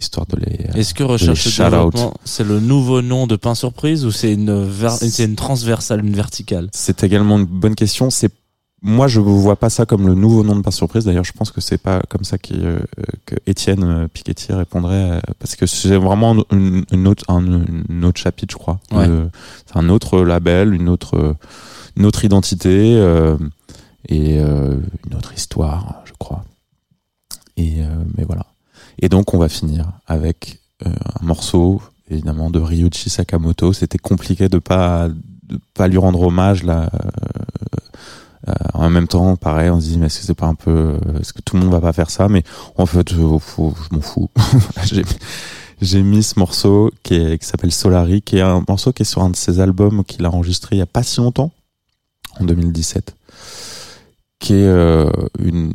histoire 0.00 0.26
de 0.26 0.36
les. 0.36 0.66
euh, 0.66 0.78
Est-ce 0.78 0.94
que 0.94 1.02
Recherche 1.02 1.46
et. 1.58 1.62
Développement, 1.94 2.14
c'est 2.24 2.44
le 2.44 2.58
nouveau 2.60 3.02
nom 3.02 3.26
de 3.26 3.36
Pain 3.36 3.54
Surprise 3.54 4.04
ou 4.04 4.10
c'est 4.10 4.32
une, 4.32 4.64
ver- 4.64 4.90
c'est 4.92 5.24
une 5.24 5.36
transversale, 5.36 6.04
une 6.04 6.14
verticale? 6.14 6.68
C'est 6.72 7.04
également 7.04 7.38
une 7.38 7.44
bonne 7.44 7.74
question. 7.74 8.10
C'est 8.10 8.30
moi, 8.82 9.08
je 9.08 9.20
ne 9.20 9.26
vois 9.26 9.56
pas 9.56 9.68
ça 9.68 9.84
comme 9.84 10.06
le 10.06 10.14
nouveau 10.14 10.42
nom 10.42 10.56
de 10.56 10.62
Par 10.62 10.72
Surprise. 10.72 11.04
D'ailleurs, 11.04 11.24
je 11.24 11.32
pense 11.34 11.50
que 11.50 11.60
c'est 11.60 11.76
pas 11.76 12.00
comme 12.08 12.24
ça 12.24 12.38
qui, 12.38 12.54
euh, 12.56 12.78
que 13.26 13.34
Étienne 13.46 13.84
euh, 13.84 14.08
Piketty 14.08 14.54
répondrait, 14.54 15.10
euh, 15.10 15.20
parce 15.38 15.54
que 15.54 15.66
c'est 15.66 15.96
vraiment 15.98 16.34
une, 16.50 16.86
une 16.90 17.06
autre, 17.06 17.24
un 17.28 17.44
une 17.90 18.04
autre 18.06 18.18
chapitre, 18.18 18.52
je 18.52 18.56
crois. 18.58 18.80
Ouais. 18.92 19.06
Euh, 19.06 19.26
c'est 19.66 19.76
un 19.78 19.90
autre 19.90 20.22
label, 20.22 20.72
une 20.72 20.88
autre, 20.88 21.36
une 21.96 22.06
autre 22.06 22.24
identité 22.24 22.94
euh, 22.96 23.36
et 24.08 24.38
euh, 24.38 24.78
une 25.06 25.14
autre 25.14 25.34
histoire, 25.34 26.02
je 26.06 26.12
crois. 26.18 26.42
Et 27.58 27.82
euh, 27.82 27.86
mais 28.16 28.24
voilà. 28.24 28.46
Et 29.00 29.08
donc, 29.08 29.34
on 29.34 29.38
va 29.38 29.48
finir 29.48 29.86
avec 30.06 30.60
euh, 30.86 30.90
un 31.20 31.24
morceau, 31.24 31.82
évidemment, 32.10 32.50
de 32.50 32.58
Ryuichi 32.60 33.10
Sakamoto. 33.10 33.72
C'était 33.72 33.98
compliqué 33.98 34.48
de 34.48 34.58
pas 34.58 35.08
de 35.08 35.58
pas 35.74 35.88
lui 35.88 35.98
rendre 35.98 36.20
hommage 36.22 36.62
là. 36.62 36.90
Euh, 38.48 38.52
en 38.74 38.88
même 38.88 39.08
temps, 39.08 39.36
pareil, 39.36 39.68
on 39.70 39.80
se 39.80 39.86
dit 39.86 39.98
mais 39.98 40.06
est-ce 40.06 40.20
que 40.20 40.26
c'est 40.26 40.34
pas 40.34 40.46
un 40.46 40.54
peu, 40.54 40.70
euh, 41.06 41.18
est-ce 41.20 41.32
que 41.32 41.42
tout 41.42 41.56
le 41.56 41.62
monde 41.62 41.72
va 41.72 41.80
pas 41.80 41.92
faire 41.92 42.10
ça? 42.10 42.28
Mais 42.28 42.42
en 42.76 42.86
fait, 42.86 43.12
euh, 43.12 43.16
je 43.16 43.94
m'en 43.94 44.00
fous. 44.00 44.30
J'ai- 45.82 46.02
mis 46.02 46.22
ce 46.22 46.38
morceau 46.38 46.90
qui, 47.02 47.14
est, 47.14 47.38
qui 47.38 47.46
s'appelle 47.46 47.72
Solari, 47.72 48.22
qui 48.22 48.36
est 48.36 48.42
un 48.42 48.62
morceau 48.68 48.92
qui 48.92 49.02
est 49.02 49.06
sur 49.06 49.22
un 49.22 49.30
de 49.30 49.36
ses 49.36 49.60
albums 49.60 50.04
qu'il 50.04 50.24
a 50.26 50.30
enregistré 50.30 50.76
il 50.76 50.78
y 50.78 50.82
a 50.82 50.86
pas 50.86 51.02
si 51.02 51.20
longtemps, 51.20 51.52
en 52.38 52.44
2017, 52.44 53.14
qui 54.40 54.54
est 54.54 54.66
euh, 54.66 55.10
une 55.38 55.72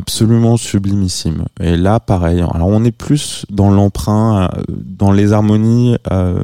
absolument 0.00 0.56
sublimissime. 0.56 1.44
Et 1.60 1.76
là, 1.76 2.00
pareil. 2.00 2.40
Alors, 2.40 2.68
on 2.68 2.84
est 2.84 2.90
plus 2.90 3.44
dans 3.50 3.70
l'emprunt, 3.70 4.44
euh, 4.44 4.48
dans 4.68 5.12
les 5.12 5.32
harmonies 5.32 5.96
euh, 6.10 6.42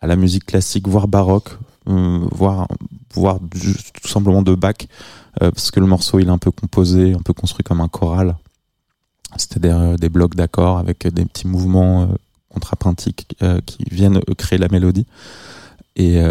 à 0.00 0.06
la 0.06 0.16
musique 0.16 0.46
classique, 0.46 0.88
voire 0.88 1.06
baroque, 1.06 1.50
euh, 1.88 2.26
voire, 2.32 2.66
voire 3.12 3.38
tout 4.02 4.08
simplement 4.08 4.42
de 4.42 4.54
Bach, 4.54 4.88
parce 5.38 5.70
que 5.70 5.80
le 5.80 5.86
morceau 5.86 6.18
il 6.18 6.28
est 6.28 6.30
un 6.30 6.38
peu 6.38 6.50
composé, 6.50 7.12
un 7.12 7.20
peu 7.20 7.34
construit 7.34 7.62
comme 7.62 7.82
un 7.82 7.88
choral. 7.88 8.36
C'était 9.36 9.68
des, 9.98 10.08
blocs 10.08 10.34
d'accords 10.34 10.78
avec 10.78 11.06
des 11.06 11.26
petits 11.26 11.46
mouvements 11.46 12.08
contrapuntiques 12.48 13.36
qui 13.66 13.84
viennent 13.90 14.20
créer 14.38 14.58
la 14.58 14.68
mélodie. 14.68 15.06
Et, 15.94 16.22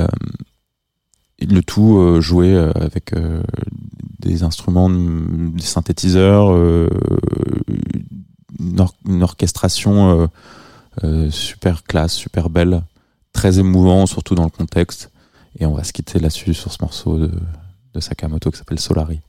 le 1.39 1.61
tout 1.61 2.19
joué 2.19 2.57
avec 2.57 3.13
des 4.25 4.43
instruments, 4.43 4.89
des 4.89 5.63
synthétiseurs, 5.63 6.51
euh, 6.51 6.89
une, 8.59 8.79
or- 8.81 8.95
une 9.07 9.23
orchestration 9.23 10.21
euh, 10.21 10.27
euh, 11.03 11.29
super 11.31 11.83
classe, 11.83 12.13
super 12.13 12.49
belle, 12.49 12.81
très 13.33 13.59
émouvant, 13.59 14.05
surtout 14.05 14.35
dans 14.35 14.43
le 14.45 14.49
contexte. 14.49 15.11
Et 15.59 15.65
on 15.65 15.73
va 15.73 15.83
se 15.83 15.93
quitter 15.93 16.19
là-dessus 16.19 16.53
sur 16.53 16.71
ce 16.71 16.77
morceau 16.81 17.17
de 17.17 17.99
Sakamoto 17.99 18.51
qui 18.51 18.57
s'appelle 18.57 18.79
Solari. 18.79 19.21